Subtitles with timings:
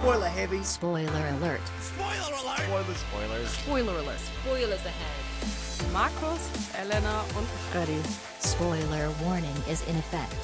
[0.00, 0.62] Spoiler heavy.
[0.64, 1.60] Spoiler alert.
[1.82, 2.58] Spoiler alert.
[2.60, 3.00] Spoilers.
[3.00, 3.54] Spoilers.
[3.58, 4.20] Spoiler alert.
[4.44, 5.92] Spoilers ahead.
[5.92, 6.38] Markus,
[6.80, 7.98] Elena und Freddy.
[8.40, 10.36] Spoiler warning is in effect.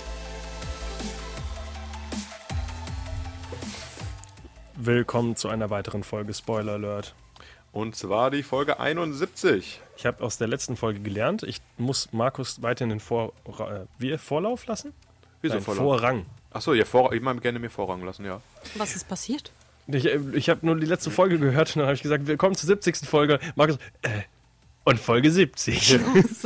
[4.74, 7.14] Willkommen zu einer weiteren Folge Spoiler Alert.
[7.70, 9.80] Und zwar die Folge 71.
[9.96, 14.18] Ich habe aus der letzten Folge gelernt, ich muss Markus weiterhin den Vor äh, wie,
[14.18, 14.92] Vorlauf lassen?
[15.42, 15.84] Wieso Nein, Vorlauf?
[15.84, 16.26] Vorrang.
[16.54, 18.40] Achso, ja, vor, ich mag gerne mir Vorrang lassen, ja.
[18.76, 19.50] Was ist passiert?
[19.88, 22.54] Ich, äh, ich habe nur die letzte Folge gehört und dann habe ich gesagt, willkommen
[22.54, 23.08] zur 70.
[23.08, 23.40] Folge.
[23.56, 24.22] Markus, äh,
[24.84, 25.98] und Folge 70.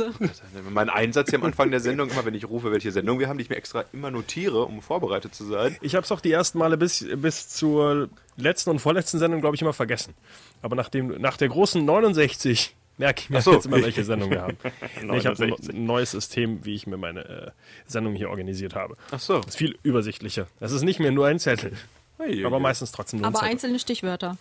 [0.71, 3.37] Mein Einsatz hier am Anfang der Sendung, immer wenn ich rufe, welche Sendung wir haben,
[3.37, 5.77] die ich mir extra immer notiere, um vorbereitet zu sein.
[5.81, 9.57] Ich habe es auch die ersten Male bis, bis zur letzten und vorletzten Sendung, glaube
[9.57, 10.15] ich, immer vergessen.
[10.63, 13.53] Aber nach, dem, nach der großen 69 merke ich mir so.
[13.53, 14.57] jetzt immer, welche Sendung wir haben.
[15.01, 15.75] Nee, ich habe ein 69.
[15.75, 17.51] neues System, wie ich mir meine äh,
[17.87, 18.97] Sendung hier organisiert habe.
[19.11, 19.37] Ach so.
[19.37, 20.47] Das ist viel übersichtlicher.
[20.59, 21.71] Das ist nicht mehr nur ein Zettel,
[22.17, 23.51] Hey, aber meistens trotzdem nur ein Aber Zettel.
[23.51, 24.37] einzelne Stichwörter.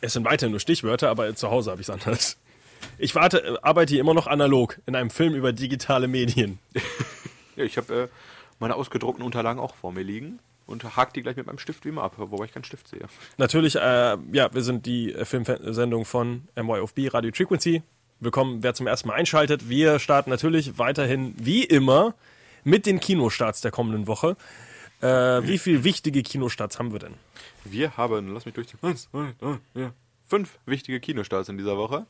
[0.00, 2.38] Es sind weiterhin nur Stichwörter, aber zu Hause habe ich es anders.
[2.96, 6.58] Ich warte, äh, arbeite hier immer noch analog in einem Film über digitale Medien.
[7.56, 8.08] Ja, ich habe äh,
[8.60, 10.38] meine ausgedruckten Unterlagen auch vor mir liegen
[10.70, 13.06] und hake die gleich mit meinem Stift wie immer ab, wobei ich keinen Stift sehe.
[13.36, 17.82] Natürlich, äh, ja, wir sind die äh, Filmsendung von MYOFB Radio Frequency.
[18.20, 19.68] Willkommen, wer zum ersten Mal einschaltet.
[19.68, 22.14] Wir starten natürlich weiterhin wie immer
[22.64, 24.36] mit den Kinostarts der kommenden Woche.
[25.00, 25.06] Äh,
[25.46, 27.14] wie viele wichtige Kinostarts haben wir denn?
[27.64, 29.92] Wir haben, lass mich durchziehen, eins, zwei, drei, vier,
[30.28, 32.06] fünf wichtige Kinostarts in dieser Woche.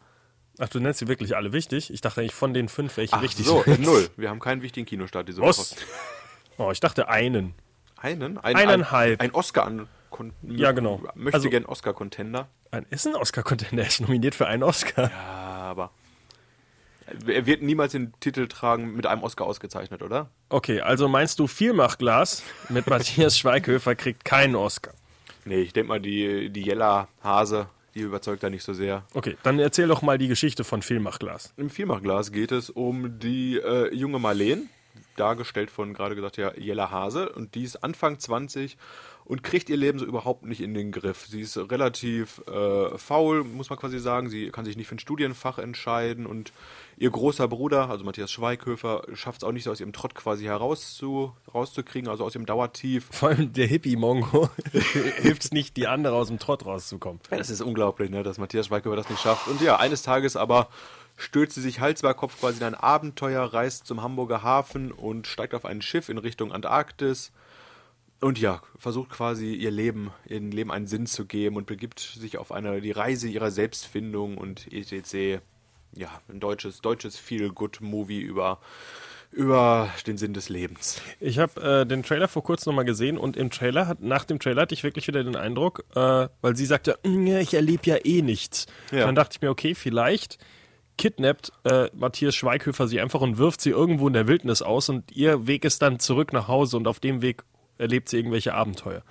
[0.59, 1.93] Ach, du nennst sie wirklich alle wichtig?
[1.93, 3.81] Ich dachte eigentlich von den fünf, welche Ach wichtig so, sind.
[3.81, 4.11] null.
[4.17, 5.59] Wir haben keinen wichtigen Kinostart diese Was?
[5.59, 5.81] Woche.
[6.59, 7.55] Oh, ich dachte einen.
[8.01, 8.39] Einen?
[8.39, 9.21] Ein, Eineinhalb.
[9.21, 11.01] Ein, ein Oscar an Kon Ja, genau.
[11.15, 12.49] Möchte Also- gern Oscar-Contender.
[12.73, 15.11] Ein, ist ein Oscar-Contender, er ist nominiert für einen Oscar.
[15.13, 15.91] Aber
[17.27, 20.31] er wird niemals den Titel tragen, mit einem Oscar ausgezeichnet, oder?
[20.49, 24.93] Okay, also meinst du, Vielmachglas mit Matthias Schweighöfer kriegt keinen Oscar?
[25.45, 29.05] Nee, ich denke mal, die, die Jella Hase, die überzeugt da nicht so sehr.
[29.15, 31.53] Okay, dann erzähl doch mal die Geschichte von Vielmachglas.
[31.57, 34.69] Im Vielmachglas geht es um die äh, junge Marleen,
[35.17, 38.77] dargestellt von gerade gesagt ja Jella Hase, und die ist Anfang 20
[39.31, 41.25] und kriegt ihr Leben so überhaupt nicht in den Griff.
[41.29, 44.29] Sie ist relativ äh, faul, muss man quasi sagen.
[44.29, 46.53] Sie kann sich nicht für ein Studienfach entscheiden und
[46.97, 50.49] ihr großer Bruder, also Matthias Schweighöfer, schafft es auch nicht so aus ihrem Trott quasi
[50.49, 53.07] rauszukriegen, also aus ihrem Dauertief.
[53.13, 57.21] Vor allem der Hippie-Mongo hilft es nicht, die andere aus dem Trott rauszukommen.
[57.31, 59.47] Ja, das ist unglaublich, ne, dass Matthias Schweighöfer das nicht schafft.
[59.47, 60.71] Und ja, eines Tages aber
[61.21, 65.27] stürzt sie sich Hals über Kopf quasi in ein Abenteuer, reist zum Hamburger Hafen und
[65.27, 67.33] steigt auf ein Schiff in Richtung Antarktis.
[68.21, 72.37] Und ja, versucht quasi ihr Leben, ihrem Leben einen Sinn zu geben und begibt sich
[72.37, 75.43] auf eine, die Reise ihrer Selbstfindung und etc.
[75.95, 78.59] Ja, ein deutsches, deutsches Feel-Good-Movie über,
[79.33, 81.01] über den Sinn des Lebens.
[81.19, 84.39] Ich habe äh, den Trailer vor kurzem nochmal gesehen und im Trailer, hat, nach dem
[84.39, 87.97] Trailer hatte ich wirklich wieder den Eindruck, äh, weil sie sagte, "Mm, ich erlebe ja
[88.05, 88.67] eh nichts.
[88.93, 89.07] Ja.
[89.07, 90.39] Dann dachte ich mir, okay, vielleicht
[90.99, 95.11] kidnappt äh, Matthias Schweighöfer sie einfach und wirft sie irgendwo in der Wildnis aus und
[95.13, 97.45] ihr Weg ist dann zurück nach Hause und auf dem Weg
[97.79, 99.03] erlebt sie irgendwelche Abenteuer.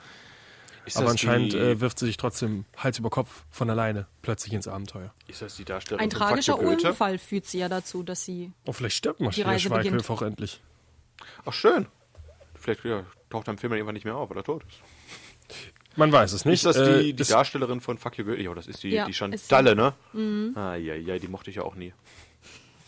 [0.85, 4.53] Ist Aber anscheinend die, äh, wirft sie sich trotzdem Hals über Kopf von alleine plötzlich
[4.53, 5.13] ins Abenteuer.
[5.28, 6.57] ist das die Darstellerin Ein tragischer?
[6.57, 8.51] Unfall führt sie ja dazu, dass sie.
[8.66, 9.84] Oh, vielleicht stirbt Matthias beginnt.
[9.85, 10.61] Schweighöfer auch endlich.
[11.46, 11.88] Ach, schön.
[12.56, 14.81] Vielleicht ja, taucht er im Film dann irgendwann nicht mehr auf, weil er tot ist.
[15.96, 16.56] Man weiß es nicht.
[16.56, 18.42] Ist das die, Äh, die das- Darstellerin von Fuck You Goethe?
[18.42, 19.94] Ja, das ist die, Ja, die Chantalle, ne?
[20.56, 21.94] Ah, ja, ja, die mochte ich ja auch nie.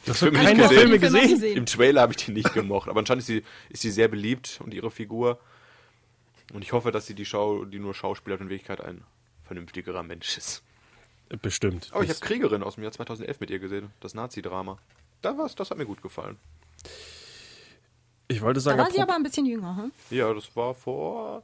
[0.06, 0.78] Das nicht keine gesehen.
[0.80, 1.30] Filme gesehen.
[1.30, 1.58] gesehen.
[1.58, 4.60] Im Trailer habe ich die nicht gemocht, aber anscheinend ist sie, ist sie sehr beliebt
[4.64, 5.40] und ihre Figur.
[6.54, 9.04] Und ich hoffe, dass sie die, Schau, die nur Schauspieler in Wirklichkeit ein
[9.46, 10.64] vernünftiger Mensch ist.
[11.42, 11.90] Bestimmt.
[11.92, 14.78] Aber ich habe Kriegerin aus dem Jahr 2011 mit ihr gesehen, das Nazi-Drama.
[15.22, 16.38] Da war's, das hat mir gut gefallen.
[18.28, 19.92] ich wollte Da sagen, war sie aber ein bisschen jünger, hm?
[20.10, 21.44] Ja, das war vor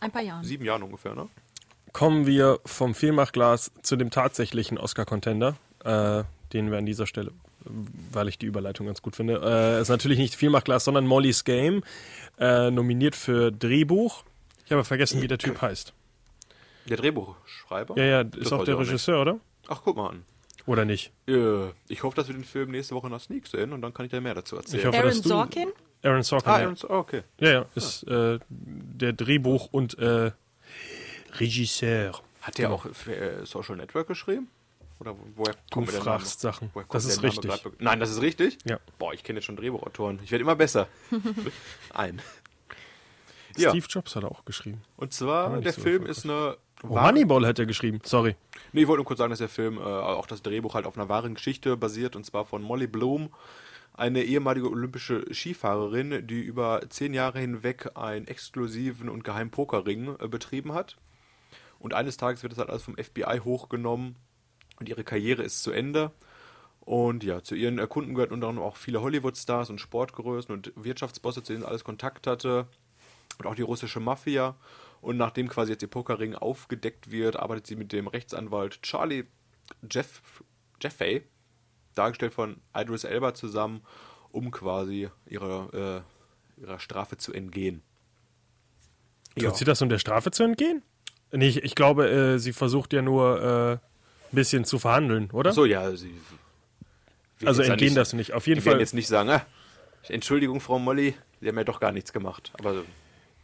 [0.00, 0.44] Ein paar Jahren.
[0.44, 1.28] sieben Jahren ungefähr, ne?
[1.92, 7.32] kommen wir vom Vielmachglas zu dem tatsächlichen Oscar-Contender, äh, den wir an dieser Stelle,
[8.12, 11.82] weil ich die Überleitung ganz gut finde, äh, ist natürlich nicht Vielmachglas, sondern Molly's Game,
[12.38, 14.24] äh, nominiert für Drehbuch.
[14.66, 15.94] Ich habe vergessen, wie der Typ heißt.
[16.86, 17.96] Der Drehbuchschreiber?
[17.96, 18.78] Ja, ja, Das ist auch der.
[18.78, 19.40] Regisseur, oder?
[19.68, 20.24] Ach, guck mal an.
[20.66, 21.12] Oder nicht?
[21.26, 24.04] Äh, Ich hoffe, dass wir den Film nächste Woche nach Sneak sehen und dann kann
[24.04, 24.80] ich dir mehr dazu erzählen.
[24.80, 25.68] Ich hoffe, Aaron Sorkin?
[26.06, 26.50] Aaron Sorkin.
[26.50, 26.64] ah, ja.
[26.66, 27.22] Aaron, okay.
[27.40, 30.30] ja, ja, ist äh, der Drehbuch und äh,
[31.38, 32.12] Regisseur.
[32.42, 34.48] Hat der auch für äh, Social Network geschrieben?
[35.00, 36.54] Oder wo- woher Du kommt mir der fragst Name?
[36.54, 36.70] Sachen.
[36.72, 37.50] Woher kommt Das ist richtig.
[37.80, 38.58] Nein, das ist richtig?
[38.64, 38.78] Ja.
[38.98, 40.20] Boah, ich kenne jetzt schon Drehbuchautoren.
[40.24, 40.88] Ich werde immer besser.
[41.94, 42.22] Ein.
[43.58, 44.82] Ja, Steve Jobs hat er auch geschrieben.
[44.96, 46.56] und zwar, der so Film ist eine...
[46.82, 48.00] Oh, Moneyball hat er geschrieben.
[48.04, 48.36] Sorry.
[48.72, 50.96] Nee, ich wollte nur kurz sagen, dass der Film, äh, auch das Drehbuch halt auf
[50.98, 53.30] einer wahren Geschichte basiert, und zwar von Molly Bloom,
[53.96, 60.28] eine ehemalige olympische Skifahrerin, die über zehn Jahre hinweg einen exklusiven und geheimen Pokerring äh,
[60.28, 60.96] betrieben hat.
[61.78, 64.16] Und eines Tages wird das halt alles vom FBI hochgenommen
[64.78, 66.12] und ihre Karriere ist zu Ende.
[66.80, 71.42] Und ja, zu ihren Kunden gehört unter anderem auch viele Hollywood-Stars und Sportgrößen und Wirtschaftsbosse,
[71.42, 72.68] zu denen sie alles Kontakt hatte.
[73.38, 74.56] Und auch die russische Mafia.
[75.00, 79.24] Und nachdem quasi jetzt ihr Pokerring aufgedeckt wird, arbeitet sie mit dem Rechtsanwalt Charlie
[79.90, 80.22] Jeff,
[80.80, 81.24] Jeffey,
[81.96, 83.80] dargestellt von Idris Elba, zusammen,
[84.32, 86.04] um quasi ihrer,
[86.58, 87.82] äh, ihrer Strafe zu entgehen.
[89.38, 90.82] Tut sie das, um der Strafe zu entgehen?
[91.32, 93.80] Nee, ich, ich glaube, äh, sie versucht ja nur äh, ein
[94.32, 95.52] bisschen zu verhandeln, oder?
[95.52, 96.14] So, ja, sie.
[97.44, 98.32] also ja entgehen nicht- das nicht.
[98.32, 98.80] Auf jeden Die werden Fall.
[98.80, 99.44] jetzt nicht sagen, ah,
[100.08, 102.52] Entschuldigung, Frau Molly, Sie haben ja doch gar nichts gemacht.
[102.58, 102.84] Aber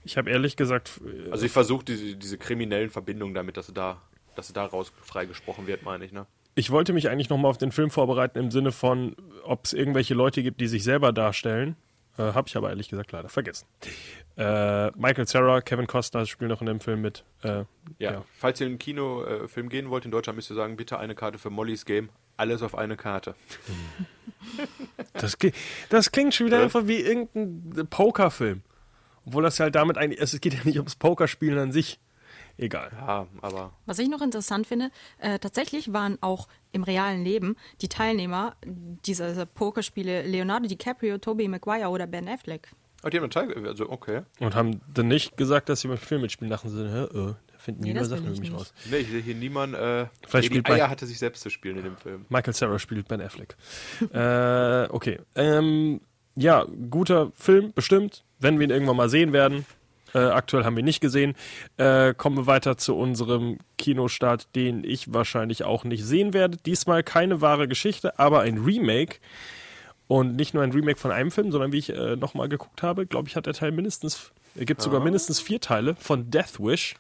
[0.05, 3.75] Ich habe ehrlich gesagt, äh, also ich versuche diese, diese kriminellen Verbindungen damit, dass sie
[3.75, 4.01] da,
[4.35, 6.27] dass sie daraus freigesprochen wird, meine ich, ne?
[6.55, 10.15] Ich wollte mich eigentlich nochmal auf den Film vorbereiten im Sinne von, ob es irgendwelche
[10.15, 11.77] Leute gibt, die sich selber darstellen.
[12.19, 13.67] Äh, habe ich aber ehrlich gesagt leider vergessen.
[14.37, 17.25] Äh, Michael Cera, Kevin Costner spielen noch in dem Film mit.
[17.43, 17.65] Äh,
[17.99, 18.13] Ja.
[18.13, 18.25] Ja.
[18.35, 21.39] Falls ihr in einen Kinofilm gehen wollt in Deutschland, müsst ihr sagen, bitte eine Karte
[21.39, 22.11] für Mollys Game.
[22.37, 23.35] Alles auf eine Karte.
[25.15, 25.55] Das, kli-
[25.91, 28.63] das klingt schon wieder einfach wie irgendein Pokerfilm.
[29.25, 31.99] Obwohl das halt damit eigentlich, es geht ja nicht ums Pokerspielen an sich.
[32.59, 32.91] Egal.
[32.95, 37.89] Ja, aber Was ich noch interessant finde, äh, tatsächlich waren auch im realen Leben die
[37.89, 42.69] Teilnehmer dieser Pokerspiele Leonardo DiCaprio, Tobey Maguire oder Ben Affleck.
[43.05, 44.23] oh, die haben einen Teil, also okay.
[44.39, 46.51] Und haben dann nicht gesagt, dass sie beim Film mitspielen.
[46.51, 48.59] Dachten sie, hä, äh, da finden Nee, die das Sachen über ich mich nicht.
[48.61, 48.73] raus.
[48.91, 51.51] Ne, ich sehe hier niemand, äh, Vielleicht der die spielt Eier hatte, sich selbst zu
[51.51, 52.27] spielen in dem Film.
[52.29, 53.57] Michael Cera spielt Ben Affleck.
[54.13, 55.19] äh, okay.
[55.35, 56.01] Ähm,
[56.37, 58.25] ja, guter Film, bestimmt.
[58.39, 59.67] Wenn wir ihn irgendwann mal sehen werden.
[60.15, 61.35] Äh, aktuell haben wir ihn nicht gesehen.
[61.77, 66.59] Äh, kommen wir weiter zu unserem Kinostart, den ich wahrscheinlich auch nicht sehen werde.
[66.59, 69.17] Diesmal keine wahre Geschichte, aber ein Remake.
[70.09, 73.07] Und nicht nur ein Remake von einem Film, sondern wie ich äh, nochmal geguckt habe,
[73.07, 76.97] glaube ich, hat der Teil mindestens, er gibt sogar mindestens vier Teile von Death Wish.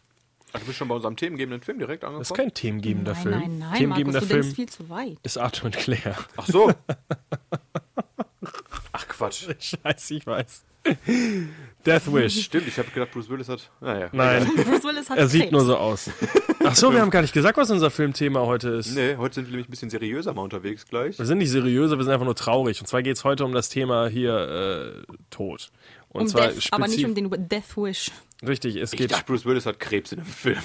[0.55, 3.35] Ach, du bist schon bei unserem themengebenden Film direkt Das ist kein themengebender nein, Film.
[3.35, 5.19] nein, nein, Markus, themengebender du Film viel zu weit.
[5.23, 6.17] ist Arthur und Claire.
[6.37, 6.73] Ach so.
[8.93, 9.47] Ach Quatsch.
[9.59, 10.65] Scheiße, ich weiß.
[11.85, 12.45] Death Wish.
[12.45, 13.71] Stimmt, ich habe gedacht, Bruce Willis hat.
[13.81, 14.09] Naja.
[14.13, 15.53] Nein, Bruce Willis hat er sieht Krebs.
[15.53, 16.11] nur so aus.
[16.65, 18.95] Ach so, wir haben gar nicht gesagt, was unser Filmthema heute ist.
[18.95, 21.19] Nee, heute sind wir nämlich ein bisschen seriöser mal unterwegs gleich.
[21.19, 22.81] Wir sind nicht seriöser, wir sind einfach nur traurig.
[22.81, 25.71] Und zwar geht es heute um das Thema hier äh, Tod.
[26.09, 28.11] Und Um zwar Death, aber nicht um den Death Wish.
[28.47, 29.13] Richtig, es Ich geht.
[29.13, 30.59] dachte, Bruce Willis hat Krebs in dem Film.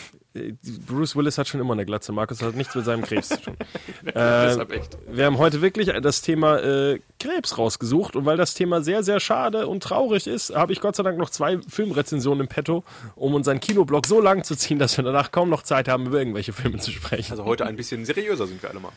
[0.88, 2.12] Bruce Willis hat schon immer eine Glatze.
[2.12, 3.58] Markus hat nichts mit seinem Krebs zu tun.
[4.04, 4.98] Deshalb echt.
[5.10, 9.20] Wir haben heute wirklich das Thema äh, Krebs rausgesucht und weil das Thema sehr, sehr
[9.20, 12.84] schade und traurig ist, habe ich Gott sei Dank noch zwei Filmrezensionen im Petto,
[13.16, 16.20] um unseren Kinoblock so lang zu ziehen, dass wir danach kaum noch Zeit haben, über
[16.20, 17.32] irgendwelche Filme zu sprechen.
[17.32, 18.92] Also heute ein bisschen seriöser sind wir alle mal.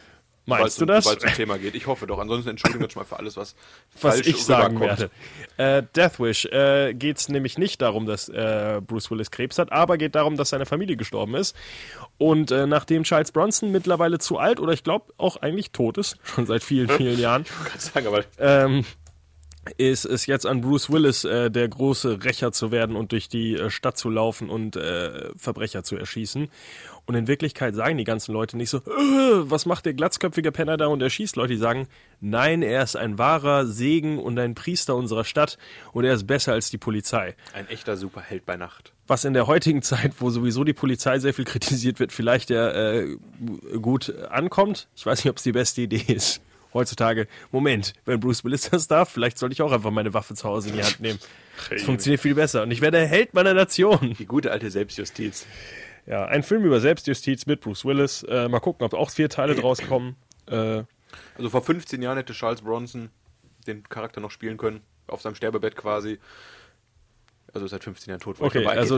[0.47, 1.05] Meinst du das?
[1.05, 1.75] Sobald es zum Thema geht.
[1.75, 2.19] Ich hoffe doch.
[2.19, 3.55] Ansonsten entschuldigen wir uns mal für alles, was,
[4.01, 5.11] was falsch ich sagen werde.
[5.57, 9.73] Äh, Death Wish äh, geht es nämlich nicht darum, dass äh, Bruce Willis Krebs hat,
[9.73, 11.55] aber geht darum, dass seine Familie gestorben ist.
[12.19, 16.17] Und äh, nachdem Charles Bronson mittlerweile zu alt oder ich glaube auch eigentlich tot ist,
[16.25, 17.45] schon seit vielen, vielen Jahren,
[17.75, 18.85] Ich sagen, aber ähm,
[19.77, 23.57] ist es jetzt an Bruce Willis, äh, der große Rächer zu werden und durch die
[23.57, 26.49] äh, Stadt zu laufen und äh, Verbrecher zu erschießen.
[27.11, 30.77] Und in Wirklichkeit sagen die ganzen Leute nicht so, äh, was macht der glatzköpfige Penner
[30.77, 31.55] da und erschießt Leute.
[31.55, 31.89] Die sagen,
[32.21, 35.59] nein, er ist ein wahrer Segen und ein Priester unserer Stadt
[35.91, 37.35] und er ist besser als die Polizei.
[37.53, 38.93] ein echter Superheld bei Nacht.
[39.09, 42.71] Was in der heutigen Zeit, wo sowieso die Polizei sehr viel kritisiert wird, vielleicht ja
[42.71, 43.17] äh,
[43.83, 44.87] gut ankommt.
[44.95, 46.41] Ich weiß nicht, ob es die beste Idee ist.
[46.73, 50.45] Heutzutage, Moment, wenn Bruce Willis das darf, vielleicht sollte ich auch einfach meine Waffe zu
[50.49, 51.19] Hause in die Hand nehmen.
[51.71, 52.63] Das funktioniert viel besser.
[52.63, 54.15] Und ich werde der Held meiner Nation.
[54.17, 55.45] Die gute alte Selbstjustiz.
[56.11, 58.25] Ja, ein Film über Selbstjustiz mit Bruce Willis.
[58.25, 60.17] Äh, mal gucken, ob auch vier Teile draus kommen.
[60.47, 60.83] Äh,
[61.37, 63.11] Also vor 15 Jahren hätte Charles Bronson
[63.69, 64.81] den Charakter noch spielen können.
[65.07, 66.19] Auf seinem Sterbebett quasi.
[67.53, 68.37] Also seit 15 Jahren tot.
[68.39, 68.97] ich okay, also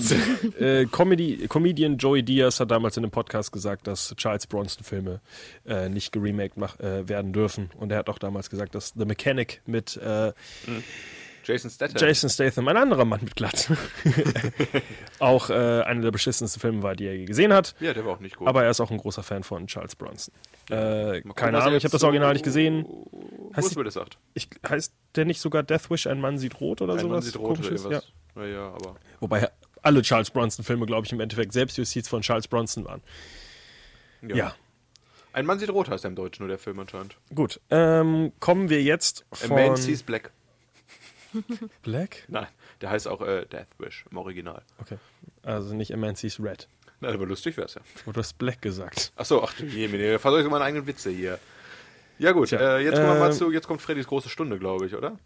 [0.58, 5.20] äh, Comedy, Comedian Joey Diaz hat damals in einem Podcast gesagt, dass Charles Bronson-Filme
[5.66, 7.70] äh, nicht geremaked mach, äh, werden dürfen.
[7.76, 10.32] Und er hat auch damals gesagt, dass The Mechanic mit äh,
[11.44, 11.96] Jason Statham.
[12.00, 13.76] Jason Statham, ein anderer Mann mit Glatze,
[15.18, 17.74] auch äh, einer der beschissensten Filme war, die er je gesehen hat.
[17.80, 18.48] Ja, der war auch nicht gut.
[18.48, 20.32] Aber er ist auch ein großer Fan von Charles Bronson.
[20.70, 22.86] Äh, Mal gucken, keine Ahnung, ich habe das so Original nicht gesehen.
[23.56, 24.18] Heißt die- Willis sagt.
[24.34, 27.24] Ich, heißt der nicht sogar Death Wish, ein Mann sieht rot oder Ein Mann sowas?
[27.26, 27.82] sieht rot oder Komisches?
[27.84, 27.90] Ja.
[27.90, 28.12] irgendwas.
[28.36, 28.44] Ja.
[28.46, 28.96] ja, aber.
[29.20, 29.50] Wobei
[29.82, 33.02] alle Charles Bronson-Filme, glaube ich, im Endeffekt Selbstjustiz von Charles Bronson waren.
[34.22, 34.36] Ja.
[34.36, 34.54] Ja,
[35.32, 37.16] Ein Mann sieht rot heißt er im Deutschen, nur der Film anscheinend.
[37.34, 37.60] gut.
[37.70, 40.30] Ähm, kommen wir jetzt A von Man Sees Black.
[41.82, 42.24] Black?
[42.28, 42.46] Nein,
[42.80, 44.62] der heißt auch äh, Death Wish im Original.
[44.78, 44.98] Okay,
[45.42, 46.68] also nicht Sees Red.
[47.00, 47.80] Na, aber lustig wär's ja.
[48.06, 49.12] Du hast Black gesagt.
[49.16, 51.38] Achso, ach du Jemine, versuche ich meine eigenen Witze hier.
[52.18, 54.58] Ja gut, Tja, äh, jetzt kommen wir mal ähm, zu, jetzt kommt Freddys große Stunde,
[54.58, 55.18] glaube ich, oder?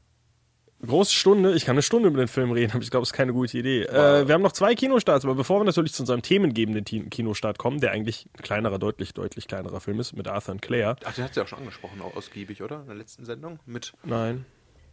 [0.84, 3.14] Große Stunde, ich kann eine Stunde über den Film reden, aber ich glaube, es ist
[3.14, 3.82] keine gute Idee.
[3.82, 7.80] Äh, wir haben noch zwei Kinostarts, aber bevor wir natürlich zu unserem themengebenden Kinostart kommen,
[7.80, 10.96] der eigentlich ein kleinerer, deutlich, deutlich kleinerer Film ist, mit Arthur und Claire.
[11.04, 12.80] Ach, den hat sie auch schon angesprochen, auch ausgiebig, oder?
[12.80, 13.58] In der letzten Sendung?
[13.66, 14.46] Mit, Nein.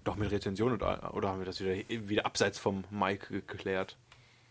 [0.03, 1.75] Doch mit Rezension oder, oder haben wir das wieder,
[2.07, 3.97] wieder abseits vom Mike geklärt?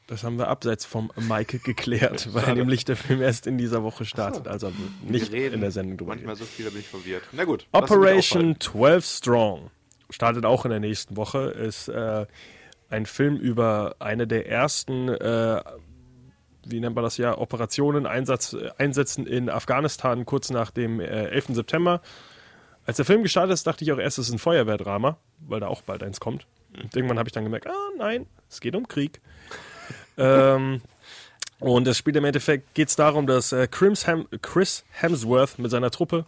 [0.09, 4.04] Das haben wir abseits vom Mike geklärt, weil nämlich der Film erst in dieser Woche
[4.04, 4.73] startet, also
[5.06, 6.14] nicht in der Sendung drüber.
[6.14, 7.23] Manchmal so viel, da bin ich verwirrt.
[7.32, 7.66] Na gut.
[7.73, 8.61] Operation aufhalten.
[8.61, 9.71] 12 Strong
[10.11, 11.50] startet auch in der nächsten Woche.
[11.50, 12.26] Ist äh,
[12.90, 15.62] ein Film über eine der ersten, äh,
[16.64, 21.47] wie nennt man das ja, Operationen, Einsatz, Einsätzen in Afghanistan kurz nach dem äh, 11.
[21.54, 22.02] September.
[22.86, 25.68] Als der Film gestartet ist, dachte ich auch erst, es ist ein Feuerwehrdrama, weil da
[25.68, 26.46] auch bald eins kommt.
[26.80, 29.20] Und irgendwann habe ich dann gemerkt, ah nein, es geht um Krieg.
[30.18, 30.80] ähm,
[31.60, 35.70] und es spielt im Endeffekt geht es darum, dass äh, Chris, Hem Chris Hemsworth mit
[35.70, 36.24] seiner Truppe,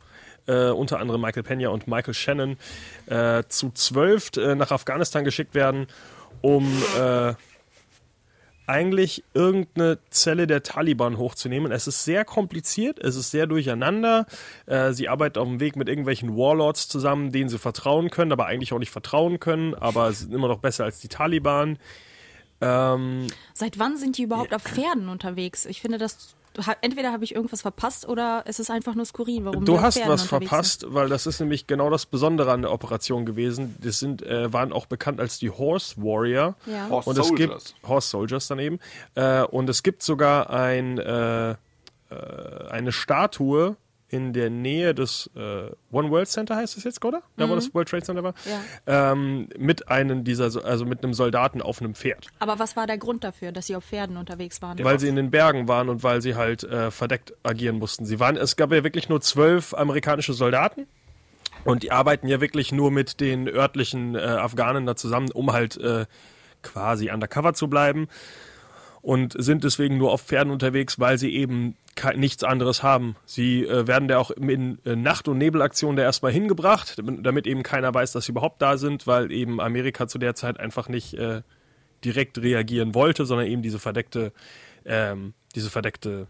[0.47, 2.57] äh, unter anderem Michael Pena und Michael Shannon,
[3.07, 5.89] äh, zu zwölf äh, nach Afghanistan geschickt werden,
[6.41, 7.35] um äh,
[8.67, 11.71] eigentlich irgendeine Zelle der Taliban hochzunehmen.
[11.73, 14.27] Es ist sehr kompliziert, es ist sehr durcheinander.
[14.67, 18.47] Äh, sie arbeiten auf dem Weg mit irgendwelchen Warlords zusammen, denen sie vertrauen können, aber
[18.47, 21.79] eigentlich auch nicht vertrauen können, aber sind immer noch besser als die Taliban.
[22.61, 25.67] Ähm, Seit wann sind die überhaupt auf Pferden unterwegs?
[25.67, 26.35] Ich finde, das
[26.81, 29.45] entweder habe ich irgendwas verpasst oder es ist einfach nur skurril.
[29.45, 32.73] Warum Du hast Pferden was verpasst, weil das ist nämlich genau das Besondere an der
[32.73, 33.77] Operation gewesen.
[33.81, 36.55] Das sind, äh, waren auch bekannt als die Horse Warrior.
[36.65, 36.75] Sind.
[36.75, 36.89] Ja.
[36.89, 37.75] Horse Und es Soldiers.
[37.75, 38.79] gibt Horse Soldiers daneben.
[39.15, 41.57] Äh, und es gibt sogar ein, äh, äh,
[42.71, 43.77] eine Statue
[44.15, 47.23] in der Nähe des äh, One World Center heißt es jetzt, oder?
[47.37, 48.35] Da wo das World Trade Center war.
[48.87, 52.29] Ähm, mit einem dieser, also mit einem Soldaten auf einem Pferd.
[52.39, 54.79] Aber was war der Grund dafür, dass sie auf Pferden unterwegs waren?
[54.85, 58.07] Weil sie in den Bergen waren und weil sie halt äh, verdeckt agieren mussten.
[58.07, 60.87] Sie waren, es gab ja wirklich nur zwölf amerikanische Soldaten.
[61.65, 65.77] Und die arbeiten ja wirklich nur mit den örtlichen äh, Afghanen da zusammen, um halt
[65.79, 66.07] äh,
[66.63, 68.07] quasi undercover zu bleiben.
[69.05, 71.77] Und sind deswegen nur auf Pferden unterwegs, weil sie eben
[72.17, 73.17] nichts anderes haben.
[73.27, 77.47] Sie äh, werden da auch in äh, Nacht- und Nebelaktionen da erstmal hingebracht, damit damit
[77.47, 80.89] eben keiner weiß, dass sie überhaupt da sind, weil eben Amerika zu der Zeit einfach
[80.89, 81.43] nicht äh,
[82.03, 84.33] direkt reagieren wollte, sondern eben diese verdeckte,
[84.87, 86.27] ähm, diese verdeckte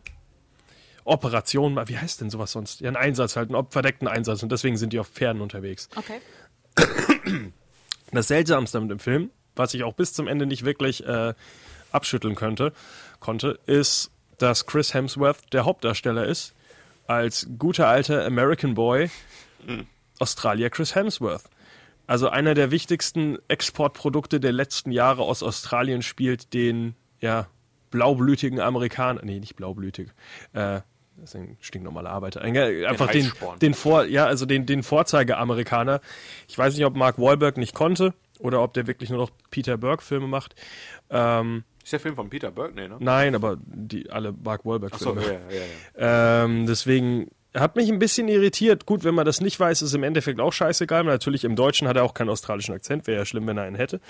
[1.04, 2.80] Operation, wie heißt denn sowas sonst?
[2.80, 5.88] Ja, ein Einsatz halt, einen verdeckten Einsatz und deswegen sind die auf Pferden unterwegs.
[5.94, 6.20] Okay.
[8.10, 11.34] Das Seltsamste mit dem Film, was ich auch bis zum Ende nicht wirklich äh,
[11.94, 12.72] abschütteln könnte,
[13.20, 16.54] konnte, ist, dass Chris Hemsworth der Hauptdarsteller ist,
[17.06, 19.10] als guter alter American Boy,
[20.18, 21.44] Australier Chris Hemsworth.
[22.06, 27.46] Also einer der wichtigsten Exportprodukte der letzten Jahre aus Australien spielt den, ja,
[27.90, 30.08] blaublütigen Amerikaner, nee, nicht blaublütig,
[30.52, 30.80] äh,
[31.16, 32.40] das ist ein stinknormaler Arbeiter.
[32.42, 36.00] Ein- Einfach den, den Vor, ja, also den, den Vorzeige-Amerikaner.
[36.48, 39.76] Ich weiß nicht, ob Mark Wahlberg nicht konnte oder ob der wirklich nur noch Peter
[39.76, 40.56] Berg-Filme macht.
[41.10, 42.74] Ähm, Ist der Film von Peter Berg?
[42.74, 42.96] Nee, ne?
[42.98, 45.22] nein, aber die alle Mark Wahlberg-Filme.
[45.22, 45.38] ja, ja,
[45.98, 46.44] ja.
[46.44, 48.86] Ähm, deswegen hat mich ein bisschen irritiert.
[48.86, 51.04] Gut, wenn man das nicht weiß, ist im Endeffekt auch scheißegal.
[51.04, 53.06] Natürlich im Deutschen hat er auch keinen australischen Akzent.
[53.06, 54.00] Wäre ja schlimm, wenn er einen hätte.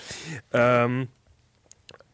[0.53, 1.09] Ähm,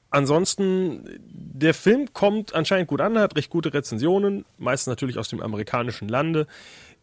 [0.09, 5.41] ansonsten, der Film kommt anscheinend gut an, hat recht gute Rezensionen, meistens natürlich aus dem
[5.41, 6.47] amerikanischen Lande.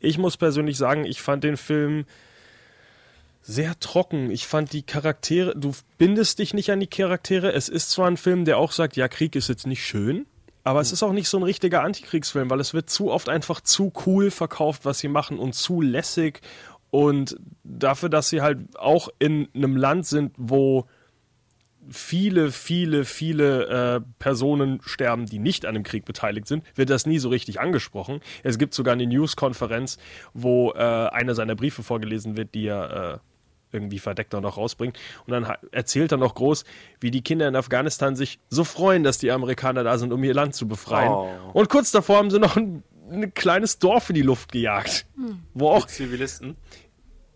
[0.00, 2.06] Ich muss persönlich sagen, ich fand den Film
[3.48, 4.30] sehr trocken.
[4.30, 7.50] Ich fand die Charaktere, du bindest dich nicht an die Charaktere.
[7.50, 10.26] Es ist zwar ein Film, der auch sagt, ja, Krieg ist jetzt nicht schön,
[10.64, 13.62] aber es ist auch nicht so ein richtiger Antikriegsfilm, weil es wird zu oft einfach
[13.62, 16.42] zu cool verkauft, was sie machen und zu lässig.
[16.90, 20.84] Und dafür, dass sie halt auch in einem Land sind, wo
[21.88, 27.06] viele, viele, viele äh, Personen sterben, die nicht an dem Krieg beteiligt sind, wird das
[27.06, 28.20] nie so richtig angesprochen.
[28.42, 29.96] Es gibt sogar eine News-Konferenz,
[30.34, 33.27] wo äh, einer seiner Briefe vorgelesen wird, die er äh,
[33.72, 34.98] irgendwie verdeckt auch noch rausbringt.
[35.26, 36.64] Und dann erzählt er noch groß,
[37.00, 40.34] wie die Kinder in Afghanistan sich so freuen, dass die Amerikaner da sind, um ihr
[40.34, 41.12] Land zu befreien.
[41.12, 41.28] Oh.
[41.52, 45.06] Und kurz davor haben sie noch ein, ein kleines Dorf in die Luft gejagt,
[45.54, 46.56] wo auch Zivilisten.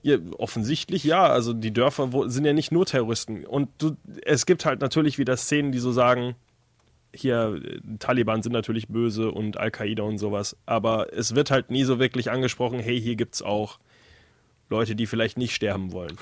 [0.03, 1.27] ja, offensichtlich ja.
[1.27, 3.45] Also die Dörfer wo, sind ja nicht nur Terroristen.
[3.45, 6.35] Und du, es gibt halt natürlich wieder Szenen, die so sagen,
[7.15, 10.57] hier, äh, Taliban sind natürlich böse und Al-Qaida und sowas.
[10.67, 13.79] Aber es wird halt nie so wirklich angesprochen, hey, hier gibt's auch
[14.73, 16.17] Leute, die vielleicht nicht sterben wollen.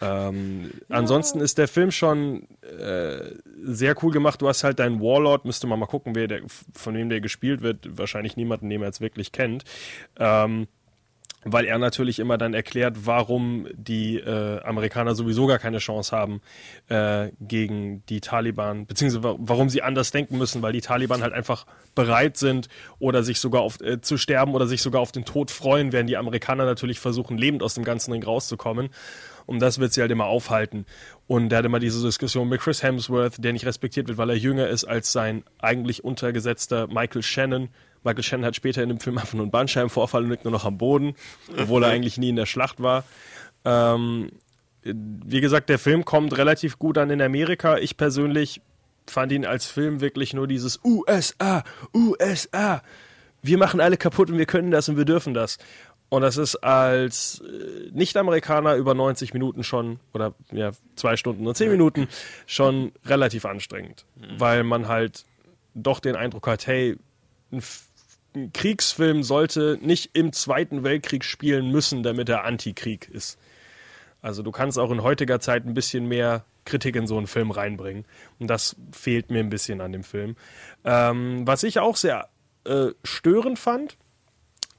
[0.00, 4.40] Ähm, Ansonsten ist der Film schon äh, sehr cool gemacht.
[4.40, 6.42] Du hast halt deinen Warlord, müsste man mal gucken, wer der,
[6.74, 7.98] von wem der gespielt wird.
[7.98, 9.64] Wahrscheinlich niemanden, den man jetzt wirklich kennt.
[10.18, 10.68] Ähm,
[11.44, 16.42] weil er natürlich immer dann erklärt, warum die äh, Amerikaner sowieso gar keine Chance haben
[16.88, 21.32] äh, gegen die Taliban, beziehungsweise wa- warum sie anders denken müssen, weil die Taliban halt
[21.32, 22.68] einfach bereit sind
[22.98, 26.10] oder sich sogar auf, äh, zu sterben oder sich sogar auf den Tod freuen, während
[26.10, 28.90] die Amerikaner natürlich versuchen, lebend aus dem ganzen Ring rauszukommen.
[29.46, 30.84] Und das wird sie halt immer aufhalten.
[31.26, 34.36] Und er hat immer diese Diskussion mit Chris Hemsworth, der nicht respektiert wird, weil er
[34.36, 37.68] jünger ist als sein eigentlich untergesetzter Michael Shannon.
[38.04, 40.64] Michael Shannon hat später in dem Film einfach nur einen Bandscheibenvorfall und liegt nur noch
[40.64, 41.14] am Boden,
[41.56, 43.04] obwohl er eigentlich nie in der Schlacht war.
[43.64, 44.30] Ähm,
[44.82, 47.76] wie gesagt, der Film kommt relativ gut an in Amerika.
[47.76, 48.62] Ich persönlich
[49.06, 51.62] fand ihn als Film wirklich nur dieses USA,
[51.94, 52.82] USA.
[53.42, 55.58] Wir machen alle kaputt und wir können das und wir dürfen das.
[56.08, 61.56] Und das ist als äh, Nicht-Amerikaner über 90 Minuten schon, oder ja, zwei Stunden und
[61.56, 62.08] zehn Minuten,
[62.46, 64.04] schon relativ anstrengend.
[64.36, 65.24] Weil man halt
[65.74, 66.96] doch den Eindruck hat, hey,
[67.52, 67.62] ein,
[68.34, 73.38] ein Kriegsfilm sollte nicht im Zweiten Weltkrieg spielen müssen, damit er Antikrieg ist.
[74.22, 77.50] Also du kannst auch in heutiger Zeit ein bisschen mehr Kritik in so einen Film
[77.50, 78.04] reinbringen.
[78.38, 80.36] Und das fehlt mir ein bisschen an dem Film.
[80.84, 82.28] Ähm, was ich auch sehr
[82.64, 83.96] äh, störend fand,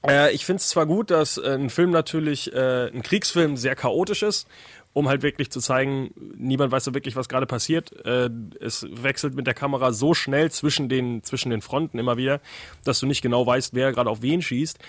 [0.07, 3.75] äh, ich finde es zwar gut, dass äh, ein Film natürlich, äh, ein Kriegsfilm sehr
[3.75, 4.47] chaotisch ist,
[4.93, 7.93] um halt wirklich zu zeigen, niemand weiß so wirklich, was gerade passiert.
[8.05, 8.29] Äh,
[8.59, 12.41] es wechselt mit der Kamera so schnell zwischen den, zwischen den Fronten immer wieder,
[12.83, 14.79] dass du nicht genau weißt, wer gerade auf wen schießt.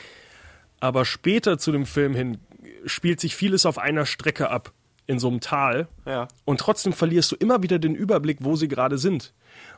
[0.81, 2.39] Aber später zu dem Film hin
[2.85, 4.73] spielt sich vieles auf einer Strecke ab,
[5.13, 5.87] in so einem Tal.
[6.05, 6.27] Ja.
[6.45, 9.33] Und trotzdem verlierst du immer wieder den Überblick, wo sie gerade sind.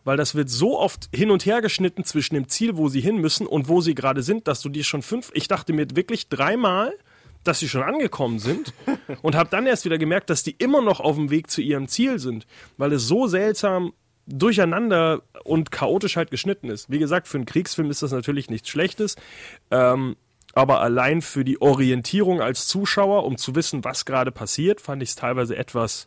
[0.04, 3.16] Weil das wird so oft hin und her geschnitten zwischen dem Ziel, wo sie hin
[3.16, 6.28] müssen und wo sie gerade sind, dass du dir schon fünf, ich dachte mir wirklich
[6.28, 6.94] dreimal,
[7.42, 8.72] dass sie schon angekommen sind
[9.22, 11.88] und habe dann erst wieder gemerkt, dass die immer noch auf dem Weg zu ihrem
[11.88, 12.46] Ziel sind,
[12.78, 13.92] weil es so seltsam
[14.26, 16.90] durcheinander und chaotisch halt geschnitten ist.
[16.90, 19.16] Wie gesagt, für einen Kriegsfilm ist das natürlich nichts Schlechtes,
[19.70, 20.16] ähm,
[20.54, 25.10] aber allein für die Orientierung als Zuschauer, um zu wissen, was gerade passiert, fand ich
[25.10, 26.06] es teilweise etwas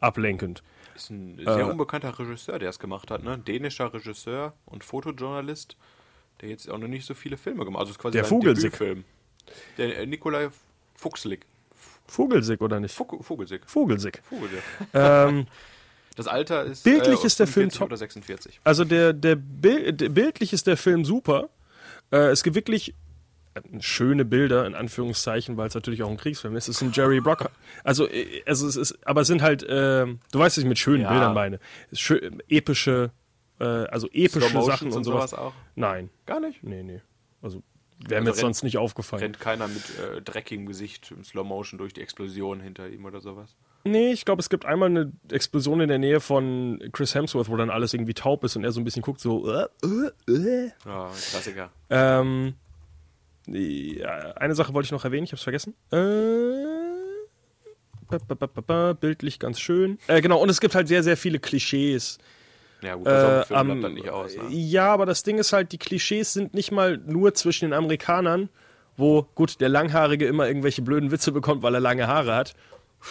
[0.00, 0.62] ablenkend.
[0.94, 1.44] Ist ein Äh.
[1.44, 3.32] sehr unbekannter Regisseur, der es gemacht hat, ne?
[3.32, 5.76] Ein dänischer Regisseur und Fotojournalist,
[6.40, 7.86] der jetzt auch noch nicht so viele Filme gemacht hat.
[7.88, 8.72] Also es ist quasi Der Vogelsick.
[8.72, 9.04] Debütfilm.
[9.78, 10.48] Der äh, Nikolai
[10.96, 11.44] Fuchslig.
[12.06, 12.94] Vogelsick oder nicht?
[12.94, 13.62] Vogel, Vogelsick.
[13.66, 14.22] Vogelsick.
[14.28, 14.62] Vogelsick.
[14.94, 15.46] Ähm,
[16.16, 16.84] Das Alter ist.
[16.84, 17.86] Bildlich ist der Film 45 top.
[17.88, 18.60] Oder 46.
[18.62, 21.48] also der, der, Bild, der bildlich ist der Film super.
[22.12, 22.94] Äh, es gibt wirklich äh,
[23.80, 26.68] schöne Bilder in Anführungszeichen, weil es natürlich auch ein Kriegsfilm ist.
[26.68, 27.50] Es ist ein Jerry Brocker.
[27.84, 30.78] Also, äh, also es ist, aber es sind halt, äh, du weißt, was ich mit
[30.78, 31.10] schönen Ja.
[31.10, 31.60] Bildern meine.
[31.92, 33.10] Schö epische,
[33.60, 35.30] äh, also epische Sachen und sowas.
[35.30, 35.52] sowas auch?
[35.76, 36.62] Nein, Gar nicht.
[36.64, 37.00] nee, nee.
[37.42, 37.62] Also
[38.08, 39.22] wäre mir Also jetzt rennt- sonst nicht aufgefallen.
[39.22, 43.20] Rennt keiner mit äh, dreckigem Gesicht im Slow Motion durch die Explosion hinter ihm oder
[43.20, 43.54] sowas.
[43.86, 47.56] Nee, ich glaube, es gibt einmal eine Explosion in der Nähe von Chris Hemsworth, wo
[47.56, 49.46] dann alles irgendwie taub ist und er so ein bisschen guckt, so.
[49.52, 49.66] Äh,
[50.26, 50.70] äh, äh.
[50.86, 51.70] Ja, Klassiker.
[51.90, 52.54] Ähm,
[53.48, 55.74] eine Sache wollte ich noch erwähnen, ich habe es vergessen.
[55.92, 56.64] Äh,
[59.00, 59.98] bildlich ganz schön.
[60.06, 62.18] Äh, genau, und es gibt halt sehr, sehr viele Klischees.
[62.82, 64.36] Ja, gut, der Äh, am- dann nicht aus.
[64.36, 64.42] Ne?
[64.50, 68.48] Ja, aber das Ding ist halt, die Klischees sind nicht mal nur zwischen den Amerikanern,
[68.96, 72.54] wo, gut, der Langhaarige immer irgendwelche blöden Witze bekommt, weil er lange Haare hat.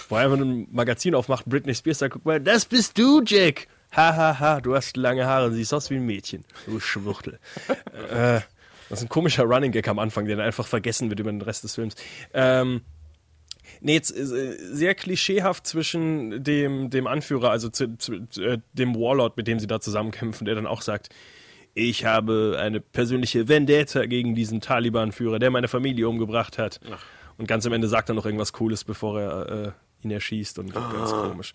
[0.09, 3.67] Wo er einfach ein Magazin aufmacht, Britney Spears sagt, guck mal, das bist du, Jack.
[3.95, 6.45] Ha, ha, ha, du hast lange Haare siehst aus wie ein Mädchen.
[6.65, 7.39] Du Schwuchtel.
[8.11, 8.39] äh,
[8.93, 11.41] das ist ein komischer Running Gag am Anfang, der dann einfach vergessen wird über den
[11.41, 11.95] Rest des Films.
[12.33, 12.81] Ähm,
[13.81, 19.37] Nee, jetzt äh, sehr klischeehaft zwischen dem, dem Anführer, also zu, zu, äh, dem Warlord,
[19.37, 21.09] mit dem sie da zusammenkämpfen, der dann auch sagt,
[21.73, 26.79] ich habe eine persönliche Vendetta gegen diesen Taliban-Führer, der meine Familie umgebracht hat.
[27.37, 29.71] Und ganz am Ende sagt er noch irgendwas Cooles, bevor er äh,
[30.05, 31.53] ihn erschießt und ganz komisch.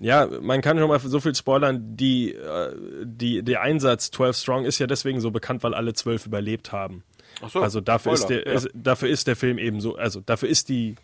[0.00, 4.64] Ja, man kann schon mal so viel spoilern, die, äh, die, der Einsatz 12 Strong
[4.64, 7.04] ist ja deswegen so bekannt, weil alle zwölf überlebt haben.
[7.42, 8.52] Ach so, also dafür ist, der, ja.
[8.54, 10.96] ist, dafür ist der Film eben so, also dafür ist die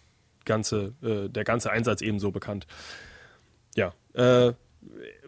[0.46, 2.66] ganze, äh, der ganze Einsatz eben so bekannt.
[3.74, 4.54] Ja, äh,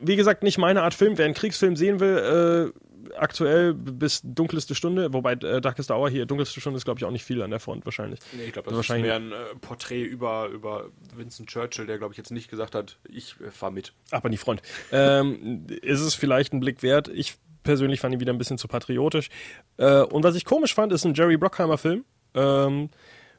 [0.01, 1.19] wie gesagt, nicht meine Art Film.
[1.19, 2.79] Wer einen Kriegsfilm sehen will, äh,
[3.17, 7.11] aktuell bis dunkelste Stunde, wobei äh, Darkest Hour hier, dunkelste Stunde ist glaube ich auch
[7.11, 8.21] nicht viel an der Front wahrscheinlich.
[8.33, 11.99] Nee, ich glaube, das Wahrscheinlich- ist mehr ein äh, Porträt über, über Winston Churchill, der,
[11.99, 13.93] glaube ich, jetzt nicht gesagt hat, ich äh, fahr mit.
[14.11, 14.63] Ab an die Front.
[14.93, 17.09] Ähm, ist es vielleicht ein Blick wert?
[17.09, 19.29] Ich persönlich fand ihn wieder ein bisschen zu patriotisch.
[19.77, 22.05] Äh, und was ich komisch fand, ist ein Jerry Bruckheimer-Film.
[22.35, 22.91] Ähm,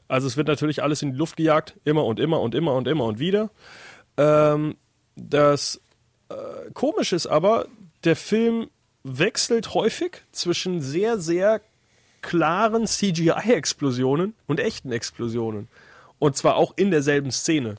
[0.08, 2.88] also es wird natürlich alles in die Luft gejagt, immer und immer und immer und
[2.88, 3.50] immer und wieder.
[4.16, 4.76] Ähm,
[5.16, 5.80] das
[6.28, 7.66] äh, Komische ist aber,
[8.04, 8.70] der Film
[9.04, 11.60] wechselt häufig zwischen sehr, sehr
[12.22, 15.68] klaren CGI-Explosionen und echten Explosionen.
[16.18, 17.76] Und zwar auch in derselben Szene.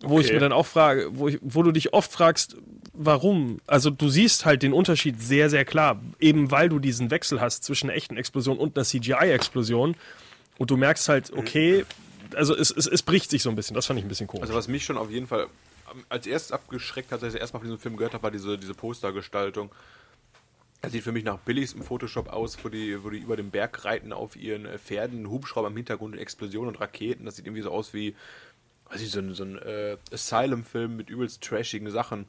[0.00, 0.34] Wo ich Okay.
[0.34, 2.56] mir dann auch frage, wo, ich, wo du dich oft fragst,
[2.92, 3.60] warum?
[3.66, 7.64] Also du siehst halt den Unterschied sehr, sehr klar, eben weil du diesen Wechsel hast
[7.64, 9.96] zwischen einer echten Explosion und einer CGI-Explosion.
[10.58, 11.86] und du merkst halt, okay,
[12.34, 13.74] also es, es, es bricht sich so ein bisschen.
[13.74, 14.42] Das fand ich ein bisschen komisch.
[14.42, 15.46] Also was mich schon auf jeden Fall
[15.86, 18.58] am- als erstes abgeschreckt hat, als ich erstmal von diesem Film gehört habe, war diese,
[18.58, 19.70] diese Postergestaltung.
[20.84, 23.84] Das sieht für mich nach billigstem Photoshop aus, wo die, wo die über den Berg
[23.84, 27.24] reiten auf ihren äh, Pferden, Hubschrauber im Hintergrund und Explosionen und Raketen.
[27.24, 28.14] Das sieht irgendwie so aus wie,
[28.90, 32.26] weiß ich, so ein, so ein äh, Asylum-Film mit übelst trashigen Sachen.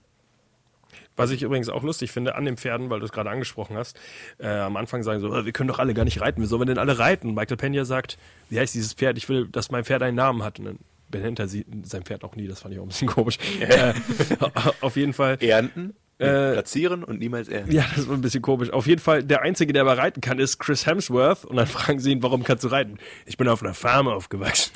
[1.18, 4.00] Was ich übrigens auch lustig finde an den Pferden, weil du es gerade angesprochen hast,
[4.38, 6.62] äh, am Anfang sagen so, "Äh, wir können doch alle gar nicht reiten, wie sollen
[6.62, 7.34] wir denn alle reiten?
[7.34, 8.18] Michael Pena sagt,
[8.50, 9.18] wie heißt dieses Pferd?
[9.18, 10.60] Ich will, dass mein Pferd einen Namen hat.
[10.60, 13.08] Und dann benennt er sie, sein Pferd auch nie, das fand ich auch ein bisschen
[13.08, 13.38] komisch.
[13.60, 13.94] äh,
[14.82, 15.38] auf jeden Fall.
[15.41, 17.71] Ernten, Äh, platzieren und niemals ernten.
[17.73, 18.69] Ja, das war ein bisschen komisch.
[18.69, 21.43] Auf jeden Fall, der Einzige, der aber reiten kann, ist Chris Hemsworth.
[21.43, 22.97] Und dann fragen sie ihn, warum kannst du reiten?
[23.25, 24.71] Ich bin auf einer Farm aufgewachsen.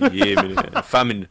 [0.00, 0.36] Ach, je,
[0.88, 1.26] Farmen.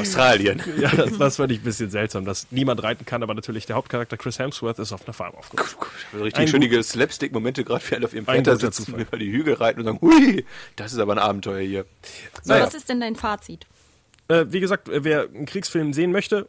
[0.00, 0.60] Australien.
[0.78, 3.76] Ja, das, das fand ich ein bisschen seltsam, dass niemand reiten kann, aber natürlich der
[3.76, 5.78] Hauptcharakter Chris Hemsworth ist auf einer Farm aufgewachsen.
[6.14, 9.02] Richtig Ein schönige Slapstick-Momente, gerade wie alle auf ihrem guter sitzen, Zufall.
[9.02, 10.44] über die Hügel reiten und sagen, hui,
[10.76, 11.84] das ist aber ein Abenteuer hier.
[12.42, 12.66] So, Naja.
[12.66, 13.66] was ist denn dein Fazit?
[14.28, 16.48] Äh, wie gesagt, wer einen Kriegsfilm sehen möchte,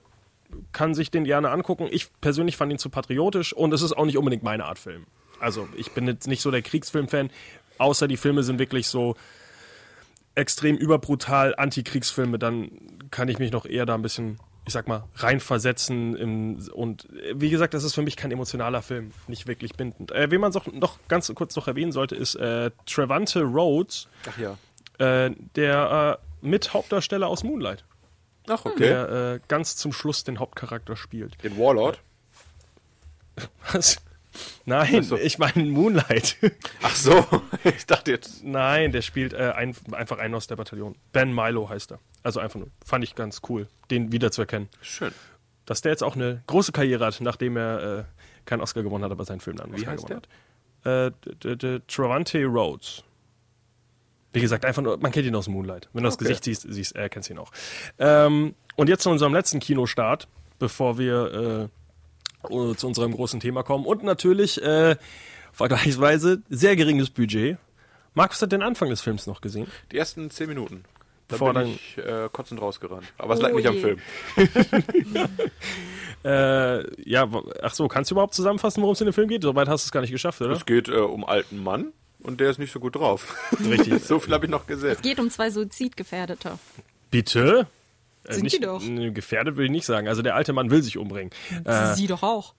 [0.72, 1.88] kann sich den gerne angucken.
[1.92, 5.06] Ich persönlich fand ihn zu patriotisch und es ist auch nicht unbedingt meine Art Film.
[5.40, 7.30] Also ich bin jetzt nicht so der Kriegsfilm-Fan,
[7.78, 9.16] außer die Filme sind wirklich so
[10.36, 12.72] extrem überbrutal Antikriegsfilme, dann
[13.12, 16.16] kann ich mich noch eher da ein bisschen, ich sag mal, reinversetzen.
[16.16, 20.12] Im, und wie gesagt, das ist für mich kein emotionaler Film, nicht wirklich bindend.
[20.12, 24.38] Äh, wen man so, noch ganz kurz noch erwähnen sollte, ist äh, Trevante Rhodes, Ach
[24.38, 24.58] ja.
[24.98, 27.84] äh, der äh, Mithauptdarsteller aus Moonlight
[28.48, 28.84] Ach, okay.
[28.84, 31.42] der äh, ganz zum Schluss den Hauptcharakter spielt.
[31.44, 32.02] Den Warlord.
[33.72, 33.98] Was?
[34.66, 35.18] Nein, Ach so.
[35.18, 36.38] ich meine Moonlight.
[36.82, 37.26] Ach so,
[37.64, 38.44] ich dachte jetzt.
[38.44, 40.96] Nein, der spielt äh, ein, einfach einen aus der Bataillon.
[41.12, 42.00] Ben Milo heißt er.
[42.24, 42.70] Also einfach nur.
[42.86, 44.70] Fand ich ganz cool, den wiederzuerkennen.
[44.82, 45.14] Schön.
[45.66, 48.04] Dass der jetzt auch eine große Karriere hat, nachdem er äh,
[48.46, 50.22] keinen Oscar gewonnen hat, aber seinen Film dann einen Wie Oscar heißt gewonnen
[50.86, 51.66] hat.
[51.66, 53.04] Äh, Travante Rhodes.
[54.34, 55.90] Wie gesagt, einfach nur, man kennt ihn aus Moonlight.
[55.94, 56.26] Wenn du das Okay.
[56.26, 57.52] Gesicht siehst, siehst äh, kennst du ihn auch.
[58.00, 60.28] Ähm, und jetzt zu unserem letzten Kinostart,
[60.60, 61.70] bevor wir
[62.50, 63.86] äh, zu unserem großen Thema kommen.
[63.86, 64.96] Und natürlich äh,
[65.52, 67.58] vergleichsweise sehr geringes Budget.
[68.16, 69.68] Markus hat den Anfang des Films noch gesehen.
[69.92, 70.84] Die ersten zehn Minuten.
[71.30, 73.06] Da Bevor bin dann- ich äh, kotzend rausgerannt.
[73.18, 73.82] Aber es Oh lag nicht am je.
[73.82, 74.00] Film.
[76.26, 77.28] Äh, ja,
[77.62, 79.42] ach so, kannst du überhaupt zusammenfassen, worum es in dem Film geht?
[79.44, 80.52] Soweit hast du es gar nicht geschafft, oder?
[80.52, 81.92] Es geht äh, um alten Mann
[82.24, 83.36] und der ist nicht so gut drauf.
[83.60, 84.04] Richtig.
[84.06, 84.92] so viel habe ich noch gesehen.
[84.92, 86.58] Es geht um zwei Suizidgefährdete.
[87.12, 87.68] Bitte?
[88.26, 88.82] Äh, Sind nicht, die doch.
[89.14, 90.08] Gefährdet will ich nicht sagen.
[90.08, 91.32] Also der alte Mann will sich umbringen.
[91.66, 92.54] Äh, Sie doch auch.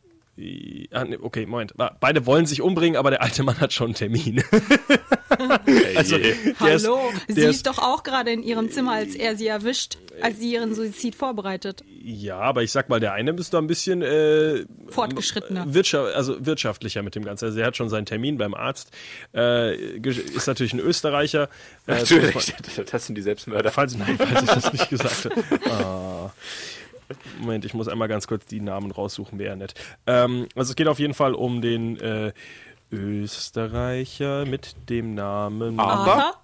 [0.92, 1.75] Ah, nee, okay, Moment.
[2.01, 4.42] Beide wollen sich umbringen, aber der alte Mann hat schon einen Termin.
[5.97, 9.37] also, der ist- Hallo, sie der ist, doch auch gerade in ihrem Zimmer, als er
[9.37, 11.85] sie erwischt, als sie ihren Suizid vorbereitet.
[12.03, 15.73] Ja, aber ich sag mal, der eine ist da ein bisschen äh, Fortgeschrittener.
[15.73, 17.47] Wirtschaft, also wirtschaftlicher mit dem Ganzen.
[17.47, 18.90] Also er hat schon seinen Termin beim Arzt.
[19.35, 21.49] Äh, ist natürlich ein Österreicher.
[21.87, 22.55] Äh, Natürlich,
[22.90, 23.70] das sind die Selbstmörder.
[23.70, 25.35] Falls, nein, falls ich das nicht gesagt habe.
[25.70, 26.33] Ah.
[27.40, 29.75] Moment, ich muss einmal ganz kurz die Namen raussuchen, wäre nett.
[30.07, 32.33] Ähm, also es geht auf jeden Fall um den äh,
[32.90, 36.35] Österreicher mit dem Namen Aber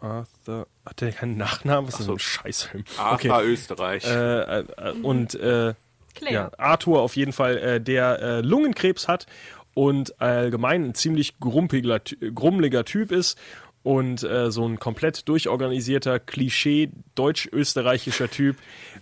[0.00, 0.66] Arthur.
[0.84, 1.86] Hat der keinen Nachnamen?
[1.86, 2.84] Was ist das für ein Scheißfilm?
[2.98, 4.04] Arthur Österreich.
[4.04, 5.74] Äh, äh, äh, und äh,
[6.14, 6.34] Claire.
[6.34, 9.26] ja, Arthur auf jeden Fall, äh, der äh, Lungenkrebs hat
[9.74, 13.38] und allgemein ein ziemlich grummeliger Typ ist
[13.82, 18.56] und äh, so ein komplett durchorganisierter, Klischee deutsch-österreichischer Typ,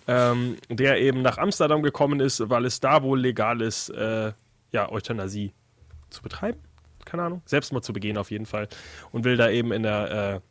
[0.08, 4.32] ähm, der eben nach Amsterdam gekommen ist, weil es da wohl legal ist, äh,
[4.72, 5.52] ja, Euthanasie
[6.10, 6.60] zu betreiben.
[7.04, 7.42] Keine Ahnung.
[7.44, 8.68] Selbstmord zu begehen auf jeden Fall.
[9.10, 10.49] Und will da eben in der äh,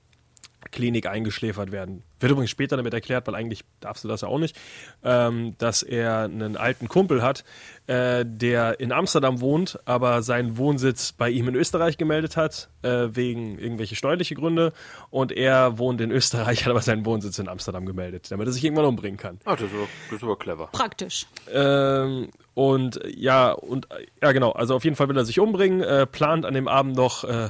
[0.72, 2.04] Klinik eingeschläfert werden.
[2.20, 4.60] Wird übrigens später damit erklärt, weil eigentlich darfst du das ja auch nicht,
[5.04, 7.46] ähm, dass er einen alten Kumpel hat,
[7.88, 13.08] äh, der in Amsterdam wohnt, aber seinen Wohnsitz bei ihm in Österreich gemeldet hat, äh,
[13.12, 14.74] wegen irgendwelche steuerliche Gründe.
[15.10, 18.64] Und er wohnt in Österreich, hat aber seinen Wohnsitz in Amsterdam gemeldet, damit er sich
[18.64, 19.40] irgendwann umbringen kann.
[19.46, 20.70] Ah, das, ist aber, das ist aber clever.
[20.74, 21.26] Praktisch.
[21.52, 24.52] Ähm, und ja, und äh, ja, genau.
[24.52, 27.50] Also auf jeden Fall will er sich umbringen, äh, plant an dem Abend noch äh,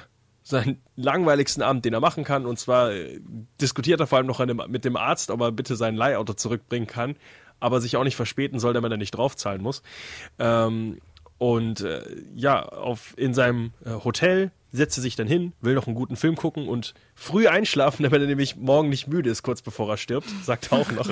[0.49, 2.45] seinen langweiligsten Abend, den er machen kann.
[2.45, 3.19] Und zwar äh,
[3.61, 7.15] diskutiert er vor allem noch mit dem Arzt, ob er bitte sein Leihauto zurückbringen kann,
[7.59, 9.83] aber sich auch nicht verspäten soll, damit er nicht draufzahlen muss.
[10.39, 10.97] Ähm,
[11.37, 12.01] und äh,
[12.35, 16.15] ja, auf, in seinem äh, Hotel setzt er sich dann hin, will noch einen guten
[16.15, 19.97] Film gucken und früh einschlafen, damit er nämlich morgen nicht müde ist, kurz bevor er
[19.97, 21.09] stirbt, sagt er auch noch.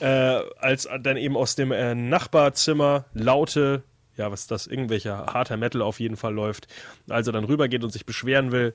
[0.00, 3.82] äh, als dann eben aus dem äh, Nachbarzimmer laute,
[4.16, 6.68] ja, was das, irgendwelcher harter Metal auf jeden Fall läuft.
[7.08, 8.74] Als er dann rübergeht und sich beschweren will,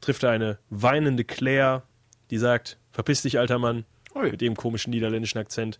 [0.00, 1.82] trifft er eine weinende Claire,
[2.30, 4.30] die sagt, verpiss dich, alter Mann, Ui.
[4.30, 5.78] mit dem komischen niederländischen Akzent.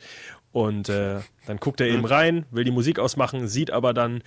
[0.53, 4.23] Und äh, dann guckt er eben rein, will die Musik ausmachen, sieht aber dann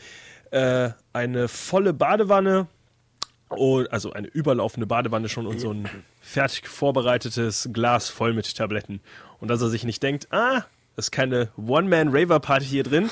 [0.51, 2.67] äh, eine volle Badewanne
[3.49, 5.89] Und, also eine überlaufende Badewanne schon und so ein
[6.21, 8.99] fertig vorbereitetes Glas voll mit Tabletten.
[9.39, 10.63] Und dass er sich nicht denkt, ah,
[10.97, 13.09] ist keine One-Man-Raver-Party hier drin.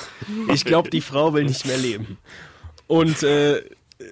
[0.52, 2.18] Ich glaube, die Frau will nicht mehr leben.
[2.86, 3.62] Und äh,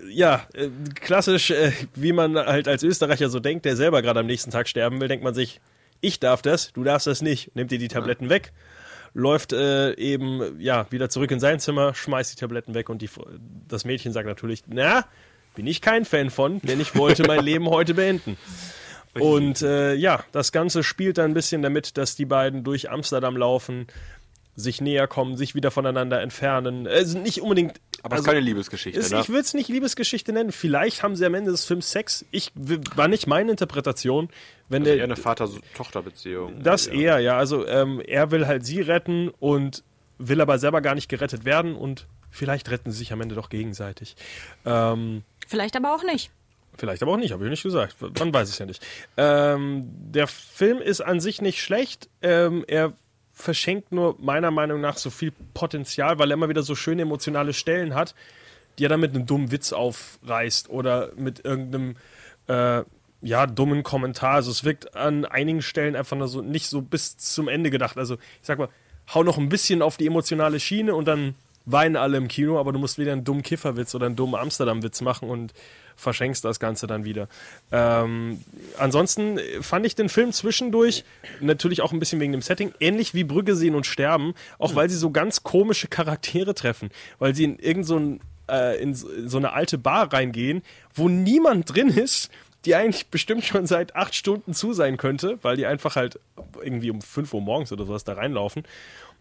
[0.08, 4.26] ja, äh, klassisch, äh, wie man halt als Österreicher so denkt, der selber gerade am
[4.26, 5.60] nächsten Tag sterben will, denkt man sich,
[6.00, 7.54] ich darf das, du darfst das nicht.
[7.54, 8.52] Nimmt dir die Tabletten weg,
[9.12, 13.10] läuft äh, eben ja wieder zurück in sein Zimmer, schmeißt die Tabletten weg und die,
[13.68, 15.04] das Mädchen sagt natürlich, na,
[15.54, 18.36] bin ich kein Fan von, denn ich wollte mein Leben heute beenden.
[19.20, 23.36] Und äh, ja, das Ganze spielt dann ein bisschen damit, dass die beiden durch Amsterdam
[23.36, 23.86] laufen,
[24.56, 26.86] sich näher kommen, sich wieder voneinander entfernen.
[26.86, 27.80] Also nicht unbedingt.
[28.02, 29.20] Aber es also, ist keine Liebesgeschichte, ist, ne?
[29.20, 30.52] Ich würde es nicht Liebesgeschichte nennen.
[30.52, 32.24] Vielleicht haben sie am Ende des Films Sex.
[32.30, 34.28] Ich war nicht meine Interpretation.
[34.68, 36.62] Wenn Also der, eher eine Vater-Tochter-Beziehung.
[36.62, 36.92] das ja.
[36.92, 37.38] eher, ja.
[37.38, 39.82] Also ähm, er will halt sie retten und
[40.18, 43.48] will aber selber gar nicht gerettet werden und vielleicht retten sie sich am Ende doch
[43.48, 44.16] gegenseitig.
[44.64, 46.30] Ähm, Vielleicht aber auch nicht.
[46.76, 47.96] Vielleicht aber auch nicht, habe ich nicht gesagt.
[48.00, 48.84] Man weiß es ja nicht.
[49.16, 52.08] Ähm, der Film ist an sich nicht schlecht.
[52.20, 52.92] Ähm, er
[53.32, 57.52] verschenkt nur meiner Meinung nach so viel Potenzial, weil er immer wieder so schöne emotionale
[57.52, 58.14] Stellen hat,
[58.78, 61.96] die er dann mit einem dummen Witz aufreißt oder mit irgendeinem
[62.48, 62.82] äh,
[63.22, 64.34] ja, dummen Kommentar.
[64.34, 67.96] Also es wirkt an einigen Stellen einfach nur so nicht so bis zum Ende gedacht.
[67.98, 68.68] Also ich sag mal,
[69.12, 71.34] hau noch ein bisschen auf die emotionale Schiene und dann
[71.66, 75.00] weinen alle im Kino, aber du musst wieder einen dummen Kifferwitz oder einen dummen Amsterdam-Witz
[75.00, 75.54] machen und
[75.96, 77.28] verschenkst das Ganze dann wieder.
[77.72, 78.40] Ähm,
[78.78, 81.04] ansonsten fand ich den Film zwischendurch,
[81.40, 84.88] natürlich auch ein bisschen wegen dem Setting, ähnlich wie Brügge sehen und sterben, auch weil
[84.90, 89.08] sie so ganz komische Charaktere treffen, weil sie in irgend so, ein, äh, in so
[89.08, 90.62] in so eine alte Bar reingehen,
[90.94, 92.30] wo niemand drin ist,
[92.64, 96.18] die eigentlich bestimmt schon seit acht Stunden zu sein könnte, weil die einfach halt
[96.62, 98.64] irgendwie um 5 Uhr morgens oder sowas da reinlaufen.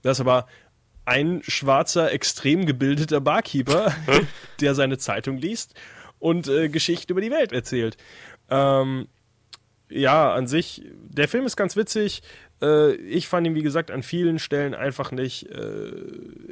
[0.01, 0.47] Das ist aber
[1.05, 3.93] ein schwarzer, extrem gebildeter Barkeeper,
[4.61, 5.75] der seine Zeitung liest
[6.23, 7.97] und äh, Geschichten über die Welt erzählt.
[8.49, 9.07] Ähm,
[9.89, 12.23] ja, an sich, der Film ist ganz witzig.
[12.61, 15.91] Äh, ich fand ihn, wie gesagt, an vielen Stellen einfach nicht äh,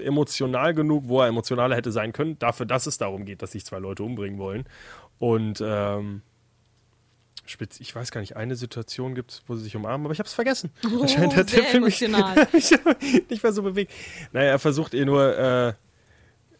[0.03, 3.65] emotional genug, wo er emotionaler hätte sein können, dafür, dass es darum geht, dass sich
[3.65, 4.65] zwei Leute umbringen wollen.
[5.19, 6.21] Und ähm,
[7.47, 10.19] spitz- ich weiß gar nicht, eine Situation gibt es, wo sie sich umarmen, aber ich
[10.19, 10.69] habe es vergessen.
[10.85, 12.47] Oh, Anscheinend hat der Film mich- emotional.
[12.51, 12.71] mich
[13.29, 13.93] nicht mehr so bewegt.
[14.33, 15.73] Naja, er versucht ihr nur, äh,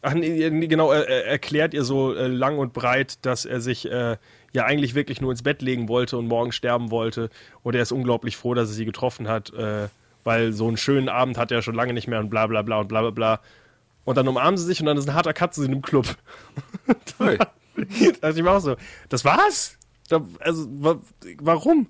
[0.02, 3.90] ach, nee, genau, er, er erklärt ihr so äh, lang und breit, dass er sich
[3.90, 4.18] äh,
[4.54, 7.30] ja eigentlich wirklich nur ins Bett legen wollte und morgen sterben wollte.
[7.64, 9.88] Und er ist unglaublich froh, dass er sie getroffen hat, äh,
[10.24, 12.80] weil so einen schönen Abend hat er schon lange nicht mehr und bla bla bla
[12.80, 13.40] und bla bla bla.
[14.04, 16.08] Und dann umarmen sie sich und dann ist ein harter Cut zu einem Club.
[17.20, 17.38] Hey.
[17.38, 18.76] da dachte ich mir auch so,
[19.10, 19.78] das war's?
[20.10, 21.00] Da, also, wa
[21.40, 21.88] warum?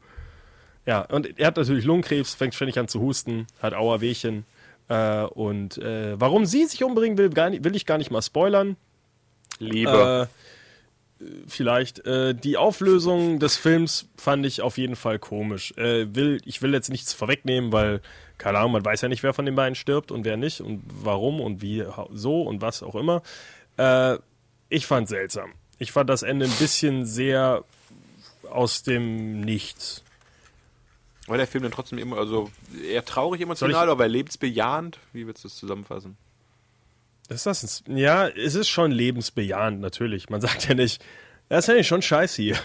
[0.85, 4.45] Ja, und er hat natürlich Lungenkrebs, fängt ständig an zu husten, hat Auerwehchen.
[4.91, 8.75] Äh, und äh, warum sie sich umbringen will, nicht, will ich gar nicht mal spoilern.
[9.57, 10.27] Liebe.
[11.19, 12.05] Äh, vielleicht.
[12.05, 15.73] Äh, die Auflösung des Films fand ich auf jeden Fall komisch.
[15.77, 18.01] Äh, will, ich will jetzt nichts vorwegnehmen, weil,
[18.37, 20.83] keine Ahnung, man weiß ja nicht, wer von den beiden stirbt und wer nicht und
[20.85, 23.21] warum und wie so und was auch immer.
[24.69, 25.53] Ich fand seltsam.
[25.79, 27.63] Ich fand das Ende ein bisschen sehr
[28.49, 30.03] aus dem Nichts.
[31.31, 32.51] War der Film dann trotzdem immer, also
[32.85, 34.99] eher traurig emotional, aber lebensbejahend?
[35.13, 36.17] Wie würdest du das zusammenfassen?
[37.29, 40.29] Ist das ein, ja, es ist schon lebensbejahend, natürlich.
[40.29, 41.01] Man sagt ja nicht,
[41.47, 42.57] das ist ja nicht schon scheiße hier.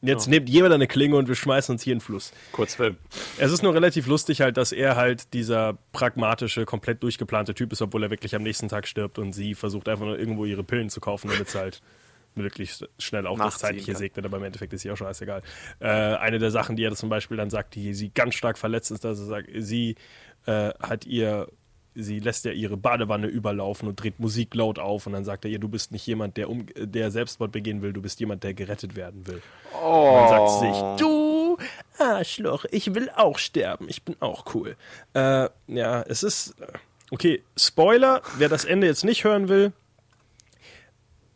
[0.00, 2.32] Jetzt nehmt jemand eine Klinge und wir schmeißen uns hier in den Fluss.
[2.52, 2.98] Kurzfilm.
[3.36, 7.82] Es ist nur relativ lustig halt, dass er halt dieser pragmatische, komplett durchgeplante Typ ist,
[7.82, 10.88] obwohl er wirklich am nächsten Tag stirbt und sie versucht einfach nur irgendwo ihre Pillen
[10.88, 11.82] zu kaufen, damit sie halt
[12.34, 13.98] wirklich schnell auch das Zeitliche kann.
[13.98, 15.42] segnet, aber im Endeffekt ist sie auch scheißegal.
[15.80, 18.90] Äh, eine der Sachen, die er zum Beispiel dann sagt, die sie ganz stark verletzt
[18.90, 19.96] ist, dass er sagt, sie
[20.46, 21.48] äh, hat ihr,
[21.94, 25.50] sie lässt ja ihre Badewanne überlaufen und dreht Musik laut auf und dann sagt er
[25.50, 28.54] ihr, du bist nicht jemand, der, um, der Selbstmord begehen will, du bist jemand, der
[28.54, 29.42] gerettet werden will.
[29.82, 31.58] Und dann sagt sie sich, du
[31.98, 34.76] Arschloch, ich will auch sterben, ich bin auch cool.
[35.14, 36.66] Äh, ja, es ist, äh,
[37.10, 39.72] okay, Spoiler, wer das Ende jetzt nicht hören will,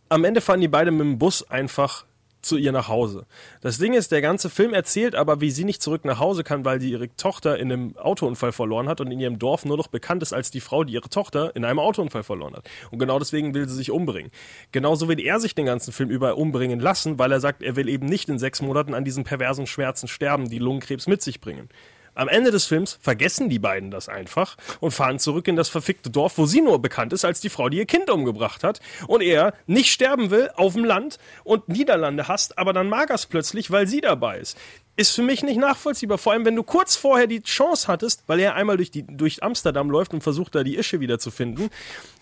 [0.08, 2.04] am Ende fahren die beide mit dem Bus einfach
[2.44, 3.26] zu ihr nach Hause.
[3.60, 6.64] Das Ding ist, der ganze Film erzählt aber, wie sie nicht zurück nach Hause kann,
[6.64, 9.88] weil sie ihre Tochter in einem Autounfall verloren hat und in ihrem Dorf nur noch
[9.88, 12.68] bekannt ist als die Frau, die ihre Tochter in einem Autounfall verloren hat.
[12.90, 14.30] Und genau deswegen will sie sich umbringen.
[14.72, 17.88] Genauso will er sich den ganzen Film über umbringen lassen, weil er sagt, er will
[17.88, 21.68] eben nicht in sechs Monaten an diesen perversen Schmerzen sterben, die Lungenkrebs mit sich bringen.
[22.14, 26.10] Am Ende des Films vergessen die beiden das einfach und fahren zurück in das verfickte
[26.10, 28.80] Dorf, wo sie nur bekannt ist als die Frau, die ihr Kind umgebracht hat.
[29.06, 33.16] Und er nicht sterben will auf dem Land und Niederlande hasst, aber dann mag er
[33.16, 34.56] es plötzlich, weil sie dabei ist.
[34.96, 36.18] Ist für mich nicht nachvollziehbar.
[36.18, 39.42] Vor allem, wenn du kurz vorher die Chance hattest, weil er einmal durch, die, durch
[39.42, 41.70] Amsterdam läuft und versucht, da die Ische wieder zu finden.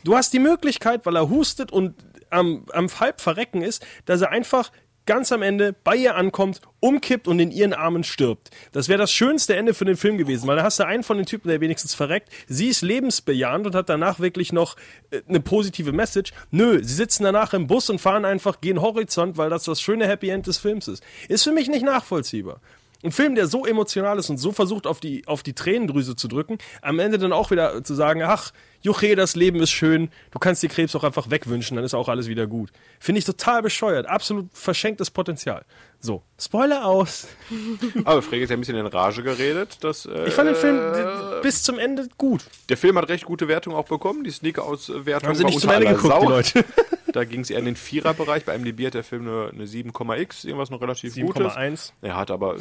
[0.04, 1.94] Du hast die Möglichkeit, weil er hustet und
[2.30, 4.70] am, am Halbverrecken ist, dass er einfach
[5.06, 8.50] ganz am Ende bei ihr ankommt, umkippt und in ihren Armen stirbt.
[8.72, 11.16] Das wäre das schönste Ende für den Film gewesen, weil da hast du einen von
[11.16, 12.28] den Typen, der wenigstens verreckt.
[12.46, 14.76] Sie ist lebensbejahend und hat danach wirklich noch
[15.10, 16.32] äh, eine positive Message.
[16.50, 20.06] Nö, sie sitzen danach im Bus und fahren einfach gehen Horizont, weil das das schöne
[20.06, 21.02] Happy End des Films ist.
[21.28, 22.60] Ist für mich nicht nachvollziehbar.
[23.04, 26.28] Ein Film, der so emotional ist und so versucht, auf die, auf die Tränendrüse zu
[26.28, 30.38] drücken, am Ende dann auch wieder zu sagen, ach, Juche, das Leben ist schön, du
[30.38, 32.70] kannst dir Krebs auch einfach wegwünschen, dann ist auch alles wieder gut.
[33.00, 35.64] Finde ich total bescheuert, absolut verschenktes Potenzial.
[36.00, 37.28] So, Spoiler aus.
[38.04, 39.78] Aber Frege ist ja ein bisschen in Rage geredet.
[39.82, 42.44] Dass, äh, Ich fand den Film d- bis zum Ende gut.
[42.68, 44.24] Der Film hat recht gute Wertungen auch bekommen.
[44.24, 46.60] Die Sneaker-Auswertung Haben sie war nicht zum unter Ende aller geguckt, die Sau.
[46.60, 46.64] Leute.
[47.12, 48.46] Da ging es eher in den Viererbereich.
[48.46, 51.52] Bei MDB hat der Film eine, eine 7,x, irgendwas noch relativ Gutes.
[51.52, 51.92] 7,1.
[52.00, 52.60] Er hat aber äh,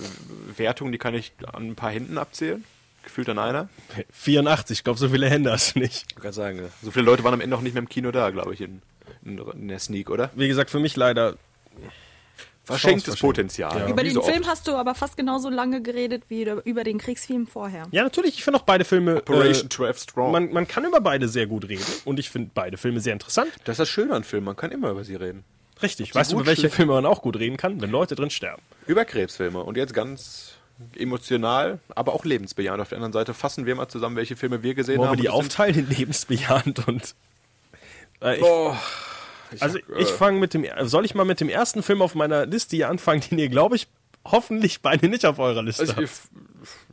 [0.57, 2.65] Wertungen, die kann ich an ein paar Händen abzählen.
[3.03, 3.67] Gefühlt an einer.
[4.11, 6.05] 84, ich glaube, so viele Hände hast du nicht.
[6.09, 8.29] Ich kann sagen, so viele Leute waren am Ende auch nicht mehr im Kino da,
[8.29, 8.81] glaube ich, in,
[9.25, 10.29] in, in der Sneak, oder?
[10.35, 11.35] Wie gesagt, für mich leider.
[12.63, 13.21] Verschenktes verschenkt.
[13.21, 13.75] Potenzial.
[13.79, 13.89] Ja.
[13.89, 14.49] Über den so Film oft.
[14.49, 17.87] hast du aber fast genauso lange geredet wie über- den Kriegsfilm vorher.
[17.91, 19.17] Ja, natürlich, ich finde auch beide Filme.
[19.17, 20.31] Operation Äh, 12 Strong.
[20.31, 23.49] man, man kann über beide sehr gut reden und ich finde beide Filme sehr interessant.
[23.65, 25.43] das ist das Schöne an Filmen, man kann immer über sie reden.
[25.81, 26.09] Richtig.
[26.09, 27.81] sie Weißt du, über welche schlecht- Filme man auch gut reden kann?
[27.81, 28.61] Wenn Leute drin sterben.
[28.85, 29.63] Über Krebsfilme.
[29.63, 30.53] Und jetzt ganz
[30.97, 32.81] emotional, aber auch lebensbejahend.
[32.81, 35.21] Auf der anderen Seite fassen wir mal zusammen, welche Filme wir gesehen Wollen wir haben.
[35.21, 37.15] die Und das sind- aufteilen in lebensbejahend und.
[38.21, 38.75] Äh, ich, Oh,
[39.59, 40.65] also hab, ich äh, fange mit dem.
[40.83, 43.75] Soll ich mal mit dem ersten Film auf meiner Liste hier anfangen, den ihr, glaube
[43.75, 43.87] ich,
[44.25, 46.09] hoffentlich beide nicht auf eurer Liste Also ich,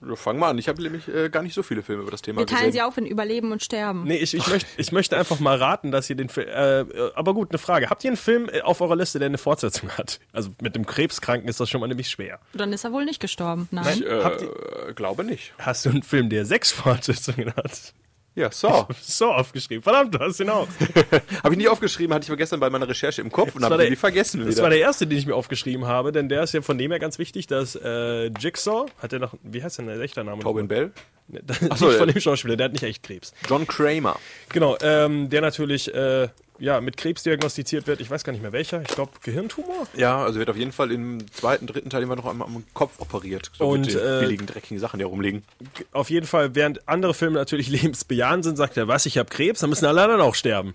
[0.00, 0.58] wir fangen mal an.
[0.58, 2.72] Ich habe nämlich äh, gar nicht so viele Filme über das Thema Wir teilen gesehen.
[2.72, 4.04] sie auf in Überleben und Sterben.
[4.04, 6.48] Nee, ich, ich, möchte, ich möchte einfach mal raten, dass ihr den Film.
[6.48, 7.90] Äh, aber gut, eine Frage.
[7.90, 10.20] Habt ihr einen Film äh, auf eurer Liste, der eine Fortsetzung hat?
[10.32, 12.40] Also mit dem Krebskranken ist das schon mal nämlich schwer.
[12.54, 13.68] Dann ist er wohl nicht gestorben.
[13.70, 13.98] Nein.
[13.98, 15.52] Ich äh, Habt ihr- glaube nicht.
[15.58, 17.92] Hast du einen Film, der sechs Fortsetzungen hat?
[18.34, 18.86] Ja, so.
[19.02, 19.82] So aufgeschrieben.
[19.82, 20.68] Verdammt, du hast ihn auch.
[21.42, 23.76] habe ich nicht aufgeschrieben, hatte ich aber gestern bei meiner Recherche im Kopf und habe
[23.78, 24.62] der- die vergessen Das wieder.
[24.62, 27.00] war der erste, den ich mir aufgeschrieben habe, denn der ist ja von dem her
[27.00, 30.42] ganz wichtig, dass äh, Jigsaw, hat er noch, wie heißt denn der echter Name?
[30.42, 30.92] Tobin Bell?
[31.30, 33.34] Nee, das- so, nicht von dem Schauspieler, der hat nicht echt Krebs.
[33.46, 34.18] John Kramer.
[34.48, 38.00] Genau, ähm, der natürlich äh, ja, mit Krebs diagnostiziert wird.
[38.00, 38.82] Ich weiß gar nicht mehr welcher.
[38.82, 39.86] Ich glaube Gehirntumor.
[39.94, 42.98] Ja, also wird auf jeden Fall im zweiten, dritten Teil immer noch einmal am Kopf
[42.98, 43.50] operiert.
[43.56, 45.44] So Und, mit den äh, billigen, dreckigen Sachen, die rumliegen.
[45.92, 49.60] Auf jeden Fall, während andere Filme natürlich lebensbejahend sind, sagt er, was, ich habe Krebs,
[49.60, 50.74] dann müssen alle anderen auch sterben.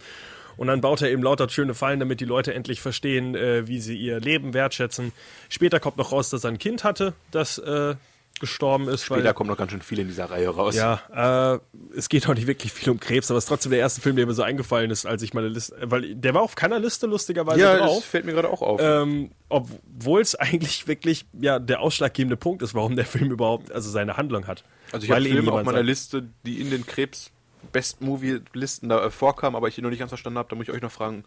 [0.56, 3.80] Und dann baut er eben lauter schöne Fallen, damit die Leute endlich verstehen, äh, wie
[3.80, 5.12] sie ihr Leben wertschätzen.
[5.50, 7.96] Später kommt noch raus, dass er ein Kind hatte, das äh,
[8.44, 9.06] gestorben ist.
[9.06, 10.76] Später weil, kommen noch ganz schön viele in dieser Reihe raus.
[10.76, 11.60] Ja, äh,
[11.98, 14.18] es geht auch nicht wirklich viel um Krebs, aber es ist trotzdem der erste Film,
[14.18, 17.08] der mir so eingefallen ist, als ich meine Liste, weil der war auf keiner Liste
[17.08, 18.06] lustigerweise ja das drauf.
[18.06, 18.82] fällt mir gerade auch auf.
[18.84, 23.90] Ähm, obwohl es eigentlich wirklich ja der ausschlaggebende Punkt ist, warum der Film überhaupt also
[23.90, 24.64] seine Handlung hat.
[24.92, 27.32] Also ich habe Filme auf meiner sagt- Liste, die in den Krebs
[27.72, 30.56] Best Movie Listen da äh, vorkamen, aber ich die noch nicht ganz verstanden habe, da
[30.56, 31.24] muss ich euch noch fragen,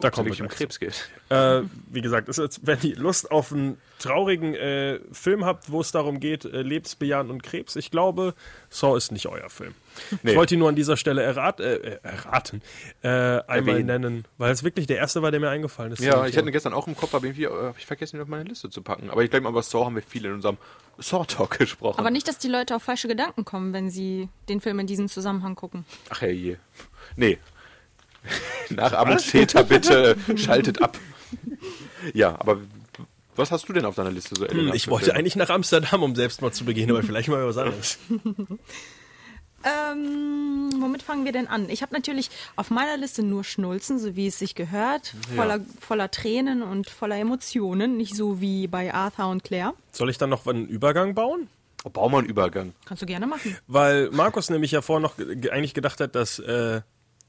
[0.00, 1.08] Da es wir wirklich um Krebs geht.
[1.30, 5.80] Äh, wie gesagt, es ist, wenn ihr Lust auf einen traurigen äh, Film habt, wo
[5.80, 8.34] es darum geht, äh, lebensbejahend und Krebs, ich glaube,
[8.68, 9.74] Saw ist nicht euer Film.
[10.22, 10.32] Nee.
[10.32, 12.60] Ich wollte ihn nur an dieser Stelle errat, äh, äh, erraten,
[13.02, 13.86] äh, einmal Erwähnen.
[13.86, 16.00] nennen, weil es wirklich der erste war, der mir eingefallen ist.
[16.00, 18.28] Ja, ich hatte gestern auch im Kopf, aber irgendwie äh, habe ich vergessen, ihn auf
[18.28, 19.08] meine Liste zu packen.
[19.08, 20.58] Aber ich glaube, über Saw haben wir viel in unserem
[20.98, 21.98] Saw-Talk gesprochen.
[21.98, 25.08] Aber nicht, dass die Leute auf falsche Gedanken kommen, wenn sie den Film in diesem
[25.08, 25.86] Zusammenhang gucken.
[26.10, 26.58] Ach herrje.
[27.16, 27.38] Nee.
[28.70, 30.98] Nachahmungstäter, bitte schaltet ab.
[32.14, 32.58] Ja, aber
[33.36, 34.68] was hast du denn auf deiner Liste so, Elena?
[34.70, 37.98] Hm, ich wollte eigentlich nach Amsterdam, um Selbstmord zu begehen, aber vielleicht mal was anderes.
[39.62, 41.68] Ähm, womit fangen wir denn an?
[41.68, 46.10] Ich habe natürlich auf meiner Liste nur Schnulzen, so wie es sich gehört, voller, voller
[46.10, 49.74] Tränen und voller Emotionen, nicht so wie bei Arthur und Claire.
[49.92, 51.48] Soll ich dann noch einen Übergang bauen?
[51.84, 52.72] Oh, bau mal einen Übergang.
[52.86, 53.54] Kannst du gerne machen.
[53.66, 56.80] Weil Markus nämlich ja vorher noch ge- eigentlich gedacht hat, dass äh,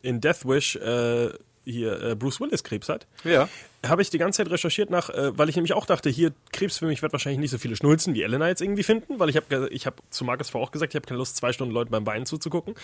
[0.01, 1.29] in Death Wish äh,
[1.63, 3.07] hier äh, Bruce Willis Krebs hat.
[3.23, 3.47] Ja.
[3.85, 6.77] Habe ich die ganze Zeit recherchiert nach, äh, weil ich nämlich auch dachte, hier Krebs
[6.77, 9.35] für mich wird wahrscheinlich nicht so viele Schnulzen wie Elena jetzt irgendwie finden, weil ich
[9.35, 11.91] habe ich hab zu Markus vorher auch gesagt, ich habe keine Lust, zwei Stunden Leuten
[11.91, 12.75] beim Beinen zuzugucken.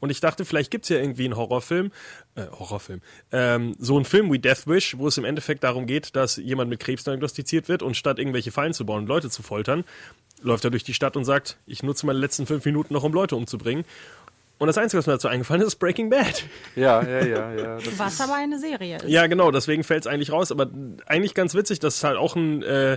[0.00, 1.92] Und ich dachte, vielleicht gibt's ja irgendwie einen Horrorfilm,
[2.34, 3.00] äh, Horrorfilm,
[3.32, 6.70] ähm, so einen Film wie Death Wish, wo es im Endeffekt darum geht, dass jemand
[6.70, 9.84] mit Krebs diagnostiziert wird und statt irgendwelche Fallen zu bauen und Leute zu foltern,
[10.42, 13.12] läuft er durch die Stadt und sagt, ich nutze meine letzten fünf Minuten noch, um
[13.12, 13.84] Leute umzubringen.
[14.58, 16.44] Und das Einzige, was mir dazu eingefallen ist, ist Breaking Bad.
[16.76, 17.76] Ja, ja, ja, ja.
[17.76, 19.06] Das Was aber eine Serie ist.
[19.06, 20.50] Ja, genau, deswegen fällt es eigentlich raus.
[20.50, 20.70] Aber
[21.06, 22.96] eigentlich ganz witzig, dass es halt auch ein, äh,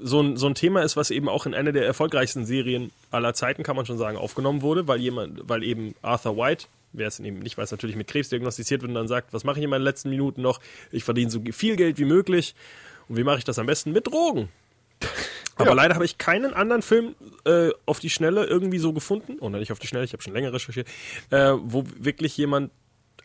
[0.00, 3.34] so, ein, so ein Thema ist, was eben auch in einer der erfolgreichsten Serien aller
[3.34, 7.20] Zeiten, kann man schon sagen, aufgenommen wurde, weil jemand, weil eben Arthur White, wer es
[7.20, 9.70] eben nicht weiß, natürlich mit Krebs diagnostiziert wird und dann sagt, was mache ich in
[9.70, 10.60] meinen letzten Minuten noch?
[10.92, 12.54] Ich verdiene so viel Geld wie möglich.
[13.08, 13.92] Und wie mache ich das am besten?
[13.92, 14.48] Mit Drogen.
[15.56, 15.74] Aber Ja.
[15.74, 19.72] leider habe ich keinen anderen Film äh, auf die Schnelle irgendwie so gefunden, oder nicht
[19.72, 20.88] auf die Schnelle, ich habe schon länger recherchiert,
[21.30, 22.70] äh, wo wirklich jemand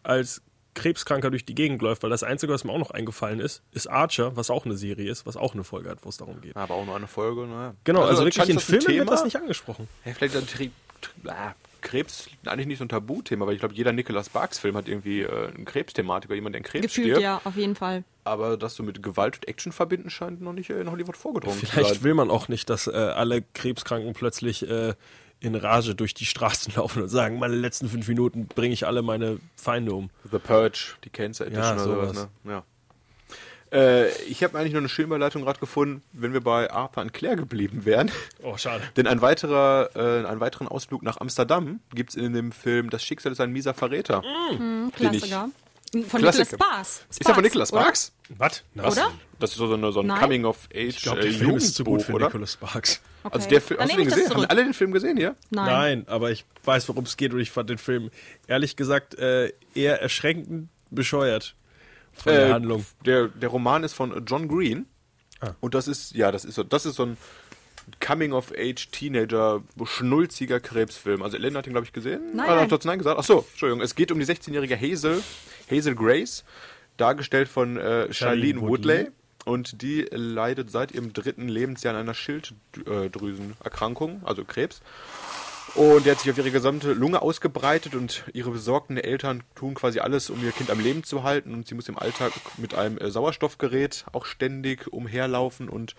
[0.04, 0.42] als
[0.74, 3.88] Krebskranker durch die Gegend läuft, weil das Einzige, was mir auch noch eingefallen ist, ist
[3.88, 6.56] Archer, was auch eine Serie ist, was auch eine Folge hat, wo es darum geht.
[6.56, 7.76] Aber auch nur eine Folge, naja.
[7.84, 9.90] Genau, also, wirklich scheint in Filmen wird das nicht angesprochen.
[10.06, 10.72] Ja, vielleicht ein Tri
[11.02, 14.88] Tri ah, Krebs eigentlich nicht so ein Tabuthema, weil ich glaube, jeder Nicholas Sparks-Film hat
[14.88, 17.22] irgendwie äh, eine Krebsthematik oder jemand, der an Krebs Gefühlt stirbt.
[17.22, 18.04] ja, auf jeden Fall.
[18.24, 21.60] Aber das so mit Gewalt und Action verbinden scheint noch nicht äh, in Hollywood vorgedrungen
[21.60, 22.04] zu Vielleicht sein.
[22.04, 24.94] will man auch nicht, dass äh, alle Krebskranken plötzlich äh,
[25.40, 29.02] in Rage durch die Straßen laufen und sagen, meine letzten fünf Minuten bringe ich alle
[29.02, 30.10] meine Feinde um.
[30.32, 32.10] The Purge, die Cancer Edition Ja, oder sowas.
[32.16, 32.30] sowas.
[32.44, 32.52] Ne?
[32.52, 32.64] Ja.
[33.72, 37.38] Äh, ich habe eigentlich nur eine Schönüberleitung gerade gefunden, wenn wir bei Arthur und Claire
[37.38, 38.12] geblieben wären.
[38.44, 38.84] Oh, schade.
[38.98, 43.04] Denn ein weiterer, äh, einen weiteren Ausflug nach Amsterdam gibt es in dem Film Das
[43.04, 44.24] Schicksal ist ein mieser Verräter.
[44.52, 45.50] Ich- Klassiker.
[46.08, 46.22] Von Klassiker.
[46.22, 47.06] Nicholas Sparks.
[47.10, 47.82] Ist der von Nicholas oder?
[47.82, 48.14] Sparks?
[48.38, 48.64] Was?
[48.76, 48.98] Was?
[48.98, 49.12] Oder?
[49.40, 50.08] Das ist so, so, eine, so ein?
[50.08, 52.28] Coming-of-Age Ich glaube, äh, der Film ist zu gut für oder?
[52.28, 53.02] Nicholas Sparks.
[53.24, 53.36] Okay.
[53.36, 54.34] Also der Film, hast du den das gesehen?
[54.34, 55.36] Haben alle den Film gesehen hier?
[55.50, 55.66] Nein.
[55.66, 58.10] Nein, aber ich weiß, worum es geht und ich fand den Film
[58.48, 61.56] ehrlich gesagt äh, eher erschreckend bescheuert
[62.24, 62.86] von der Äh, Handlung.
[63.06, 64.86] Der, der Roman ist von John Green.
[65.40, 65.52] Ah.
[65.60, 67.18] Und das ist, ja, das ist so, das ist so ein
[68.06, 71.22] Coming-of-Age-Teenager, schnulziger Krebsfilm.
[71.24, 72.22] Also Elena hat ihn, glaube ich, gesehen.
[72.36, 73.18] Nein, Ah, hast nein gesagt.
[73.18, 73.82] Achso, Entschuldigung.
[73.82, 75.24] Es geht um die 16-jährige Hazel,
[75.70, 76.44] Hazel Grace,
[76.98, 78.16] dargestellt von äh, Charlene
[78.60, 78.98] Shailene Woodley.
[79.00, 79.12] Woodley.
[79.46, 84.82] Und die leidet seit ihrem dritten Lebensjahr an einer Schilddrüsenerkrankung, also Krebs.
[85.74, 90.00] Und der hat sich auf ihre gesamte Lunge ausgebreitet und ihre besorgten Eltern tun quasi
[90.00, 91.54] alles, um ihr Kind am Leben zu halten.
[91.54, 95.96] Und sie muss im Alltag mit einem äh, Sauerstoffgerät auch ständig umherlaufen und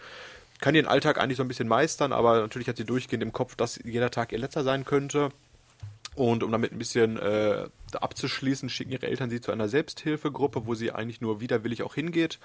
[0.61, 3.57] kann ihren Alltag eigentlich so ein bisschen meistern, aber natürlich hat sie durchgehend im Kopf,
[3.57, 5.31] dass jeder Tag ihr letzter sein könnte.
[6.15, 10.75] Und um damit ein bisschen äh, abzuschließen, schicken ihre Eltern sie zu einer Selbsthilfegruppe, wo
[10.75, 12.39] sie eigentlich nur widerwillig auch hingeht.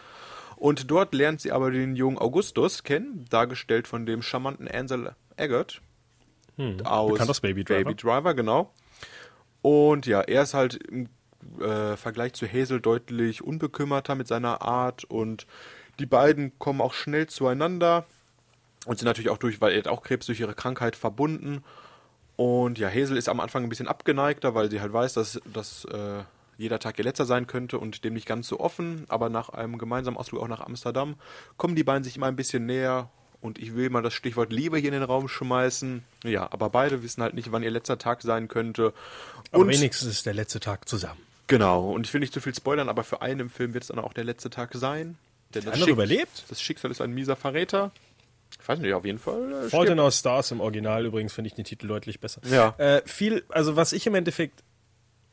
[0.55, 5.81] Und dort lernt sie aber den jungen Augustus kennen, dargestellt von dem charmanten Ansel Eggert.
[6.83, 7.83] Aus bekannt aus Baby Driver.
[7.83, 8.71] Baby Driver, genau.
[9.61, 11.09] Und ja, er ist halt im
[11.59, 15.47] äh, Vergleich zu Hazel deutlich unbekümmerter mit seiner Art und
[15.99, 18.05] die beiden kommen auch schnell zueinander
[18.85, 21.63] und sind natürlich auch durch, weil er hat auch Krebs durch ihre Krankheit verbunden.
[22.35, 25.85] Und ja, Hazel ist am Anfang ein bisschen abgeneigter, weil sie halt weiß, dass, dass
[25.85, 26.23] äh,
[26.57, 29.05] jeder Tag ihr letzter sein könnte und dem nicht ganz so offen.
[29.09, 31.15] Aber nach einem gemeinsamen Ausflug auch nach Amsterdam
[31.57, 33.09] kommen die beiden sich immer ein bisschen näher.
[33.39, 36.03] Und ich will mal das Stichwort Liebe hier in den Raum schmeißen.
[36.23, 38.93] Ja, aber beide wissen halt nicht, wann ihr letzter Tag sein könnte.
[39.51, 41.21] Aber Und wenigstens ist der letzte Tag zusammen.
[41.45, 43.89] genau, und ich will nicht zu viel spoilern, aber für einen im Film wird es
[43.89, 45.17] dann auch der letzte Tag sein.
[45.53, 46.43] Denn das, andere überlebt?
[46.49, 47.91] das Schicksal ist ein mieser Verräter.
[48.59, 49.65] Ich weiß nicht, auf jeden Fall.
[49.65, 52.41] Äh, Fault in Our Stars im Original übrigens finde ich den Titel deutlich besser.
[52.49, 52.73] Ja.
[52.77, 54.63] Äh, viel, also was ich im Endeffekt,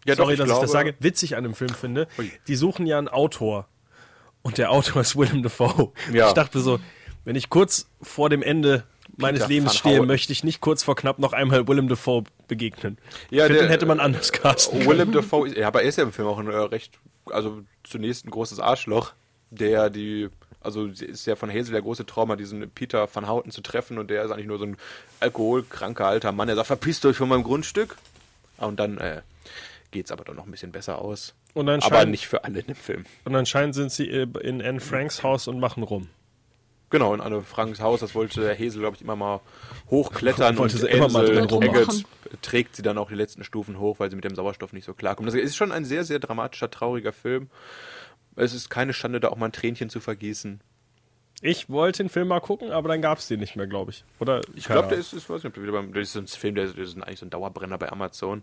[0.05, 2.31] ja, sorry, dass glaube, ich das sage, witzig an dem Film finde, Ui.
[2.47, 3.67] die suchen ja einen Autor.
[4.43, 5.93] Und der Autor ist Willem Dafoe.
[6.13, 6.29] Ja.
[6.29, 6.79] Ich dachte so,
[7.25, 8.85] wenn ich kurz vor dem Ende
[9.17, 12.99] meines Peter Lebens stehe, möchte ich nicht kurz vor knapp noch einmal Willem Dafoe begegnen.
[13.31, 14.91] Ja, ich finde, der- den hätte man anders casten können.
[14.91, 16.99] Willem Dafoe, ist, ja, aber er ist ja im Film auch ein äh, recht,
[17.31, 19.13] also zunächst ein großes Arschloch,
[19.51, 20.29] der die,
[20.61, 24.11] also ist ja von Hazel der große Trauma, diesen Peter van Houten zu treffen und
[24.11, 24.77] der ist eigentlich nur so ein
[25.21, 27.97] alkoholkranker alter Mann, der sagt, verpisst euch von meinem Grundstück.
[28.59, 29.21] Und dann äh,
[29.91, 31.35] geht's aber dann noch ein bisschen besser aus.
[31.55, 33.05] Und aber nicht für alle in dem Film.
[33.25, 36.09] und anscheinend sind sie äh, in Anne Franks Haus und machen rum.
[36.91, 39.41] Genau, in Anne Franks Haus, das wollte der Hazel, glaube ich, immer mal
[39.91, 40.57] hochklettern.
[40.59, 41.63] Wollte und sie immer mal drin.
[41.63, 42.05] Eggert
[42.43, 44.95] trägt sie dann auch die letzten Stufen hoch, weil sie mit dem Sauerstoff nicht so
[44.95, 45.29] klarkommt.
[45.29, 47.49] Das ist schon ein sehr, sehr dramatischer, trauriger Film.
[48.37, 50.61] Es ist keine Schande, da auch mal ein Tränchen zu vergießen.
[51.43, 54.05] Ich wollte den Film mal gucken, aber dann gab es den nicht mehr, glaube ich.
[54.19, 56.27] Oder Ich glaube, der ist, ist, weiß nicht, ob der wieder beim, das ist ein
[56.27, 58.43] Film, der, der ist eigentlich so ein Dauerbrenner bei Amazon.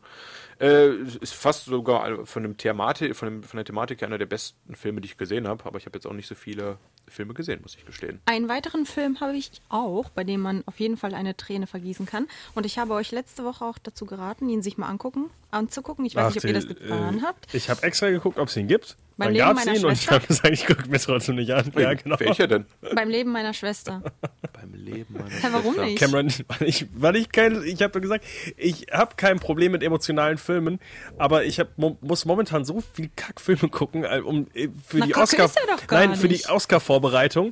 [0.60, 4.28] Äh, ist fast sogar von, dem Thematik, von, dem, von der Thematik her einer der
[4.28, 5.66] besten Filme, die ich gesehen habe.
[5.66, 6.78] Aber ich habe jetzt auch nicht so viele
[7.12, 8.20] Filme gesehen, muss ich gestehen.
[8.26, 12.06] Einen weiteren Film habe ich auch, bei dem man auf jeden Fall eine Träne vergießen
[12.06, 12.28] kann.
[12.56, 16.06] Und ich habe euch letzte Woche auch dazu geraten, ihn sich mal angucken, anzugucken.
[16.06, 17.54] Ich weiß nicht, ob ihr das getan äh, habt.
[17.54, 18.98] Ich habe extra geguckt, ob es ihn gibt.
[19.18, 20.16] Beim Dann Leben meiner ihn und ich Schwester?
[20.16, 21.72] habe gesagt, ich gucke mir trotzdem nicht an.
[21.78, 22.20] Ja, genau.
[22.20, 22.66] Welcher denn?
[22.96, 24.02] Beim Leben meiner Schwester.
[24.92, 26.00] Leben Hä, warum nicht?
[26.00, 28.26] Cameron, weil ich, weil ich kein, ich habe gesagt,
[28.58, 30.80] ich habe kein Problem mit emotionalen Filmen,
[31.18, 35.06] aber ich hab, mo muss momentan so viel Kackfilme gucken, äh, um äh, für Na,
[35.06, 35.50] die Oscar,
[35.90, 36.42] nein, für die.
[36.48, 37.52] Oscar-Vorbereitung,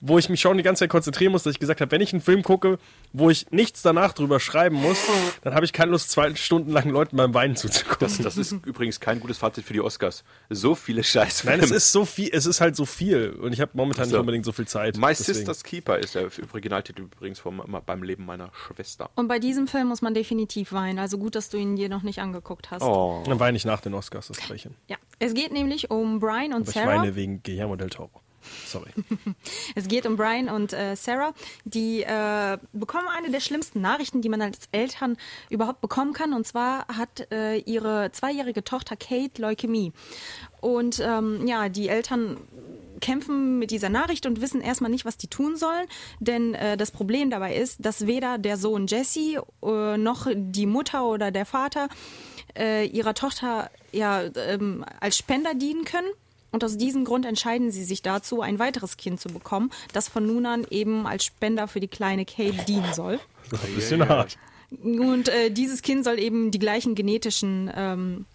[0.00, 2.12] wo ich mich schon die ganze Zeit konzentrieren muss, dass ich gesagt habe, wenn ich
[2.12, 2.78] einen Film gucke,
[3.12, 4.98] wo ich nichts danach drüber schreiben muss,
[5.42, 7.98] dann habe ich keine Lust, zwei Stunden lang Leuten beim Weinen zuzugucken.
[8.00, 10.24] Das, das ist übrigens kein gutes Fazit für die Oscars.
[10.50, 11.56] So viele Scheißfilme.
[11.56, 14.10] Nein, es ist so viel, es ist halt so viel und ich habe momentan Ach
[14.10, 14.16] so.
[14.16, 14.96] nicht unbedingt so viel Zeit.
[14.96, 15.34] My deswegen.
[15.34, 19.10] Sister's Keeper ist der Originaltitel übrigens vom, beim Leben meiner Schwester.
[19.14, 20.98] Und bei diesem Film muss man definitiv weinen.
[20.98, 22.82] Also gut, dass du ihn dir noch nicht angeguckt hast.
[22.82, 23.22] Oh.
[23.26, 24.70] Dann weine ich nach den Oscars das Gleiche.
[24.88, 24.96] Ja.
[25.18, 27.02] Es geht nämlich um Brian und Aber ich Sarah.
[27.02, 28.10] weine wegen Guillermo del Toro.
[28.66, 28.90] Sorry.
[29.74, 31.32] Es geht um Brian und äh, Sarah.
[31.64, 35.16] Die äh, bekommen eine der schlimmsten Nachrichten, die man als Eltern
[35.50, 36.32] überhaupt bekommen kann.
[36.32, 39.92] Und zwar hat äh, ihre zweijährige Tochter Kate Leukämie.
[40.60, 42.38] Und ähm, ja, die Eltern
[43.00, 45.86] kämpfen mit dieser Nachricht und wissen erstmal nicht, was die tun sollen.
[46.20, 51.04] Denn äh, das Problem dabei ist, dass weder der Sohn Jesse äh, noch die Mutter
[51.04, 51.88] oder der Vater
[52.56, 56.08] äh, ihrer Tochter ja, ähm, als Spender dienen können.
[56.50, 60.26] Und aus diesem Grund entscheiden sie sich dazu, ein weiteres Kind zu bekommen, das von
[60.26, 63.20] nun an eben als Spender für die kleine Kate dienen soll.
[63.50, 64.38] Das ist ein bisschen hart.
[64.82, 68.26] Und äh, dieses Kind soll eben die gleichen genetischen, ähm,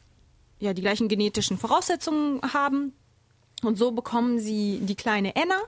[0.60, 2.94] ja, die gleichen genetischen Voraussetzungen haben.
[3.64, 5.60] Und so bekommen sie die kleine Anna.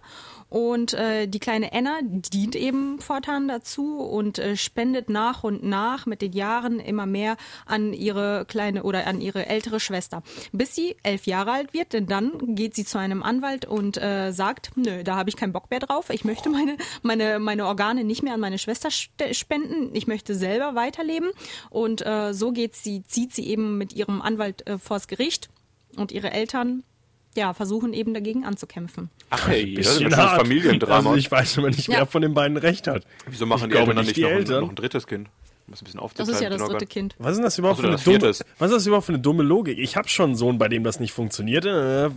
[0.56, 6.06] Und äh, die kleine Anna dient eben fortan dazu und äh, spendet nach und nach
[6.06, 7.36] mit den Jahren immer mehr
[7.66, 10.24] an ihre kleine oder an ihre ältere Schwester.
[10.54, 14.32] Bis sie elf Jahre alt wird, denn dann geht sie zu einem Anwalt und äh,
[14.32, 16.10] sagt, nö, da habe ich keinen Bock mehr drauf.
[16.10, 19.94] Ich möchte meine, meine, meine Organe nicht mehr an meine Schwester ste- spenden.
[19.94, 21.32] Ich möchte selber weiterleben.
[21.70, 25.50] Und äh, so geht sie, zieht sie eben mit ihrem Anwalt äh, vors Gericht
[25.98, 26.86] und ihre Eltern
[27.38, 29.10] ja, versuchen eben dagegen anzukämpfen.
[29.30, 30.38] Ach hey, das ist Bisschen ein.
[30.38, 31.10] Familiendrama.
[31.10, 32.06] Also ich weiß immer nicht, wer Ja.
[32.06, 33.04] von den beiden recht hat.
[33.28, 34.62] Wieso machen Ich die Eltern dann nicht nicht die noch, ein, Eltern.
[34.62, 35.30] noch ein drittes Kind?
[35.68, 36.86] Muss ein bisschen Das ist ja das dritte.
[36.86, 37.16] Kind.
[37.18, 39.06] Was ist denn das überhaupt Ach so, für eine das dumme, was ist das überhaupt
[39.08, 39.80] für eine dumme Logik?
[39.80, 41.66] Ich habe schon einen Sohn, bei dem das nicht funktioniert.
[41.66, 42.12] Äh,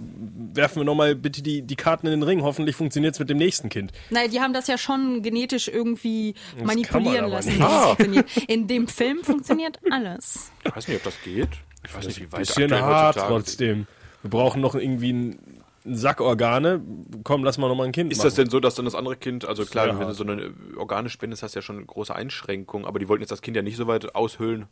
[0.52, 2.42] werfen wir nochmal bitte die, die Karten in den Ring.
[2.42, 3.92] Hoffentlich funktioniert es mit dem nächsten Kind.
[4.10, 7.58] Naja, die haben das ja schon genetisch irgendwie man manipulieren lassen.
[7.58, 7.86] das Ah.
[7.86, 8.26] funktioniert.
[8.48, 10.50] In dem Film funktioniert alles.
[10.64, 11.48] Ich weiß nicht, ob das geht.
[11.86, 13.86] Ich weiß nicht, wie weit Bisschen hart trotzdem.
[14.22, 16.80] Wir brauchen noch irgendwie einen, einen Sack Organe.
[17.24, 18.26] Komm, lass mal nochmal ein Kind Ist machen.
[18.28, 20.52] das denn so, dass dann das andere Kind, also klar, Sehr wenn du so eine
[20.76, 23.56] Organe spendest, hast du ja schon eine große Einschränkung, aber die wollten jetzt das Kind
[23.56, 24.66] ja nicht so weit aushöhlen,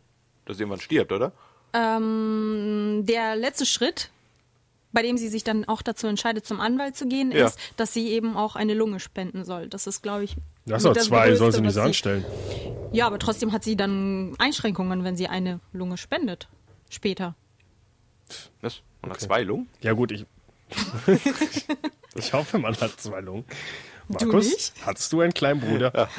[0.46, 1.32] dass irgendwann stirbt, oder?
[1.72, 4.10] Ähm, der letzte Schritt,
[4.92, 7.46] bei dem sie sich dann auch dazu entscheidet, zum Anwalt zu gehen, Ja.
[7.46, 9.68] ist, dass sie eben auch eine Lunge spenden soll.
[9.68, 10.36] Das ist, glaube ich.
[10.64, 12.24] Das sind zwei, Größte, soll sie nicht anstellen.
[12.92, 16.48] Ja, aber trotzdem hat sie dann Einschränkungen, wenn sie eine Lunge spendet.
[16.88, 17.34] Später.
[18.60, 18.80] Was?
[19.06, 19.68] Man hat zwei Lungen?
[19.80, 20.26] Ja gut, ich...
[22.16, 23.44] ich hoffe, man hat zwei Lungen.
[24.08, 24.72] Du Markus, nicht?
[24.84, 26.08] hattest du einen kleinen Bruder?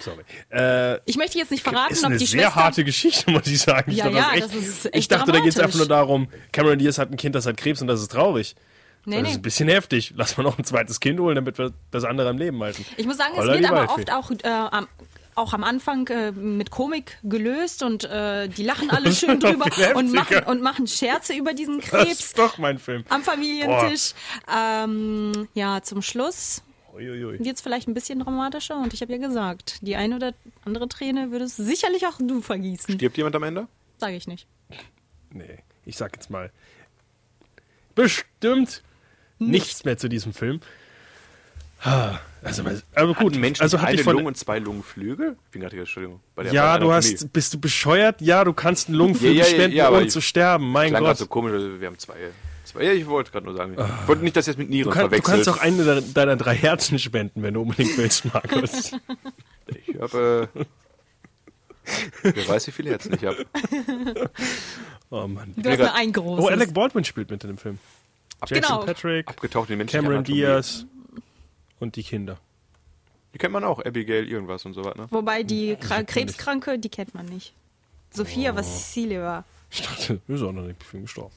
[0.00, 0.22] Sorry.
[0.50, 2.56] Äh, Ich möchte jetzt nicht verraten, ist ob eine die sehr Schwester.
[2.56, 3.90] harte Geschichte, muss ich sagen.
[3.90, 5.86] Ich Ja, dachte, ja, das, das ist echt ich dachte da geht es einfach nur
[5.88, 8.56] darum, Cameron Diaz hat ein Kind, das hat Krebs und das ist traurig.
[9.04, 9.28] nee, das nee.
[9.30, 10.12] ist ein bisschen heftig.
[10.16, 12.84] Lass mal noch ein zweites Kind holen, damit wir das andere am Leben halten.
[12.96, 14.10] Ich muss sagen, es Holla wird die aber Waldfee.
[14.10, 14.88] oft auch, äh, am,
[15.34, 19.66] auch am Anfang äh, mit Komik gelöst und äh, die lachen alle Das schön drüber
[19.94, 23.04] und machen, und machen Scherze über diesen Das Krebs ist doch mein Film.
[23.08, 24.14] am Familientisch.
[24.54, 26.62] Ähm, ja, zum Schluss
[26.94, 30.88] wird es vielleicht ein bisschen dramatischer und ich habe ja gesagt, die eine oder andere
[30.88, 32.94] Träne würdest sicherlich auch du vergießen.
[32.94, 33.68] Stirbt jemand am Ende?
[33.98, 34.46] Sage ich nicht.
[35.30, 36.50] Nee, ich sag jetzt mal.
[37.94, 38.82] Bestimmt
[39.38, 40.60] nichts mehr zu diesem Film.
[41.82, 42.62] Ah, Also,
[42.94, 45.36] aber gut, Ein Mensch also hatte eine ich von, Lunge und zwei Lungenflügel?
[45.52, 46.20] Entschuldigung.
[46.34, 48.20] Bei der- Ja, du hast, bist du bescheuert?
[48.20, 50.70] Ja, du kannst einen Lungenflügel Ja, ja, spenden, ja, ohne zu sterben.
[50.70, 51.18] Mein Klang Gott.
[51.18, 52.14] so komisch, wir haben zwei.
[52.64, 53.74] zwei ja, ich wollte gerade nur sagen.
[53.74, 55.44] Ich wollte nicht, dass es mit Nieren du, kann, du verwechselt.
[55.44, 58.92] kannst auch eine deiner- deiner drei Herzen spenden, wenn du unbedingt willst, Markus.
[59.86, 60.48] Ich habe.
[60.54, 63.46] Äh, wer weiß, wie viele Herzen ich habe.
[65.10, 65.54] oh Mann.
[65.56, 66.44] Du hast nur ein großes.
[66.44, 67.78] Oh, Alec Baldwin spielt mit in dem Film.
[68.46, 68.84] Jason Genau.
[68.84, 70.38] Patrick, Abgetaucht in menschliche Cameron Anatomie.
[70.40, 70.84] Diaz
[71.82, 72.38] und die Kinder.
[73.34, 73.84] Die kennt man auch.
[73.84, 75.06] Abigail, irgendwas und so was, ne?
[75.10, 77.54] Wobei die Kra Krebskranke, die kennt man nicht.
[78.10, 79.22] Sophia Vassilieva.
[79.22, 79.44] war.
[79.70, 81.34] Ich dachte, ist auch noch nicht viel gestorben.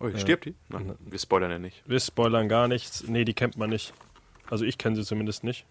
[0.00, 0.54] Oh, stirbt die?
[0.70, 1.82] Nein, wir spoilern ja nicht.
[1.86, 3.04] Wir spoilern gar nichts.
[3.06, 3.92] Nee, die kennt man nicht.
[4.48, 5.66] Also ich kenne sie zumindest nicht.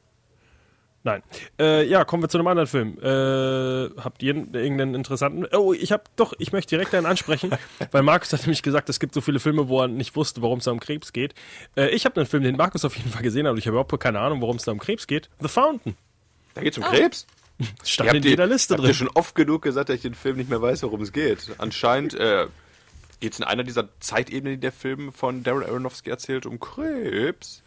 [1.03, 1.23] Nein.
[1.57, 2.97] Äh, ja, kommen wir zu einem anderen Film.
[3.01, 5.45] Äh, habt ihr irgendeinen interessanten...
[5.55, 7.51] Oh, ich habe doch, ich möchte direkt einen ansprechen,
[7.91, 10.59] weil Markus hat nämlich gesagt, es gibt so viele Filme, wo er nicht wusste, warum
[10.59, 11.33] es da um Krebs geht.
[11.77, 13.77] Äh, ich habe einen Film, den Markus auf jeden Fall gesehen hat, und ich habe
[13.77, 15.29] überhaupt keine Ahnung, worum es da um Krebs geht.
[15.39, 15.95] The Fountain.
[16.53, 17.25] Da geht's um Krebs?
[17.83, 18.87] Stand in jeder Liste drin.
[18.87, 21.49] ihr schon oft genug gesagt, dass ich den Film nicht mehr weiß, worum es geht.
[21.57, 22.47] Anscheinend äh,
[23.19, 27.63] geht es in einer dieser Zeitebenen, die der Film von Darren Aronofsky erzählt, um Krebs.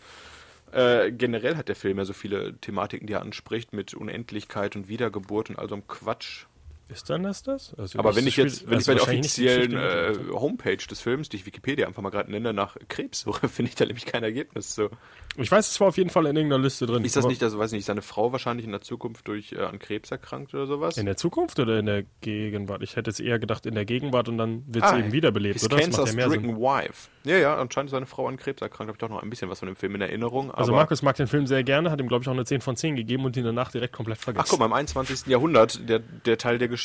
[0.73, 4.89] Äh, generell hat der Film ja so viele Thematiken, die er anspricht, mit Unendlichkeit und
[4.89, 6.47] Wiedergeburt und all so einem Quatsch.
[6.89, 7.75] Ist dann das das?
[7.79, 11.29] Also Aber wenn ich jetzt, wenn ich also bei der offiziellen äh, Homepage des Films,
[11.29, 14.23] die ich Wikipedia einfach mal gerade nenne, nach Krebs suche, finde ich da nämlich kein
[14.23, 14.75] Ergebnis.
[14.75, 14.91] So.
[15.37, 17.05] Ich weiß, es war auf jeden Fall in irgendeiner Liste drin.
[17.05, 19.79] Ist das nicht, also weiß nicht, seine Frau wahrscheinlich in der Zukunft durch äh, an
[19.79, 20.99] Krebs erkrankt oder sowas?
[20.99, 22.83] In der Zukunft oder in der Gegenwart?
[22.83, 25.55] Ich hätte es eher gedacht in der Gegenwart und dann wird sie Ah, eben wiederbelebt,
[25.55, 25.79] his oder?
[25.79, 26.57] Das macht ja mehr Sinn.
[26.59, 27.09] wife.
[27.25, 28.89] Ja, ja, anscheinend ist seine Frau an Krebs erkrankt.
[28.89, 30.51] Habe ich doch noch ein bisschen was von dem Film in Erinnerung.
[30.51, 32.77] Also Markus mag den Film sehr gerne, hat ihm, glaube ich, auch eine 10 von
[32.77, 34.45] 10 gegeben und ihn danach direkt komplett vergessen.
[34.45, 35.27] Ach guck mal, im 21.
[35.29, 36.82] Jahrhundert, der, der Teil der Geschichte,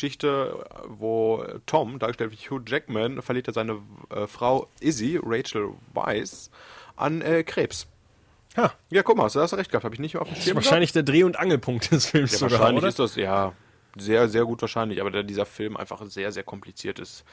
[0.88, 3.80] wo Tom, dargestellt wie Hugh Jackman, verliert ja seine
[4.10, 6.50] äh, Frau Izzy, Rachel Weisz,
[6.96, 7.88] an äh, Krebs.
[8.56, 10.46] Ha, Ja, guck mal, du hast recht gehabt, habe ich nicht auf dem das ist
[10.46, 12.90] Schirm wahrscheinlich der Dreh- und Angelpunkt des Films Ja, sogar, wahrscheinlich oder?
[12.90, 13.54] ist das, ja,
[13.98, 17.24] sehr, sehr gut wahrscheinlich, aber da dieser Film einfach sehr, sehr kompliziert ist,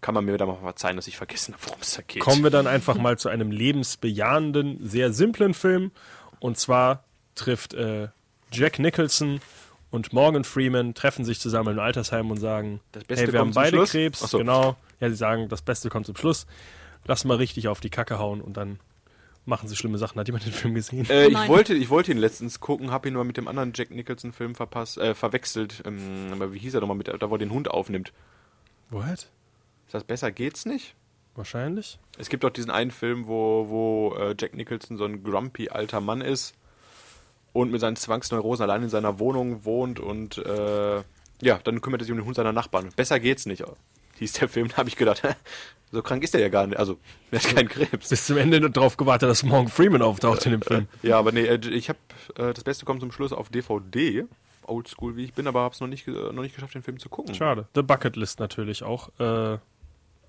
[0.00, 2.20] kann man mir da mal verzeihen, dass ich vergessen habe, worum es da geht.
[2.20, 5.92] Kommen wir dann einfach mal zu einem lebensbejahenden, sehr simplen Film.
[6.40, 7.04] Und zwar
[7.34, 8.08] trifft äh,
[8.52, 9.40] Jack Nicholson
[9.94, 13.46] und Morgan Freeman treffen sich zusammen im Altersheim und sagen, Das Beste hey, wir haben
[13.46, 13.90] kommt zum beide Schluss?
[13.92, 14.18] Krebs.
[14.18, 14.38] So.
[14.38, 14.76] Genau.
[14.98, 16.46] Ja, sie sagen, das Beste kommt zum Schluss.
[17.04, 18.80] Lass mal richtig auf die Kacke hauen und dann
[19.46, 20.18] machen sie schlimme Sachen.
[20.18, 21.08] Hat jemand den Film gesehen?
[21.08, 23.92] Äh, ich, wollte, ich wollte ihn letztens gucken, habe ihn aber mit dem anderen Jack
[23.92, 25.84] Nicholson-Film verpasst, äh, verwechselt.
[25.86, 28.12] Ähm, aber wie hieß er nochmal, mit, da wo er den Hund aufnimmt?
[28.90, 29.30] What?
[29.86, 30.96] Ist das besser geht's nicht?
[31.36, 32.00] Wahrscheinlich.
[32.18, 36.00] Es gibt doch diesen einen Film, wo, wo äh, Jack Nicholson so ein grumpy alter
[36.00, 36.56] Mann ist
[37.54, 40.96] und mit seinen Zwangsneurosen allein in seiner Wohnung wohnt und äh,
[41.40, 42.90] ja, dann kümmert er sich um den Hund seiner Nachbarn.
[42.96, 43.64] Besser geht's nicht.
[44.18, 45.22] Hieß der Film, da habe ich gedacht,
[45.92, 46.78] so krank ist er ja gar nicht.
[46.78, 46.98] Also,
[47.30, 48.08] er hat keinen Krebs.
[48.08, 50.88] Bis zum Ende darauf gewartet, dass Morgan Freeman auftaucht in dem Film.
[51.02, 51.98] Ja, aber nee, äh, ich habe
[52.36, 54.24] äh, das Beste kommt zum Schluss auf DVD.
[54.66, 57.08] Oldschool wie ich bin, aber habe es noch nicht, noch nicht geschafft, den Film zu
[57.08, 57.34] gucken.
[57.34, 57.68] Schade.
[57.74, 59.58] The Bucket List natürlich auch äh,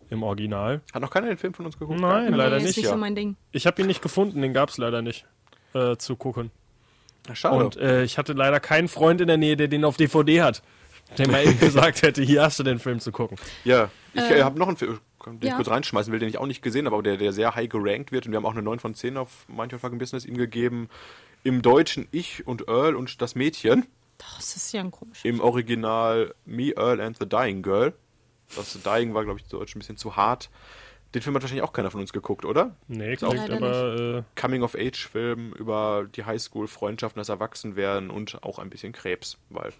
[0.09, 0.81] im Original.
[0.93, 2.01] Hat noch keiner den Film von uns geguckt?
[2.01, 2.91] Nein, leider nee, nicht, ist nicht ja.
[2.91, 3.37] so mein Ding.
[3.51, 5.25] Ich habe ihn nicht gefunden, den gab es leider nicht
[5.73, 6.51] äh, zu gucken.
[7.33, 7.65] Schade.
[7.65, 10.61] Und äh, ich hatte leider keinen Freund in der Nähe, der den auf DVD hat.
[11.17, 13.37] Der mal eben gesagt hätte, hier hast du den Film zu gucken.
[13.63, 15.55] Ja, ich äh, habe noch einen Film, den ich ja.
[15.55, 18.11] kurz reinschmeißen will, den ich auch nicht gesehen habe, aber der, der sehr high gerankt
[18.11, 18.25] wird.
[18.25, 20.89] Und wir haben auch eine 9 von 10 auf Mind Your Fucking Business ihm gegeben.
[21.43, 23.85] Im Deutschen Ich und Earl und das Mädchen.
[24.17, 25.19] Das ist ja ein komisch.
[25.23, 27.93] Im Original Me, Earl and the Dying Girl.
[28.55, 30.49] Das Dying war, glaube ich, zu Deutsch ein bisschen zu hart.
[31.15, 32.75] Den Film hat wahrscheinlich auch keiner von uns geguckt, oder?
[32.87, 39.37] Nee, Leider aber äh, Coming-of-Age-Film über die Highschool-Freundschaften, das Erwachsenwerden und auch ein bisschen Krebs,
[39.49, 39.71] weil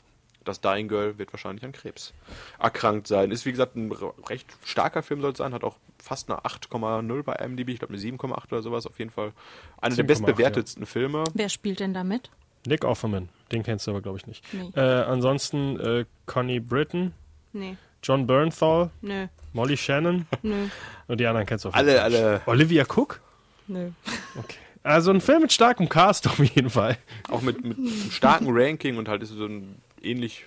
[0.45, 2.13] das Dying Girl wird wahrscheinlich an Krebs
[2.59, 3.31] erkrankt sein.
[3.31, 6.39] Ist wie gesagt ein re- recht starker Film, soll es sein, hat auch fast eine
[6.41, 9.33] 8,0 bei IMDb, ich glaube eine 7,8 oder sowas, auf jeden Fall
[9.81, 11.23] einer der 7,8, bestbewertetsten Filme.
[11.33, 12.29] Wer spielt denn damit?
[12.67, 13.29] Nick Offerman.
[13.51, 14.43] Den kennst du aber, glaube ich, nicht.
[14.53, 14.71] Nee.
[14.75, 17.13] Äh, ansonsten äh, Connie Britton,
[17.53, 20.68] Nee, John Bernthal, nö, Molly Shannon nö,
[21.08, 23.20] und die anderen kennst du auf Alle, alle, Olivia Cook?
[23.68, 23.89] nö.
[24.38, 24.58] Okay.
[24.84, 26.97] Also ein Film mit starkem Cast auf jeden Fall.
[27.30, 30.45] auch mit, mit einem starken Ranking und halt ist so ein ähnlich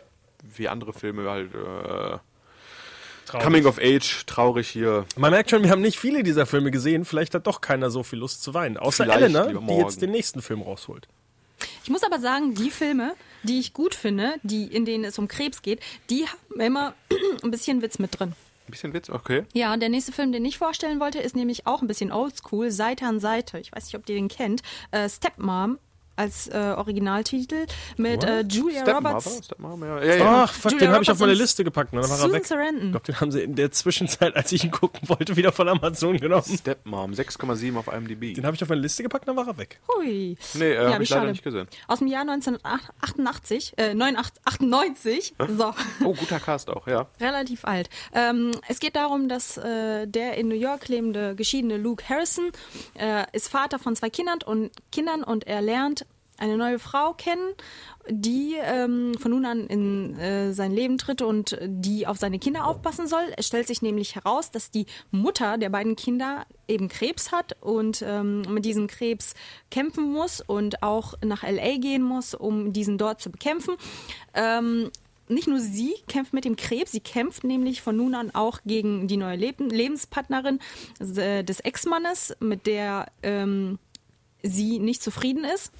[0.56, 2.18] wie andere Filme halt äh,
[3.26, 3.44] Traurig.
[3.44, 5.04] Coming of Age, traurig hier.
[5.16, 7.04] Man merkt schon, wir haben nicht viele dieser Filme gesehen.
[7.04, 8.78] Vielleicht hat doch keiner so viel Lust zu weinen.
[8.78, 11.06] Außer Vielleicht Elena, die jetzt den nächsten Film rausholt.
[11.84, 15.28] Ich muss aber sagen, die Filme, die ich gut finde, die, in denen es um
[15.28, 15.80] Krebs geht,
[16.10, 16.94] die haben immer
[17.42, 18.34] ein bisschen Witz mit drin.
[18.66, 19.44] Ein bisschen Witz, okay.
[19.54, 23.06] Ja, der nächste Film, den ich vorstellen wollte, ist nämlich auch ein bisschen oldschool, Seite
[23.06, 23.58] an Seite.
[23.58, 24.62] Ich weiß nicht, ob ihr den kennt.
[24.90, 25.78] Äh, Stepmom
[26.18, 27.66] als äh, Originaltitel
[27.96, 29.08] mit äh, Julia Stepmother?
[29.14, 29.44] Roberts.
[29.46, 29.86] Stepmother?
[29.86, 30.44] Ja, ja, ja.
[30.44, 31.92] Ach, fuck, Julia den habe ich auf meine Liste gepackt.
[31.92, 32.42] Und dann war er Susan weg.
[32.42, 32.90] Ich Sarandon.
[32.90, 36.18] glaube, den haben sie in der Zwischenzeit, als ich ihn gucken wollte, wieder von Amazon
[36.18, 36.42] genommen.
[36.58, 38.34] Stepmom, 6,7 auf IMDb.
[38.34, 39.80] Den habe ich auf meine Liste gepackt, dann war er weg.
[39.88, 40.36] Hui.
[40.54, 41.30] Nee, äh, hab wie ich leider schade.
[41.32, 41.68] nicht gesehen.
[41.86, 47.06] Aus dem Jahr 1988, äh, 98, 98, so, Oh, guter Cast auch, ja.
[47.20, 47.88] relativ alt.
[48.12, 52.50] Ähm, es geht darum, dass äh, der in New York lebende geschiedene Luke Harrison
[52.94, 56.06] äh, ist Vater von zwei Kindern und Kindern und er lernt
[56.38, 57.52] eine neue Frau kennen,
[58.08, 62.66] die ähm, von nun an in äh, sein Leben tritt und die auf seine Kinder
[62.66, 63.32] aufpassen soll.
[63.36, 68.02] Es stellt sich nämlich heraus, dass die Mutter der beiden Kinder eben Krebs hat und
[68.06, 69.34] ähm, mit diesem Krebs
[69.70, 73.74] kämpfen muss und auch nach LA gehen muss, um diesen dort zu bekämpfen.
[74.34, 74.90] Ähm,
[75.28, 79.08] nicht nur sie kämpft mit dem Krebs, sie kämpft nämlich von nun an auch gegen
[79.08, 80.58] die neue Leb Lebenspartnerin
[81.00, 83.78] äh, des Ex-Mannes, mit der ähm,
[84.42, 85.72] sie nicht zufrieden ist.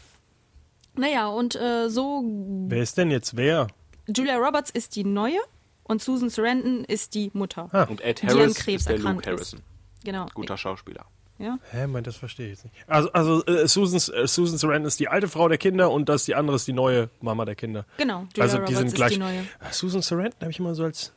[0.99, 2.24] Naja, und äh, so,
[2.68, 3.68] Wer ist denn jetzt wer?
[4.14, 5.38] Julia Roberts ist die neue
[5.84, 7.68] und Susan Sarandon ist die Mutter.
[7.72, 7.84] Ah.
[7.84, 9.26] Und Ed Die an Harris Krebs ist der Luke ist.
[9.26, 9.61] Harrison.
[10.05, 10.26] Genau.
[10.34, 11.05] Guter Schauspieler.
[11.38, 11.59] Ja.
[11.70, 12.74] Hä, mein, das verstehe ich jetzt nicht.
[12.88, 16.24] Also, also äh, Susan, äh, Susan Sarandon ist die alte Frau der Kinder und das
[16.24, 17.86] die andere ist die neue Mama der Kinder.
[17.96, 19.12] Genau, Julia also die Roberts sind ist gleich.
[19.12, 19.44] die neue.
[19.61, 21.12] Ah, Susan Sarandon habe ich immer so als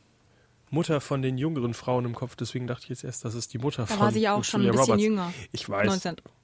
[0.72, 3.58] Mutter von den jüngeren Frauen im Kopf, deswegen dachte ich jetzt erst, das ist die
[3.58, 5.04] Mutter Da von war sie ja auch schon ein Julia bisschen Roberts.
[5.04, 5.32] jünger.
[5.52, 5.88] Ich weiß.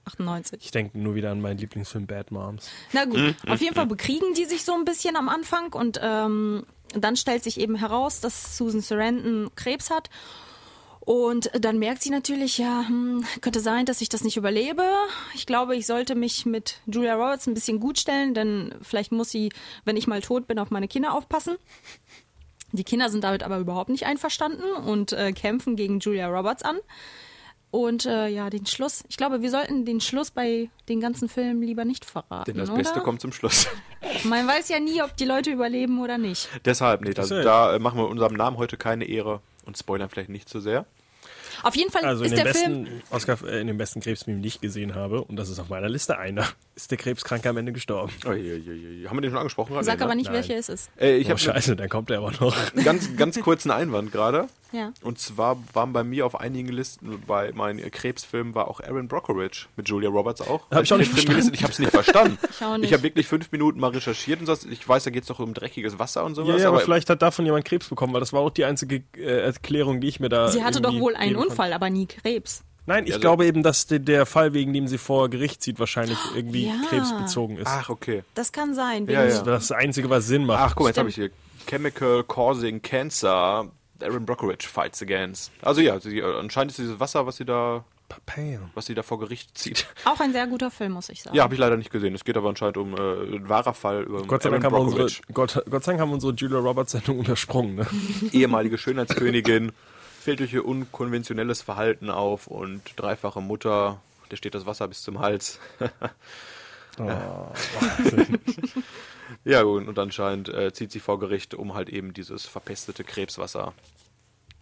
[0.06, 0.60] 1998.
[0.64, 2.68] Ich denke nur wieder an meinen Lieblingsfilm Bad Moms.
[2.92, 3.34] Na gut, Mhm.
[3.48, 6.64] auf jeden Fall bekriegen die sich so ein bisschen am Anfang und ähm,
[6.94, 10.08] dann stellt sich eben heraus, dass Susan Sarandon Krebs hat.
[11.00, 14.82] Und dann merkt sie natürlich, ja, hm, könnte sein, dass ich das nicht überlebe.
[15.34, 19.30] Ich glaube, ich sollte mich mit Julia Roberts ein bisschen gut stellen, denn vielleicht muss
[19.30, 19.50] sie,
[19.86, 21.56] wenn ich mal tot bin, auf meine Kinder aufpassen.
[22.72, 26.78] Die Kinder sind damit aber überhaupt nicht einverstanden und äh, kämpfen gegen Julia Roberts an.
[27.70, 29.04] Und äh, ja, den Schluss.
[29.08, 32.44] Ich glaube, wir sollten den Schluss bei den ganzen Filmen lieber nicht verraten.
[32.46, 32.78] Denn das oder?
[32.78, 33.68] Beste kommt zum Schluss.
[34.24, 36.48] Man weiß ja nie, ob die Leute überleben oder nicht.
[36.64, 37.44] Deshalb, nee, da, Deshalb.
[37.44, 40.86] da machen wir unserem Namen heute keine Ehre und spoilern vielleicht nicht zu sehr.
[41.62, 42.84] Auf jeden Fall Also in ist den der Film.
[42.84, 45.68] besten Oscar, äh, in dem besten Krebsfilm, den ich gesehen habe, und das ist auf
[45.68, 46.46] meiner Liste einer,
[46.76, 48.12] ist der Krebskranke am Ende gestorben.
[48.26, 49.04] Uiuiui.
[49.06, 49.72] Haben wir den schon angesprochen?
[49.72, 49.84] gerade?
[49.84, 50.22] Sag Nee, aber ne?
[50.22, 50.90] nicht, welcher es ist.
[51.00, 52.56] Äh, ich oh, habe scheiße, dann kommt er aber noch.
[52.84, 54.48] ganz, ganz kurzen Einwand gerade.
[54.72, 54.92] Ja.
[55.02, 59.66] Und zwar waren bei mir auf einigen Listen, bei meinen Krebsfilmen war auch Aaron Brockovich
[59.76, 60.70] mit Julia Roberts auch.
[60.70, 61.54] Hab ich auch nicht gelistet.
[61.54, 62.38] Ich habe es nicht verstanden.
[62.50, 62.86] Ich auch nicht.
[62.86, 64.56] Ich habe wirklich fünf Minuten mal recherchiert und so.
[64.68, 66.56] Ich weiß, da geht es doch um dreckiges Wasser und sowas.
[66.56, 69.02] Ja, ja, aber vielleicht hat davon jemand Krebs bekommen, weil das war auch die einzige
[69.16, 70.48] äh, Erklärung, die ich mir da.
[70.48, 71.36] Sie hatte doch wohl einen.
[71.50, 72.62] Unfall, aber nie Krebs.
[72.86, 75.78] Nein, ich Also- glaube eben, dass de, der Fall, wegen dem sie vor Gericht zieht,
[75.78, 76.74] wahrscheinlich irgendwie Ja.
[76.88, 77.66] krebsbezogen ist.
[77.68, 78.22] Ach, okay.
[78.34, 79.06] Das kann sein.
[79.06, 79.42] Ja, ja.
[79.42, 80.60] Das Einzige, was Sinn macht.
[80.60, 81.30] Ach, guck mal, jetzt habe ich hier.
[81.66, 83.70] Chemical Causing Cancer.
[84.00, 85.50] Aaron Brockovich fights against.
[85.60, 88.60] Also ja, sie, äh, anscheinend ist dieses Wasser, was sie da, Papaya.
[88.74, 89.86] was sie da vor Gericht zieht.
[90.04, 91.36] Auch ein sehr guter Film, muss ich sagen.
[91.36, 92.14] Ja, habe ich leider nicht gesehen.
[92.14, 94.72] Es geht aber anscheinend um äh, ein wahrer Fall über Gott sei, Aaron Dank haben
[94.80, 97.74] wir unsere, Brockovich, Gott, Gott sei Dank haben wir unsere Julia Roberts Sendung untersprungen.
[97.74, 97.86] Ne?
[98.32, 99.72] ehemalige Schönheitskönigin,
[100.28, 105.20] fällt durch ihr unkonventionelles Verhalten auf und dreifache Mutter, der steht das Wasser bis zum
[105.20, 105.58] Hals.
[109.44, 113.72] Ja, gut, und anscheinend äh, zieht sie vor Gericht, um halt eben dieses verpestete Krebswasser.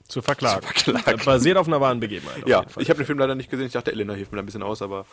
[0.07, 0.67] Zu verklagen.
[0.77, 1.25] Zu verklagen.
[1.25, 2.47] Basiert auf einer wahren Begebenheit.
[2.47, 3.67] ja, ich habe den Film leider nicht gesehen.
[3.67, 5.07] Ich dachte, Elena hilft mir da ein bisschen aus, aber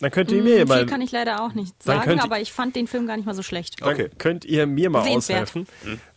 [0.00, 2.76] Dann könnt ihr mir Viel mal, kann ich leider auch nicht sagen, aber ich fand
[2.76, 3.80] den Film gar nicht mal so schlecht.
[3.80, 4.10] dann Okay.
[4.18, 5.42] könnt ihr mir mal Sehenswert.
[5.44, 5.66] aushelfen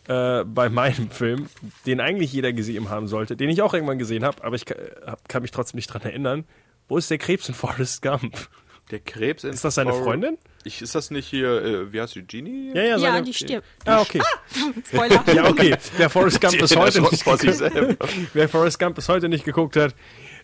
[0.08, 1.48] äh, bei meinem Film,
[1.86, 4.76] den eigentlich jeder gesehen haben sollte, den ich auch irgendwann gesehen habe, aber ich kann,
[5.06, 6.44] hab, kann mich trotzdem nicht dran erinnern.
[6.88, 8.48] Wo ist der Krebs in Forrest Gump?
[8.90, 10.36] der Krebs in Ist das seine Freundin?
[10.64, 12.72] Ich, ist das nicht hier, äh, wie heißt die, Genie?
[12.74, 13.66] Ja, ja, Ja, seine, die stirbt.
[13.84, 14.20] Ah, okay.
[14.86, 15.22] Spoiler.
[15.32, 15.76] Ja, okay.
[15.96, 17.44] Wer Forrest Gump bis heute nicht geguckt,
[18.34, 19.94] wer Forrest Gump bis heute nicht geguckt hat,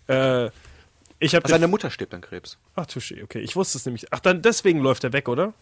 [0.07, 0.51] äh,
[1.19, 2.59] ich habe Seine Mutter stirbt an Krebs.
[2.75, 3.41] Ach, Touché, okay.
[3.41, 4.13] Ich wusste es nämlich.
[4.13, 5.53] Ach, dann deswegen läuft er weg, oder?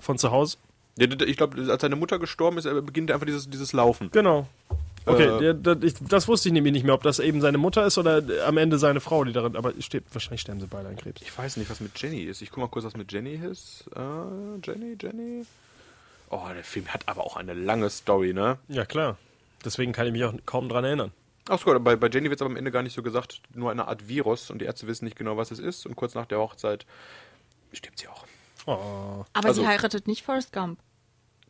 [0.00, 0.56] Von zu Hause?
[0.96, 4.10] Ja, ich glaube, als seine Mutter gestorben ist, beginnt einfach dieses, dieses Laufen.
[4.12, 4.46] Genau.
[5.06, 7.96] Okay, Äh, ich, das wusste ich nämlich nicht mehr, ob das eben seine Mutter ist
[7.96, 9.56] oder am Ende seine Frau, die darin.
[9.56, 11.22] Aber steht, wahrscheinlich sterben sie beide an Krebs.
[11.22, 12.42] Ich weiß nicht, was mit Jenny ist.
[12.42, 13.84] Ich guck mal kurz, was mit Jenny ist.
[13.96, 14.00] Äh,
[14.64, 15.46] Jenny, Jenny.
[16.28, 18.58] Oh, der Film hat aber auch eine lange Story, ne?
[18.68, 19.16] Ja, klar.
[19.64, 21.12] Deswegen kann ich mich auch kaum dran erinnern.
[21.50, 23.70] Ach so, bei, bei Jenny wird es aber am Ende gar nicht so gesagt, nur
[23.70, 25.84] eine Art Virus und die Ärzte wissen nicht genau, was es ist.
[25.86, 26.86] Und kurz nach der Hochzeit
[27.72, 28.24] stirbt sie auch.
[28.66, 29.24] Oh.
[29.32, 30.78] Aber Also- sie heiratet nicht Forrest Gump.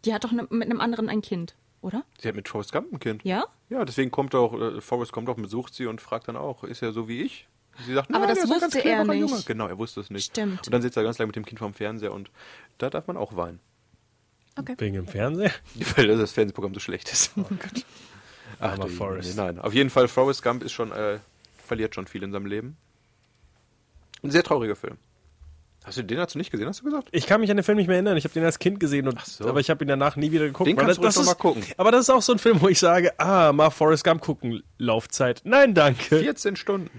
[0.04, 2.04] Die hat doch ne, mit einem anderen ein Kind, oder?
[2.18, 3.22] Sie hat mit Forrest Gump ein Kind.
[3.24, 3.44] Ja?
[3.68, 6.80] Ja, deswegen kommt auch, äh, Forrest kommt auch, besucht sie und fragt dann auch, ist
[6.82, 7.46] er so wie ich?
[7.86, 9.20] Sie sagt, Aber "Nein, das wusste er nicht.
[9.20, 10.26] Junge." Genau, er wusste es nicht.
[10.32, 10.66] Stimmt.
[10.66, 12.30] Und dann sitzt er ganz lange mit dem Kind vorm Fernseher und
[12.78, 13.60] da darf man auch weinen.
[14.78, 15.52] Wegen dem Fernseher?
[15.96, 17.32] Weil das Fernsehprogramm so schlecht ist.
[17.36, 17.84] Oh Gott.
[18.60, 19.36] Ach, Armer Forrest.
[19.36, 21.18] Nein, auf jeden Fall, Forrest Gump ist schon, äh,
[21.66, 22.76] verliert schon viel in seinem Leben.
[24.22, 24.98] Ein sehr trauriger Film.
[25.82, 27.08] Hast du den du nicht gesehen, hast du gesagt?
[27.10, 28.18] Ich kann mich an den Film nicht mehr erinnern.
[28.18, 29.48] Ich habe den als Kind gesehen, und, so.
[29.48, 30.68] aber ich habe ihn danach nie wieder geguckt.
[30.68, 31.64] Den kannst du das, das ist, mal gucken.
[31.78, 34.62] Aber das ist auch so ein Film, wo ich sage, ah, mal Forrest Gump gucken,
[34.76, 35.40] Laufzeit.
[35.44, 36.18] Nein, danke.
[36.18, 36.90] 14 Stunden.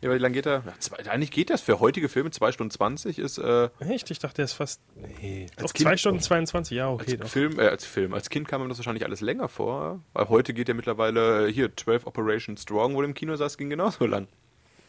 [0.00, 0.62] Ja, wie lange geht er?
[0.64, 4.10] Ja, zwei, eigentlich geht das für heutige Filme 2 Stunden 20 ist äh, Echt?
[4.12, 4.80] Ich dachte, der ist fast.
[5.20, 5.46] Nee.
[5.56, 7.12] Als Doch, Kind- 2 Stunden 22, ja, okay.
[7.12, 7.28] als doch.
[7.28, 8.14] Film, äh, als Film.
[8.14, 10.00] Als Kind kam mir das wahrscheinlich alles länger vor.
[10.12, 13.58] Weil heute geht ja mittlerweile äh, hier 12 Operation Strong, wo du im Kino saß,
[13.58, 14.28] ging genauso lang.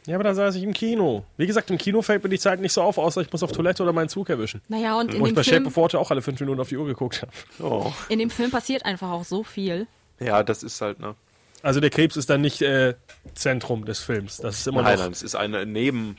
[0.05, 1.25] Ja, aber da saß ich im Kino.
[1.37, 3.51] Wie gesagt, im Kino fällt mir die Zeit nicht so auf, außer ich muss auf
[3.51, 4.61] Toilette oder meinen Zug erwischen.
[4.67, 6.59] Naja, und in Wo ich dem, bei Shape Film, of Water auch alle fünf Minuten
[6.61, 7.31] auf die Uhr geguckt habe.
[7.63, 7.91] Oh.
[8.09, 9.87] in dem Film passiert einfach auch so viel.
[10.19, 11.15] Ja, das ist halt, ne?
[11.61, 12.95] Also der Krebs ist dann nicht äh,
[13.33, 14.37] Zentrum des Films.
[14.37, 16.17] Das ist immer Nein, noch nein, es ist eine Neben.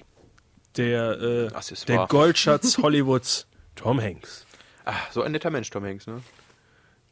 [0.76, 4.46] der, äh, der Goldschatz Hollywoods Tom Hanks.
[4.84, 6.22] Ah, so ein netter Mensch, Tom Hanks, ne?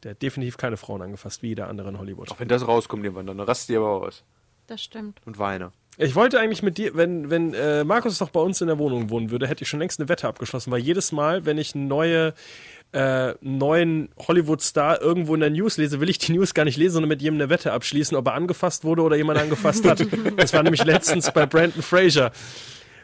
[0.03, 2.31] Der hat definitiv keine Frauen angefasst, wie jeder andere in Hollywood.
[2.31, 4.23] Auch wenn das rauskommt irgendwann, dann rast die aber aus.
[4.67, 5.19] Das stimmt.
[5.25, 5.71] Und weine.
[5.97, 9.09] Ich wollte eigentlich mit dir, wenn, wenn äh, Markus doch bei uns in der Wohnung
[9.09, 12.33] wohnen würde, hätte ich schon längst eine Wette abgeschlossen, weil jedes Mal, wenn ich neue,
[12.91, 16.93] äh, neuen Hollywood-Star irgendwo in der News lese, will ich die News gar nicht lesen,
[16.93, 20.05] sondern mit jedem eine Wette abschließen, ob er angefasst wurde oder jemand angefasst hat.
[20.37, 22.31] Das war nämlich letztens bei Brandon Fraser.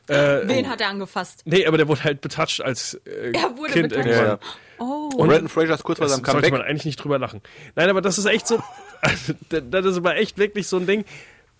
[0.07, 1.41] Äh, Wen hat er angefasst?
[1.45, 4.07] Nee, aber der wurde halt betatscht als äh, Er wurde Kind betatscht.
[4.07, 4.25] irgendwann.
[4.25, 4.39] Ja, ja.
[4.77, 5.09] Oh.
[5.17, 6.51] Und Brandon Fraser ist kurz vor seinem sollte Comeback.
[6.51, 7.41] man eigentlich nicht drüber lachen.
[7.75, 8.61] Nein, aber das ist echt so.
[9.49, 11.05] Das ist aber echt wirklich so ein Ding.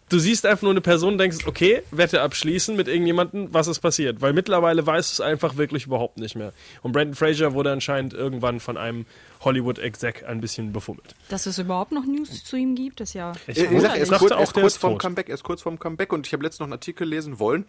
[0.09, 3.79] Du siehst einfach nur eine Person und denkst, okay, Wette abschließen mit irgendjemandem, was ist
[3.79, 4.21] passiert?
[4.21, 6.53] Weil mittlerweile weißt du es einfach wirklich überhaupt nicht mehr.
[6.83, 9.07] Und Brandon Fraser wurde anscheinend irgendwann von einem
[9.41, 11.15] Hollywood-Exec ein bisschen befummelt.
[11.29, 13.33] Dass es überhaupt noch News zu ihm gibt, ist ja.
[13.47, 15.01] Ich, Ich, ich sag, er ist kurz, er ist vorm tot.
[15.01, 15.29] Comeback.
[15.29, 17.65] Er ist kurz vorm Comeback und ich habe letztens noch einen Artikel lesen wollen,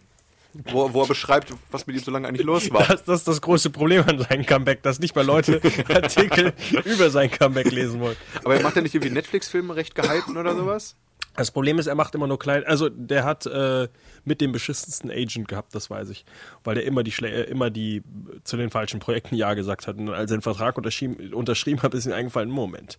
[0.53, 2.85] wo, wo er beschreibt, was mit ihm so lange eigentlich los war.
[2.87, 5.59] Das, das ist das große Problem an seinem Comeback, dass nicht mal Leute
[5.89, 6.53] Artikel
[6.85, 8.15] über sein Comeback lesen wollen.
[8.43, 10.95] Aber er macht ja nicht irgendwie Netflix-Filme recht gehypt oder sowas?
[11.37, 12.63] Das Problem ist, er macht immer nur klein.
[12.65, 13.87] Also der hat äh,
[14.25, 16.25] mit dem beschissensten Agent gehabt, das weiß ich,
[16.63, 18.01] weil der immer die Schle äh, immer die äh,
[18.43, 19.97] zu den falschen Projekten ja gesagt hat.
[19.97, 22.97] Und als er den Vertrag unterschrieben, unterschrieben hat, ist ihm eingefallen: Moment,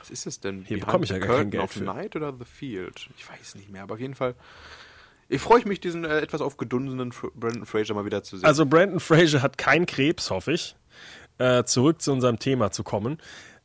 [0.00, 0.64] Was ist es denn?
[0.66, 1.84] Hier bekomme ich ja gar kein Geld of für.
[1.84, 3.10] Night oder The Field?
[3.16, 4.34] Ich weiß nicht mehr, aber auf jeden Fall.
[5.28, 8.46] Ich freue mich, diesen äh, etwas aufgedunsenen Brandon Fraser mal wieder zu sehen.
[8.46, 10.74] Also Brandon Fraser hat keinen Krebs, hoffe ich.
[11.36, 13.18] Äh, zurück zu unserem Thema zu kommen.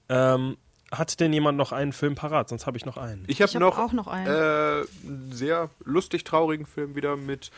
[0.09, 0.57] Ähm,
[0.97, 2.49] hat denn jemand noch einen Film parat?
[2.49, 3.23] Sonst habe ich noch einen.
[3.27, 4.27] ich habe hab noch, auch noch einen.
[4.27, 4.85] Äh,
[5.31, 7.51] sehr lustig traurigen Film wieder mit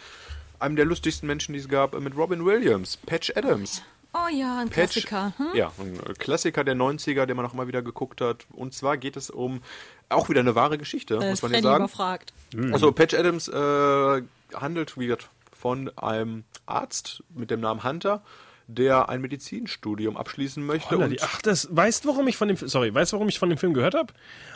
[0.60, 3.82] einem der lustigsten Menschen, die es gab, äh, mit Robin Williams, Patch Adams.
[4.14, 5.34] Oh ja, ein Patch, Klassiker.
[5.38, 5.48] Hm?
[5.54, 8.46] Ja, ein Klassiker der 90er, den man auch immer wieder geguckt hat.
[8.54, 9.62] Und zwar geht es um
[10.08, 11.84] auch wieder eine wahre Geschichte, Äh, muss man ja sagen.
[11.84, 12.34] überfragt.
[12.72, 14.22] Also Patch Adams äh,
[14.54, 18.22] handelt wie gesagt, von einem Arzt mit dem Namen Hunter,
[18.68, 20.92] der ein Medizinstudium abschließen möchte.
[20.92, 23.30] Holla, und die, ach, das weißt du, warum ich von dem sorry, weißt du, warum
[23.30, 24.14] ich von dem Film gehört habe?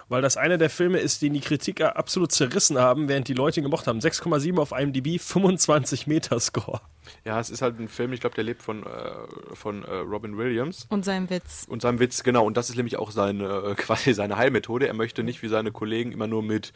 [0.07, 3.59] Weil das einer der Filme ist, den die Kritiker absolut zerrissen haben, während die Leute
[3.59, 3.99] ihn gemocht haben.
[3.99, 6.81] 6,7 auf IMDb, 25 Meter Score.
[7.25, 9.11] ja, es ist halt ein Film, ich glaube, der lebt von, äh,
[9.53, 10.87] von äh, Robin Williams.
[10.89, 11.65] Und sein Witz.
[11.69, 14.87] Und seinem Witz, genau, und das ist nämlich auch seine, äh, quasi seine Heilmethode.
[14.87, 16.73] Er möchte nicht wie seine Kollegen immer nur mit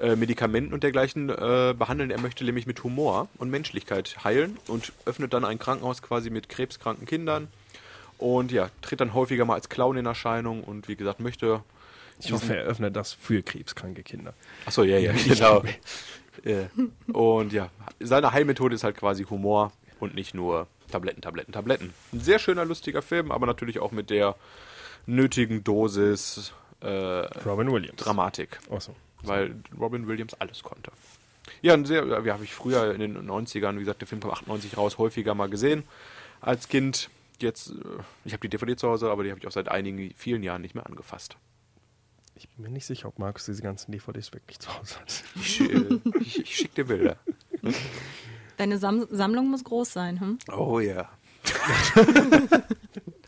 [0.00, 2.10] äh, Medikamenten und dergleichen äh, behandeln.
[2.10, 6.48] Er möchte nämlich mit Humor und Menschlichkeit heilen und öffnet dann ein Krankenhaus quasi mit
[6.48, 7.48] krebskranken Kindern.
[8.18, 11.62] Und ja, tritt dann häufiger mal als Clown in Erscheinung und wie gesagt, möchte.
[12.18, 14.34] Ich hoffe, er öffnet das für krebskranke Kinder.
[14.66, 15.62] Achso, ja, ja, genau.
[16.44, 16.66] Äh,
[17.12, 21.92] und ja, seine Heilmethode ist halt quasi Humor und nicht nur Tabletten, Tabletten, Tabletten.
[22.12, 24.34] Ein sehr schöner, lustiger Film, aber natürlich auch mit der
[25.06, 27.96] nötigen Dosis äh, Robin Williams.
[27.96, 28.94] Dramatik, Achso.
[29.22, 30.92] Weil Robin Williams alles konnte.
[31.62, 34.30] Ja, ein sehr, wie habe ich früher in den 90ern, wie gesagt, der Film kam
[34.30, 35.84] 98 raus, häufiger mal gesehen
[36.40, 37.10] als Kind.
[37.40, 37.74] Jetzt, äh,
[38.24, 40.62] ich habe die DVD zu Hause, aber die habe ich auch seit einigen, vielen Jahren
[40.62, 41.36] nicht mehr angefasst.
[42.34, 45.24] Ich bin mir nicht sicher, ob Markus diese ganzen DVDs wirklich zu Hause hat.
[45.36, 47.16] Ich, äh, ich, ich schicke dir Bilder.
[48.56, 50.20] Deine Sam Sammlung muss groß sein.
[50.20, 50.38] Hm?
[50.52, 51.10] Oh ja.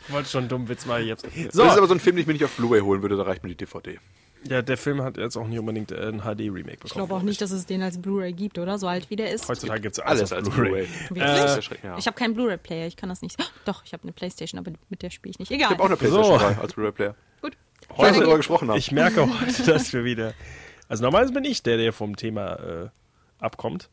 [0.07, 1.23] Ich wollte schon einen dummen Witz machen jetzt.
[1.53, 3.17] So, Das ist aber so ein Film, den ich mir nicht auf Blu-ray holen würde,
[3.17, 3.99] da reicht mir die DVD.
[4.49, 6.81] Ja, der Film hat jetzt auch nicht unbedingt äh, ein HD-Remake bekommen.
[6.85, 8.79] Ich glaube auch nicht, dass es den als Blu-ray gibt, oder?
[8.79, 9.49] So alt wie der ist.
[9.49, 10.87] Heutzutage gibt es Alles alles, als Blu-ray.
[11.63, 11.97] Schreck, ja.
[11.99, 13.37] Ich habe keinen Blu-ray-Player, ich kann das nicht.
[13.65, 15.51] Doch, ich habe eine Playstation, aber mit der spiele ich nicht.
[15.51, 15.69] Egal.
[15.69, 16.47] Ich habe auch eine PlayStation So.
[16.47, 17.15] 3 als Blu-ray-Player.
[17.41, 17.57] Gut.
[17.97, 18.79] Wir darüber gesprochen haben.
[18.79, 20.35] Ich merke heute, dass wir wieder.
[20.89, 22.89] Also normalerweise bin ich der, der vom Thema äh,
[23.39, 23.91] abkommt.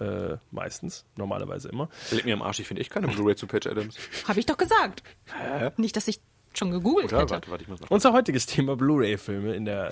[0.00, 1.88] Äh, meistens, normalerweise immer.
[2.10, 3.96] Leg mir am Arsch, ich finde echt keine Blu-ray zu Patch Adams.
[4.26, 5.04] Habe ich doch gesagt.
[5.32, 5.70] Hä?
[5.76, 6.20] Nicht, dass ich
[6.58, 7.22] schon gegoogelt Oder?
[7.22, 7.32] hätte.
[7.32, 7.90] Warte, warte, ich muss noch.
[7.90, 9.90] Unser heutiges Thema Blu-ray-Filme in der äh,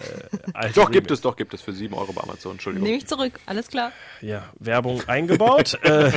[0.55, 2.53] alten Doch, gibt es, doch, gibt es für 7 Euro bei Amazon.
[2.53, 2.87] Entschuldigung.
[2.87, 3.41] Nehme ich zurück.
[3.47, 3.93] Alles klar.
[4.21, 6.13] Ja, Werbung eingebaut, äh,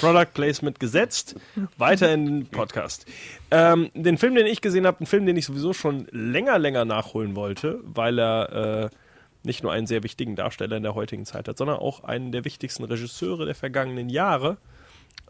[0.00, 1.36] Product Placement gesetzt,
[1.76, 3.06] weiter in den Podcast.
[3.50, 6.84] Ähm, den Film, den ich gesehen habe, ein Film, den ich sowieso schon länger, länger
[6.84, 8.96] nachholen wollte, weil er äh,
[9.42, 12.44] nicht nur einen sehr wichtigen Darsteller in der heutigen Zeit hat, sondern auch einen der
[12.44, 14.58] wichtigsten Regisseure der vergangenen Jahre,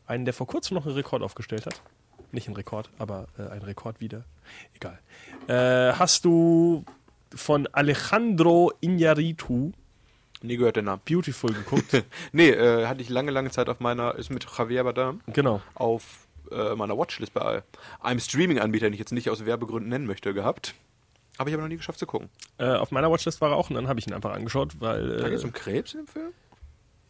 [0.06, 1.80] einen, der vor kurzem noch einen Rekord aufgestellt hat.
[2.32, 4.24] Nicht einen Rekord, aber äh, einen Rekord wieder.
[4.74, 4.98] Egal.
[5.46, 6.84] Äh, hast du
[7.34, 9.72] von Alejandro Iñárritu
[10.42, 11.00] Nie gehört der Name.
[11.04, 12.04] Beautiful geguckt?
[12.32, 15.60] Nee, äh, hatte ich lange, lange Zeit auf meiner, ist mit Javier Bardem genau.
[15.74, 17.62] auf äh, meiner Watchlist bei
[18.00, 20.74] einem Streaming-Anbieter, den ich jetzt nicht aus Werbegründen nennen möchte, gehabt.
[21.38, 22.28] Habe ich aber noch nie geschafft zu gucken.
[22.58, 25.08] Äh, auf meiner Watchlist war er auch und dann habe ich ihn einfach angeschaut, weil.
[25.18, 26.28] Da Äh, geht es um Krebs in dem Film?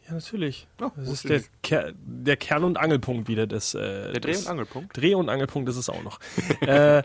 [0.09, 0.67] Ja, natürlich.
[0.81, 3.73] Oh, das ist der, Ker der Kern- und Angelpunkt wieder des.
[3.73, 4.97] Äh, Der Dreh- und Angelpunkt?
[4.97, 6.19] Dreh- und Angelpunkt ist es auch noch.
[6.61, 7.03] äh,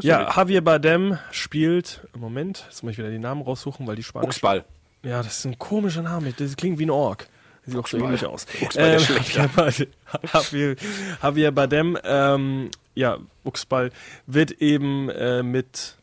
[0.00, 2.06] ja, Javier Bardem spielt.
[2.18, 4.26] Moment, jetzt muss ich wieder die Namen raussuchen, weil die Spanisch.
[4.26, 4.64] Buchsball.
[5.02, 6.32] Ja, das ist ein komischer Name.
[6.32, 7.28] Das klingt wie ein Ork.
[7.64, 8.46] Sieht auch so ähnlich aus.
[8.62, 9.00] Uxball, Ähm.
[9.32, 10.76] Javier, Bardem-
[11.22, 13.90] Javier, Bardem, ähm, ja, Uxball,
[14.26, 15.96] wird eben äh, mit,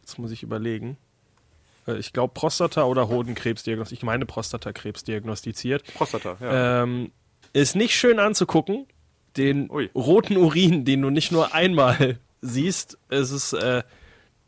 [0.00, 0.96] jetzt muss ich überlegen,
[1.98, 4.00] ich glaube Prostata- oder Hodenkrebs diagnostiziert.
[4.00, 5.84] Ich meine Prostatakrebs diagnostiziert.
[5.94, 6.82] Prostata, ja.
[6.82, 7.12] Ähm,
[7.52, 8.86] ist nicht schön anzugucken.
[9.36, 9.90] Den Ui.
[9.94, 13.82] roten Urin, den du nicht nur einmal siehst, es ist, äh,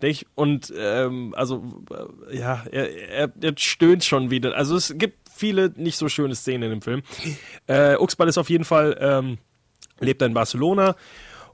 [0.01, 1.63] ich, und ähm, also
[2.29, 4.57] äh, ja, er, er, er stöhnt schon wieder.
[4.57, 7.03] Also es gibt viele nicht so schöne Szenen in dem Film.
[7.69, 9.39] Äh, Uxball ist auf jeden Fall, ähm,
[10.01, 10.97] lebt in Barcelona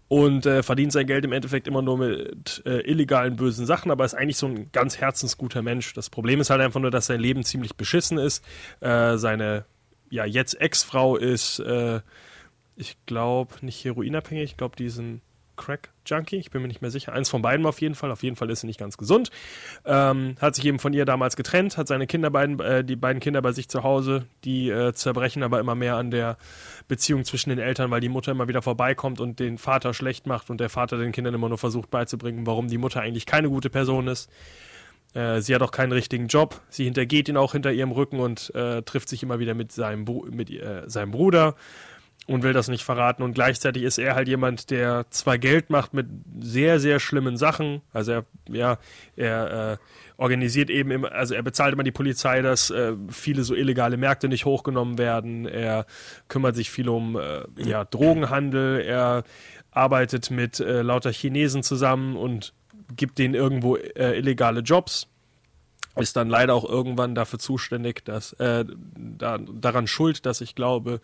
[0.08, 4.04] und äh, verdient sein Geld im Endeffekt immer nur mit äh, illegalen bösen Sachen, aber
[4.04, 5.92] ist eigentlich so ein ganz herzensguter Mensch.
[5.92, 8.44] Das Problem ist halt einfach nur, dass sein Leben ziemlich beschissen ist.
[8.80, 9.66] Äh, seine
[10.10, 12.00] ja jetzt Ex-Frau ist, äh,
[12.76, 14.98] ich glaube, nicht heroinabhängig, ich glaube, die ist
[15.58, 17.12] Crack-Junkie, ich bin mir nicht mehr sicher.
[17.12, 18.10] Eins von beiden auf jeden Fall.
[18.10, 19.30] Auf jeden Fall ist sie nicht ganz gesund.
[19.84, 23.20] Ähm, hat sich eben von ihr damals getrennt, hat seine Kinder beiden, äh, die beiden
[23.20, 26.38] Kinder bei sich zu Hause, die äh, zerbrechen aber immer mehr an der
[26.86, 30.48] Beziehung zwischen den Eltern, weil die Mutter immer wieder vorbeikommt und den Vater schlecht macht
[30.48, 33.68] und der Vater den Kindern immer nur versucht beizubringen, warum die Mutter eigentlich keine gute
[33.68, 34.30] Person ist.
[35.14, 36.60] Äh, sie hat auch keinen richtigen Job.
[36.68, 40.04] Sie hintergeht ihn auch hinter ihrem Rücken und äh, trifft sich immer wieder mit seinem,
[40.04, 41.54] Bru mit, äh, seinem Bruder
[42.28, 43.22] und will das nicht verraten.
[43.22, 46.06] Und gleichzeitig ist er halt jemand, der zwar Geld macht mit
[46.38, 47.80] sehr, sehr schlimmen Sachen.
[47.92, 48.78] Also er, ja,
[49.16, 49.76] er äh,
[50.18, 54.28] organisiert eben immer, also er bezahlt immer die Polizei, dass äh, viele so illegale Märkte
[54.28, 55.46] nicht hochgenommen werden.
[55.46, 55.86] Er
[56.28, 58.82] kümmert sich viel um äh, ja, Drogenhandel.
[58.82, 59.24] Er
[59.70, 62.52] arbeitet mit äh, lauter Chinesen zusammen und
[62.94, 65.08] gibt denen irgendwo äh, illegale Jobs
[65.96, 68.64] ist dann leider auch irgendwann dafür zuständig, dass äh,
[68.96, 71.00] da, daran schuld, dass ich glaube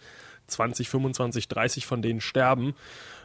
[0.46, 2.74] 20, 25, 30 von denen sterben,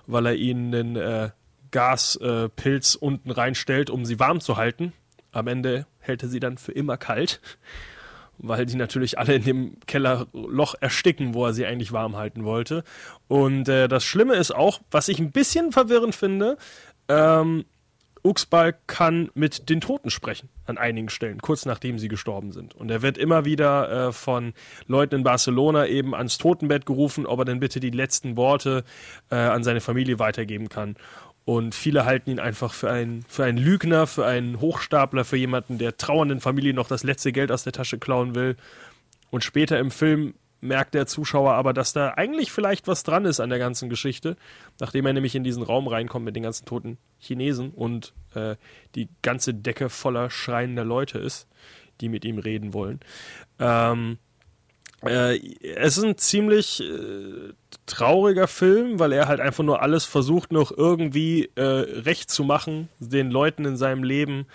[0.07, 1.29] weil er ihnen einen äh,
[1.71, 4.93] Gaspilz äh, unten reinstellt, um sie warm zu halten.
[5.31, 7.39] Am Ende hält er sie dann für immer kalt,
[8.37, 12.83] weil die natürlich alle in dem Kellerloch ersticken, wo er sie eigentlich warm halten wollte.
[13.27, 16.57] Und äh, das Schlimme ist auch, was ich ein bisschen verwirrend finde,
[17.07, 17.65] ähm,
[18.23, 22.75] Uxbal kann mit den Toten sprechen an einigen Stellen, kurz nachdem sie gestorben sind.
[22.75, 24.53] Und er wird immer wieder äh, von
[24.87, 28.83] Leuten in Barcelona eben ans Totenbett gerufen, ob er denn bitte die letzten Worte
[29.29, 30.95] äh, an seine Familie weitergeben kann.
[31.45, 35.79] Und viele halten ihn einfach für einen, für einen Lügner, für einen Hochstapler, für jemanden,
[35.79, 38.55] der trauernden Familie noch das letzte Geld aus der Tasche klauen will.
[39.31, 43.39] Und später im Film merkt der Zuschauer aber, dass da eigentlich vielleicht was dran ist
[43.39, 44.35] an der ganzen Geschichte,
[44.79, 48.55] nachdem er nämlich in diesen Raum reinkommt mit den ganzen toten Chinesen und äh,
[48.95, 51.47] die ganze Decke voller schreiender Leute ist,
[52.01, 52.99] die mit ihm reden wollen.
[53.59, 54.17] Ähm,
[55.01, 57.53] äh, es ist ein ziemlich äh,
[57.85, 62.89] trauriger Film, weil er halt einfach nur alles versucht, noch irgendwie äh, recht zu machen,
[62.99, 64.45] den Leuten in seinem Leben,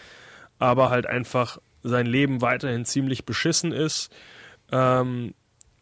[0.59, 4.15] aber halt einfach sein Leben weiterhin ziemlich beschissen ist.
[4.73, 5.35] Ähm,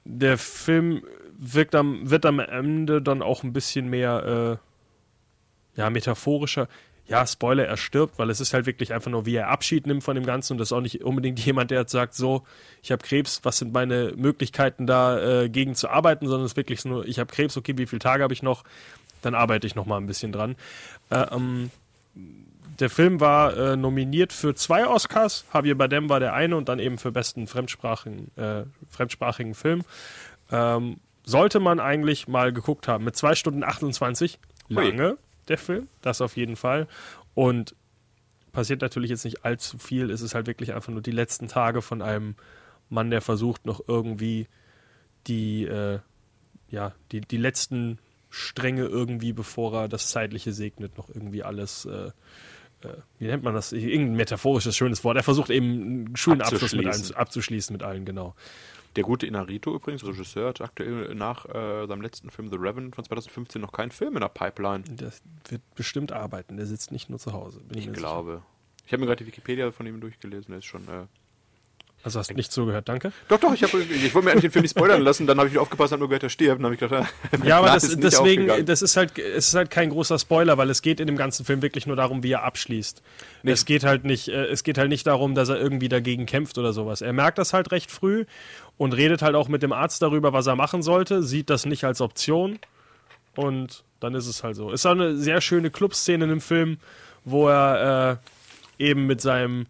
[0.04, 1.02] der Film
[1.38, 4.58] wirkt am, wird am Ende dann auch ein bisschen mehr
[5.76, 6.68] äh, ja, metaphorischer.
[7.06, 10.04] Ja, Spoiler, er stirbt, weil es ist halt wirklich einfach nur, wie er Abschied nimmt
[10.04, 12.44] von dem Ganzen und das ist auch nicht unbedingt jemand, der jetzt sagt, so,
[12.82, 16.56] ich habe Krebs, was sind meine Möglichkeiten da äh, gegen zu arbeiten, sondern es ist
[16.56, 18.62] wirklich nur, ich habe Krebs, okay, wie viele Tage habe ich noch,
[19.20, 20.56] dann arbeite ich noch mal ein bisschen dran.
[21.10, 21.70] Äh, ähm,
[22.82, 25.44] der Film war äh, nominiert für zwei Oscars.
[25.54, 29.84] Javier Bardem war der eine und dann eben für besten fremdsprachigen, äh, fremdsprachigen Film.
[30.50, 33.04] Ähm, sollte man eigentlich mal geguckt haben.
[33.04, 34.40] Mit zwei Stunden 28.
[34.68, 35.16] Lange,
[35.46, 35.86] der Film.
[36.00, 36.88] Das auf jeden Fall.
[37.34, 37.76] Und
[38.50, 40.10] passiert natürlich jetzt nicht allzu viel.
[40.10, 42.34] Es ist halt wirklich einfach nur die letzten Tage von einem
[42.88, 44.48] Mann, der versucht, noch irgendwie
[45.28, 46.00] die, äh,
[46.68, 52.10] ja, die, die letzten Stränge irgendwie, bevor er das Zeitliche segnet, noch irgendwie alles äh,
[53.18, 53.72] wie nennt man das?
[53.72, 55.16] Irgendein metaphorisches, schönes Wort.
[55.16, 58.34] Er versucht eben einen schönen Abschluss mit allen, abzuschließen mit allen, genau.
[58.96, 63.04] Der gute Inarito übrigens, Regisseur, hat aktuell nach äh, seinem letzten Film The Revenant von
[63.04, 64.84] 2015 noch keinen Film in der Pipeline.
[64.84, 65.12] Der
[65.48, 67.62] wird bestimmt arbeiten, der sitzt nicht nur zu Hause.
[67.70, 68.32] ich, ich glaube.
[68.32, 68.46] Sicher.
[68.84, 71.06] Ich habe mir gerade die Wikipedia von ihm durchgelesen, der ist schon äh,
[72.04, 73.12] also hast du nicht zugehört, danke.
[73.28, 75.48] Doch, doch, ich, hab, ich wollte mir eigentlich den Film nicht spoilern lassen, dann habe
[75.48, 77.12] ich aufgepasst, habe nur gehört, er stirbt, dann habe ich gedacht,
[77.44, 80.82] ja, aber das, deswegen, das ist halt, es ist halt kein großer Spoiler, weil es
[80.82, 83.02] geht in dem ganzen Film wirklich nur darum, wie er abschließt.
[83.44, 83.52] Nicht.
[83.52, 86.58] Es geht halt nicht, äh, es geht halt nicht darum, dass er irgendwie dagegen kämpft
[86.58, 87.02] oder sowas.
[87.02, 88.24] Er merkt das halt recht früh
[88.78, 91.84] und redet halt auch mit dem Arzt darüber, was er machen sollte, sieht das nicht
[91.84, 92.58] als Option
[93.36, 94.72] und dann ist es halt so.
[94.72, 96.78] Ist auch eine sehr schöne Clubszene in dem Film,
[97.24, 98.20] wo er
[98.78, 99.66] äh, eben mit seinem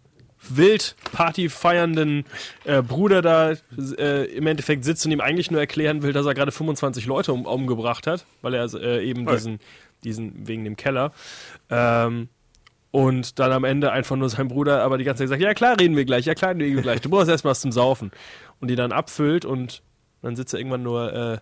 [0.49, 2.25] wild Party feiernden
[2.65, 3.53] äh, Bruder da
[3.97, 7.33] äh, im Endeffekt sitzt und ihm eigentlich nur erklären will, dass er gerade 25 Leute
[7.33, 9.35] um, umgebracht hat, weil er äh, eben okay.
[9.35, 9.59] diesen,
[10.03, 11.11] diesen, wegen dem Keller.
[11.69, 12.29] Ähm,
[12.91, 15.79] und dann am Ende einfach nur sein Bruder aber die ganze Zeit sagt, ja klar
[15.79, 18.11] reden wir gleich, ja klar reden wir gleich, du brauchst erst was zum Saufen.
[18.59, 19.81] Und die dann abfüllt und
[20.21, 21.37] dann sitzt er irgendwann nur äh,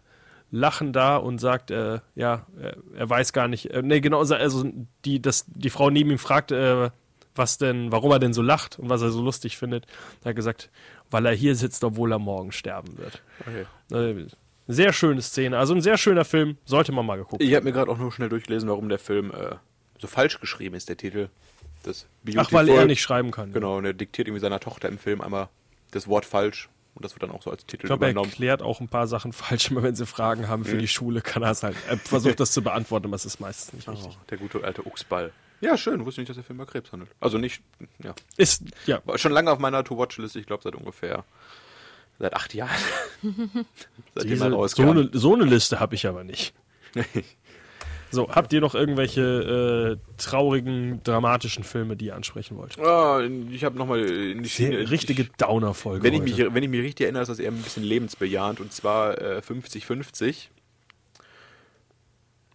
[0.52, 4.66] lachen da und sagt, äh, ja, er, er, weiß gar nicht, äh, nee, genau, also
[5.06, 6.89] die, das, die Frau neben ihm fragt, äh,
[7.36, 9.86] was denn, warum er denn so lacht und was er so lustig findet.
[10.24, 10.70] Er hat gesagt,
[11.10, 13.22] weil er hier sitzt, obwohl er morgen sterben wird.
[13.42, 14.22] Okay.
[14.22, 14.28] Äh,
[14.68, 17.72] sehr schöne Szene, also ein sehr schöner Film, sollte man mal geguckt Ich habe mir
[17.72, 19.56] gerade auch nur schnell durchgelesen, warum der Film äh,
[20.00, 21.30] so falsch geschrieben ist, der Titel.
[21.84, 22.06] Das
[22.38, 23.54] Ach, weil er nicht schreiben kann.
[23.54, 25.50] Genau, und er diktiert irgendwie seiner Tochter im Film einmal
[25.92, 28.28] das Wort falsch und das wird dann auch so als Titel ich glaub, übernommen.
[28.28, 30.80] Er erklärt auch ein paar Sachen falsch, immer wenn sie Fragen haben für mhm.
[30.80, 31.76] die Schule, kann er es halt.
[31.90, 34.18] Er versucht das zu beantworten, aber es ist meistens nicht oh, richtig.
[34.30, 35.32] Der gute alte Uxball.
[35.62, 36.05] Ja, schön.
[36.05, 37.12] Wusste nicht, dass der Film über Krebs handelt.
[37.20, 37.62] Also nicht,
[38.03, 38.14] ja.
[38.36, 39.01] Ist, ja.
[39.05, 40.39] War schon lange auf meiner To-Watch-Liste.
[40.39, 41.24] Ich glaube, seit ungefähr
[42.22, 42.70] seit acht Jahren.
[44.16, 46.53] Seitdem Diese, so, eine, so eine Liste habe ich aber nicht.
[48.12, 52.78] so, habt ihr noch irgendwelche äh, traurigen, dramatischen Filme, die ihr ansprechen wollt?
[52.78, 53.20] Oh,
[53.51, 56.03] ich habe nochmal in die Schiene, Richtige Downer-Folge.
[56.03, 58.59] Wenn, ich mich, wenn ich mich richtig erinnere, ist das eher ein bisschen lebensbejahend.
[58.59, 60.47] Und zwar 50-50.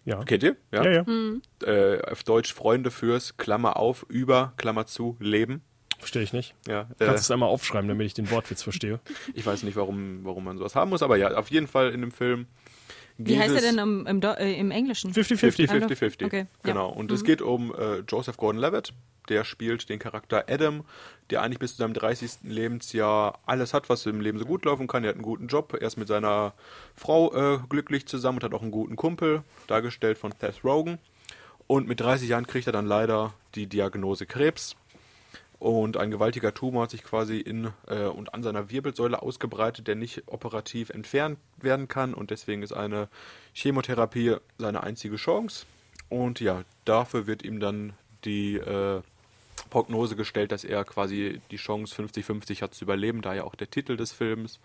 [0.06, 0.24] Ja.
[0.24, 0.56] Kennt ihr?
[0.72, 0.90] Ja, ja.
[0.92, 1.02] ja.
[1.04, 1.42] Mhm.
[1.62, 5.62] Äh, auf Deutsch Freunde fürs, Klammer auf, über, Klammer zu, Leben.
[5.98, 6.54] Verstehe ich nicht.
[6.66, 9.00] Ja, Kannst du äh, es einmal aufschreiben, damit ich den Wortwitz verstehe?
[9.34, 12.00] ich weiß nicht, warum, warum man sowas haben muss, aber ja, auf jeden Fall in
[12.00, 12.46] dem Film.
[13.18, 15.12] Wie heißt er es- denn im, im, äh, im Englischen?
[15.12, 15.68] 50-50.
[15.68, 16.24] 50-50.
[16.26, 16.46] Okay.
[16.62, 16.90] Genau.
[16.90, 18.92] Und es geht um äh, Joseph Gordon-Levitt.
[19.28, 20.84] Der spielt den Charakter Adam,
[21.30, 22.30] der eigentlich bis zu seinem 30.
[22.44, 25.02] Lebensjahr alles hat, was im Leben so gut laufen kann.
[25.02, 25.72] Er hat einen guten Job.
[25.80, 26.52] Er ist mit seiner
[26.94, 30.98] Frau äh, glücklich zusammen und hat auch einen guten Kumpel, dargestellt von Seth Rogen.
[31.66, 34.76] Und mit 30 Jahren kriegt er dann leider die Diagnose Krebs.
[35.58, 39.94] Und ein gewaltiger Tumor hat sich quasi in äh, und an seiner Wirbelsäule ausgebreitet, der
[39.94, 42.12] nicht operativ entfernt werden kann.
[42.12, 43.08] Und deswegen ist eine
[43.54, 45.64] Chemotherapie seine einzige Chance.
[46.08, 47.94] Und ja, dafür wird ihm dann
[48.24, 49.00] die äh,
[49.70, 53.96] Prognose gestellt, dass er quasi die Chance 50-50 hat zu überleben, daher auch der Titel
[53.96, 54.60] des Films.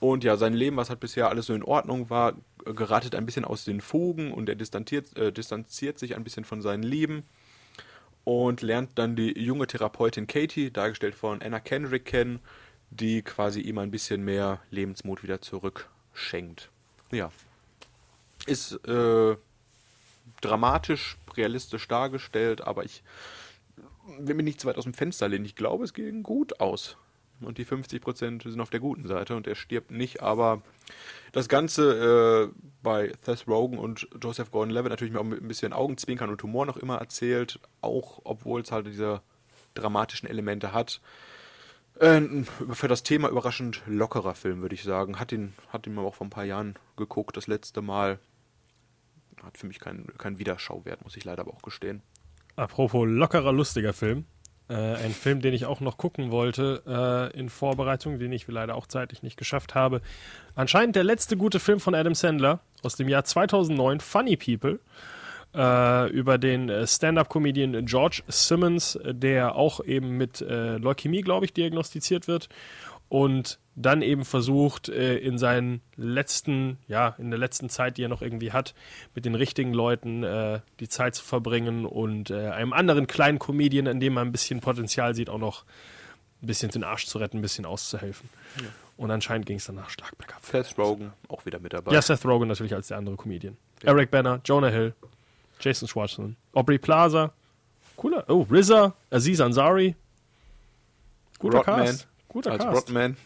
[0.00, 2.34] Und ja, sein Leben, was halt bisher alles so in Ordnung war,
[2.66, 6.44] äh, geratet ein bisschen aus den Fugen und er distanziert, äh, distanziert sich ein bisschen
[6.44, 7.24] von seinen Lieben
[8.30, 12.38] und lernt dann die junge Therapeutin Katie, dargestellt von Anna Kendrick, kennen,
[12.90, 16.70] die quasi ihm ein bisschen mehr Lebensmut wieder zurückschenkt.
[17.10, 17.32] Ja.
[18.46, 19.36] Ist äh,
[20.40, 23.02] dramatisch, realistisch dargestellt, aber ich
[24.20, 25.44] will mich nicht zu weit aus dem Fenster lehnen.
[25.44, 26.96] Ich glaube, es ging gut aus.
[27.40, 30.62] Und die 50% sind auf der guten Seite und er stirbt nicht, aber
[31.32, 36.30] das Ganze äh, bei Seth Rogen und Joseph Gordon-Levitt natürlich auch mit ein bisschen Augenzwinkern
[36.30, 39.22] und Humor noch immer erzählt, auch obwohl es halt diese
[39.74, 41.00] dramatischen Elemente hat.
[41.98, 42.20] Äh,
[42.70, 45.18] für das Thema überraschend lockerer Film, würde ich sagen.
[45.20, 48.18] Hat ihn, hat ihn auch vor ein paar Jahren geguckt, das letzte Mal.
[49.42, 52.02] Hat für mich keinen keinen Wiederschauwert, muss ich leider aber auch gestehen.
[52.56, 54.26] Apropos lockerer, lustiger Film.
[54.70, 58.76] Äh, ein Film, den ich auch noch gucken wollte äh, in Vorbereitung, den ich leider
[58.76, 60.00] auch zeitlich nicht geschafft habe.
[60.54, 64.78] Anscheinend der letzte gute Film von Adam Sandler aus dem Jahr 2009, Funny People,
[65.56, 71.52] äh, über den äh, Stand-up-Comedian George Simmons, der auch eben mit äh, Leukämie, glaube ich,
[71.52, 72.48] diagnostiziert wird
[73.10, 78.08] und dann eben versucht, äh, in seinen letzten, ja, in der letzten Zeit, die er
[78.08, 78.72] noch irgendwie hat,
[79.14, 83.86] mit den richtigen Leuten äh, die Zeit zu verbringen und äh, einem anderen kleinen Comedian,
[83.86, 85.64] in dem man ein bisschen Potenzial sieht, auch noch
[86.42, 88.28] ein bisschen den Arsch zu retten, ein bisschen auszuhelfen.
[88.96, 90.44] Und anscheinend ging es danach stark bergab.
[90.44, 91.92] Seth Rogen auch wieder mit dabei.
[91.92, 93.56] Ja, Seth Rogen natürlich als der andere Comedian.
[93.82, 94.94] Eric Banner, Jonah Hill,
[95.58, 97.32] Jason Schwartzman, Aubrey Plaza,
[97.96, 99.96] cooler, oh, RZA, Aziz Ansari.
[101.40, 101.86] Guter Rodman.
[101.86, 102.09] Cast.
[102.30, 102.76] Guter als Cast.
[102.88, 103.16] Rodman.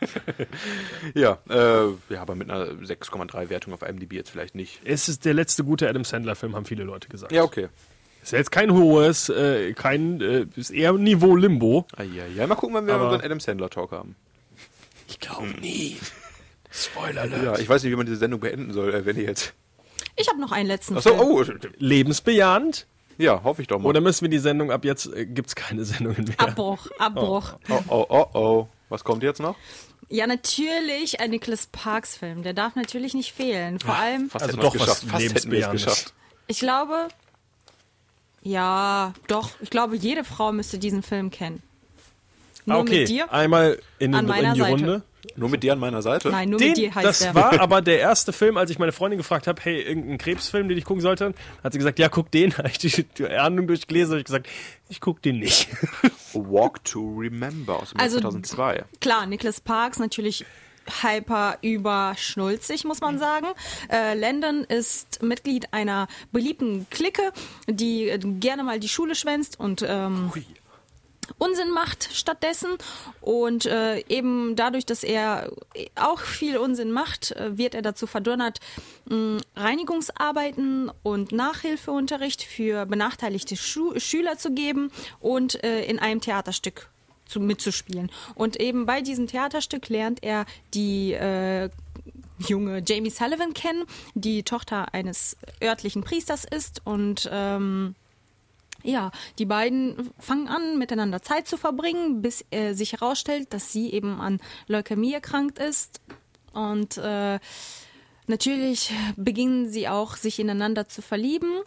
[1.14, 4.80] ja, äh, ja, aber mit einer 6,3 Wertung auf IMDb jetzt vielleicht nicht.
[4.84, 7.32] Es ist der letzte gute Adam Sandler-Film, haben viele Leute gesagt.
[7.32, 7.68] Ja, okay.
[8.22, 11.86] Ist ja jetzt kein hohes, äh, kein, äh, ist eher Niveau Limbo.
[11.96, 12.46] Ah, ja, ja.
[12.48, 14.16] Mal gucken, wann wir Aber- unseren Adam Sandler Talk haben.
[15.08, 15.96] Ich glaube nie.
[16.72, 17.44] Spoiler alert.
[17.44, 19.54] Ja, ich weiß nicht, wie man diese Sendung beenden soll, äh, wenn ihr jetzt.
[20.16, 21.20] Ich habe noch einen letzten Achso, Film.
[21.62, 22.86] oh, Lebensbejahend?
[23.18, 23.88] Ja, hoffe ich doch mal.
[23.88, 26.40] Oder müssen wir die Sendung ab jetzt, äh, gibt's keine Sendungen mehr?
[26.40, 27.54] Abbruch, Abbruch.
[27.68, 28.68] Oh, oh, oh, oh.
[28.88, 29.56] Was kommt jetzt noch?
[30.08, 32.42] Ja, natürlich ein Nicholas Parks Film.
[32.44, 33.80] Der darf natürlich nicht fehlen.
[33.80, 35.04] Vor allem, Fast Also es doch was geschafft.
[35.04, 36.14] Fast hätten wir es geschafft.
[36.46, 37.08] ich glaube,
[38.42, 39.50] ja, doch.
[39.60, 41.62] Ich glaube, jede Frau müsste diesen Film kennen.
[42.66, 43.32] Nur okay, mit dir?
[43.32, 44.70] einmal in, An den, in die Seite.
[44.72, 45.02] Runde.
[45.34, 46.30] Nur mit dir an meiner Seite?
[46.30, 47.34] Nein, nur Den, mit dir heißt das der.
[47.34, 50.78] war aber der erste Film, als ich meine Freundin gefragt habe, hey, irgendein Krebsfilm, den
[50.78, 52.52] ich gucken sollte, hat sie gesagt, ja, guck den.
[52.58, 54.46] Habe ich die, die Ahnung durchgelesen, habe ich gesagt,
[54.88, 55.68] ich guck den nicht.
[56.32, 58.84] Walk to Remember aus dem Jahr Also- 2002.
[59.00, 60.44] Klar, Nicholas Parks natürlich
[61.02, 63.46] hyper überschnulzig, muss man sagen.
[63.90, 67.32] Äh, Landon ist Mitglied einer beliebten Clique,
[67.68, 70.30] die äh, gerne mal die Schule schwänzt und ähm,
[71.38, 72.70] Unsinn macht stattdessen.
[73.20, 75.50] Und äh, eben dadurch, dass er
[75.94, 78.60] auch viel Unsinn macht, äh, wird er dazu verdonnert,
[79.54, 86.88] Reinigungsarbeiten und Nachhilfeunterricht für benachteiligte Schu Schüler zu geben und äh, in einem Theaterstück
[87.26, 88.10] zu, mitzuspielen.
[88.34, 91.70] Und eben bei diesem Theaterstück lernt er die äh,
[92.38, 97.94] junge Jamie Sullivan kennen, die Tochter eines örtlichen Priesters ist und ähm,
[98.86, 103.92] ja, die beiden fangen an, miteinander Zeit zu verbringen, bis äh, sich herausstellt, dass sie
[103.92, 106.00] eben an Leukämie erkrankt ist.
[106.52, 107.38] Und äh,
[108.26, 111.60] natürlich beginnen sie auch, sich ineinander zu verlieben.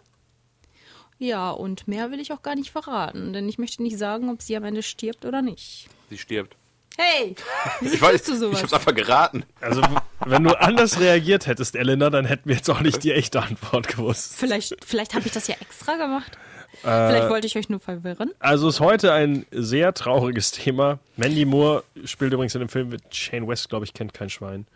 [1.18, 4.40] Ja, und mehr will ich auch gar nicht verraten, denn ich möchte nicht sagen, ob
[4.40, 5.88] sie am Ende stirbt oder nicht.
[6.08, 6.56] Sie stirbt.
[6.96, 7.34] Hey,
[7.82, 8.62] Ich weiß, du ich sowas?
[8.62, 9.44] hab's einfach geraten.
[9.60, 9.82] Also,
[10.24, 13.88] wenn du anders reagiert hättest, Elena, dann hätten wir jetzt auch nicht die echte Antwort
[13.88, 14.34] gewusst.
[14.34, 16.38] Vielleicht, vielleicht habe ich das ja extra gemacht.
[16.82, 18.30] Äh, Vielleicht wollte ich euch nur verwirren.
[18.38, 20.98] Also ist heute ein sehr trauriges Thema.
[21.16, 24.66] Mandy Moore spielt übrigens in dem Film mit Shane West, glaube ich, kennt kein Schwein.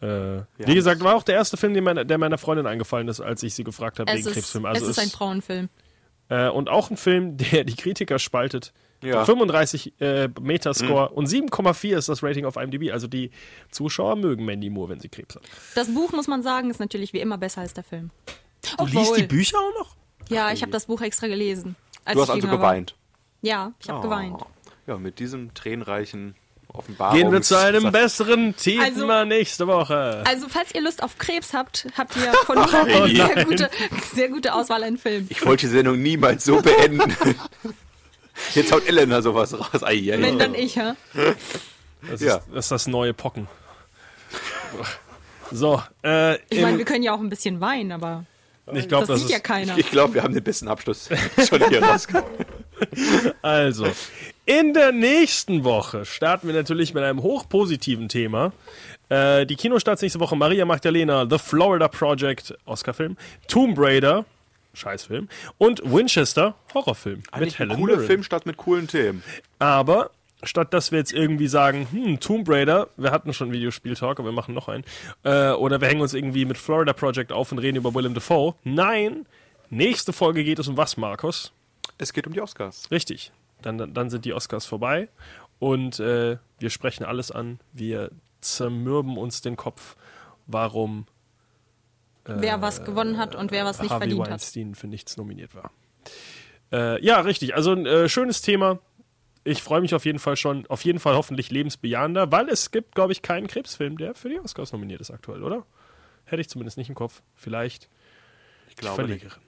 [0.00, 3.20] Äh, wie gesagt, war auch der erste Film, der meiner, der meiner Freundin eingefallen ist,
[3.20, 4.64] als ich sie gefragt habe Es wegen ist, Krebsfilm.
[4.66, 5.68] es Also ist ein Frauenfilm.
[6.28, 8.72] Äh, und auch ein Film, der die Kritiker spaltet.
[9.02, 9.24] Ja.
[9.26, 12.90] 35 äh, Metascore und 7,4 ist das Rating auf IMDb.
[12.90, 13.30] Also die
[13.70, 15.42] Zuschauer mögen Mandy Moore, wenn sie Krebs hat.
[15.74, 18.10] Das Buch, muss man sagen, ist natürlich wie immer besser als der Film.
[18.78, 19.96] Du liest die Bücher auch noch?
[20.28, 21.76] Ja, ich habe das Buch extra gelesen.
[22.04, 22.70] als Du hast ich also jünger war.
[22.72, 22.94] geweint.
[23.42, 24.02] Ja, ich habe Oh.
[24.02, 24.40] geweint.
[24.86, 26.34] Ja, mit diesem tränenreichen
[26.68, 27.16] Offenbarung.
[27.16, 30.22] Gehen wir zu einem besseren Thema Also- nächste Woche.
[30.26, 33.70] Also, falls ihr Lust auf Krebs habt, habt ihr von mir eine sehr gute,
[34.12, 35.26] sehr gute Auswahl an Filmen.
[35.30, 37.02] Ich wollte die Sendung niemals so beenden.
[38.54, 39.82] Jetzt haut Elena sowas raus.
[39.84, 40.36] Ai, ai, Wenn ai.
[40.38, 40.96] dann ich, ja.
[42.10, 42.36] Das, Ja.
[42.38, 43.46] ist, das ist das neue Pocken.
[45.52, 48.24] So, äh, Ich meine, wir können ja auch ein bisschen weinen, aber
[48.72, 49.78] ich glaube, das das, sieht ja ist keiner.
[49.78, 51.08] Ich glaube, wir haben den besten Abschluss
[51.48, 52.44] schon hier rausgekommen.
[53.42, 53.86] Also,
[54.46, 58.52] in der nächsten Woche starten wir natürlich mit einem hochpositiven Thema.
[59.08, 63.16] Äh, die Kinostarts nächste Woche Maria Magdalena, The Florida Project, Oscar-Film,
[63.48, 64.24] Tomb Raider,
[64.72, 65.28] Scheißfilm,
[65.58, 68.06] und Winchester, Horrorfilm mit Eigentlich ein Helen cooler Mirren.
[68.06, 69.22] Film statt mit coolen Themen.
[69.58, 70.10] Aber
[70.44, 74.34] statt dass wir jetzt irgendwie sagen, hm, Tomb Raider, wir hatten schon Videospiel-Talk, aber wir
[74.34, 74.84] machen noch einen,
[75.22, 78.54] äh, oder wir hängen uns irgendwie mit Florida Project auf und reden über Willem Dafoe.
[78.64, 79.26] Nein,
[79.70, 81.52] nächste Folge geht es um was, Markus?
[81.98, 82.90] Es geht um die Oscars.
[82.90, 83.32] Richtig.
[83.62, 85.08] Dann, dann, dann sind die Oscars vorbei
[85.58, 87.60] und äh, wir sprechen alles an.
[87.72, 88.10] Wir
[88.40, 89.96] zermürben uns den Kopf,
[90.46, 91.06] warum
[92.26, 94.30] wer was gewonnen hat und wer was nicht Harvey verdient hat.
[94.32, 95.70] Weinstein für nichts nominiert war.
[96.72, 97.54] Äh, ja, richtig.
[97.54, 98.78] Also ein äh, schönes Thema.
[99.44, 102.94] Ich freue mich auf jeden Fall schon, auf jeden Fall hoffentlich lebensbejahender, weil es gibt,
[102.94, 105.66] glaube ich, keinen Krebsfilm, der für die Oscars nominiert ist aktuell, oder?
[106.24, 107.22] Hätte ich zumindest nicht im Kopf.
[107.34, 107.90] Vielleicht.
[108.70, 109.20] Ich glaube nicht.
[109.20, 109.42] Verlegerin.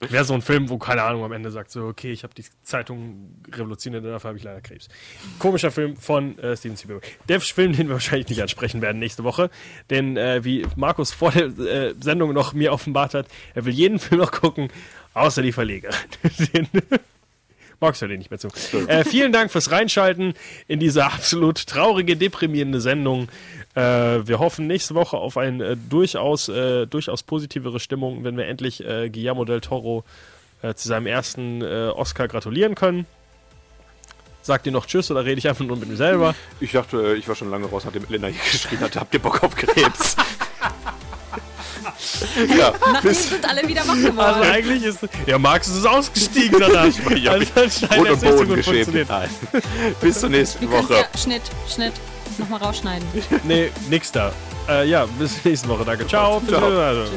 [0.10, 2.44] Wäre so ein Film, wo, keine Ahnung, am Ende sagt so, okay, ich habe die
[2.62, 4.88] Zeitung revolutioniert, dafür habe ich leider Krebs.
[5.38, 7.06] Komischer Film von äh, Steven Spielberg.
[7.28, 9.48] Der Film, den wir wahrscheinlich nicht ansprechen werden nächste Woche,
[9.88, 13.98] denn äh, wie Markus vor der äh, Sendung noch mir offenbart hat, er will jeden
[13.98, 14.68] Film noch gucken,
[15.14, 15.96] außer die Verlegerin.
[16.52, 16.68] Den
[17.80, 18.48] magst du den nicht mehr zu.
[18.88, 20.34] Äh, vielen Dank fürs Reinschalten
[20.68, 23.28] in diese absolut traurige, deprimierende Sendung.
[23.74, 28.46] Äh, wir hoffen nächste Woche auf eine äh, durchaus, äh, durchaus positivere Stimmung, wenn wir
[28.46, 30.04] endlich äh, Guillermo del Toro
[30.74, 33.04] zu seinem ersten Oscar gratulieren können.
[34.40, 36.34] Sagt ihr noch Tschüss oder rede ich einfach nur mit mir selber?
[36.60, 39.44] Ich dachte, ich war schon lange raus, nachdem Elena hier geschrien hat, habt ihr Bock
[39.44, 40.16] auf Krebs?
[42.58, 44.42] ja, Nachdem bis sind alle wieder wach Also geworden.
[44.42, 44.98] eigentlich ist.
[45.26, 46.86] Ja, Marx ist ausgestiegen danach.
[47.16, 48.84] Ja, also anscheinend hat und es so Boden gut geschämt.
[48.90, 49.08] funktioniert.
[50.00, 50.94] Bis zur nächsten Wir können Woche.
[50.94, 51.42] ja Schnitt,
[51.72, 51.92] Schnitt,
[52.38, 53.06] nochmal rausschneiden.
[53.44, 54.32] Nee, nix da.
[54.68, 55.84] Äh, ja, bis nächste Woche.
[55.84, 56.06] Danke.
[56.06, 56.42] Ciao.
[56.48, 56.64] Ciao.
[56.80, 57.04] Also.
[57.04, 57.12] Tschüss.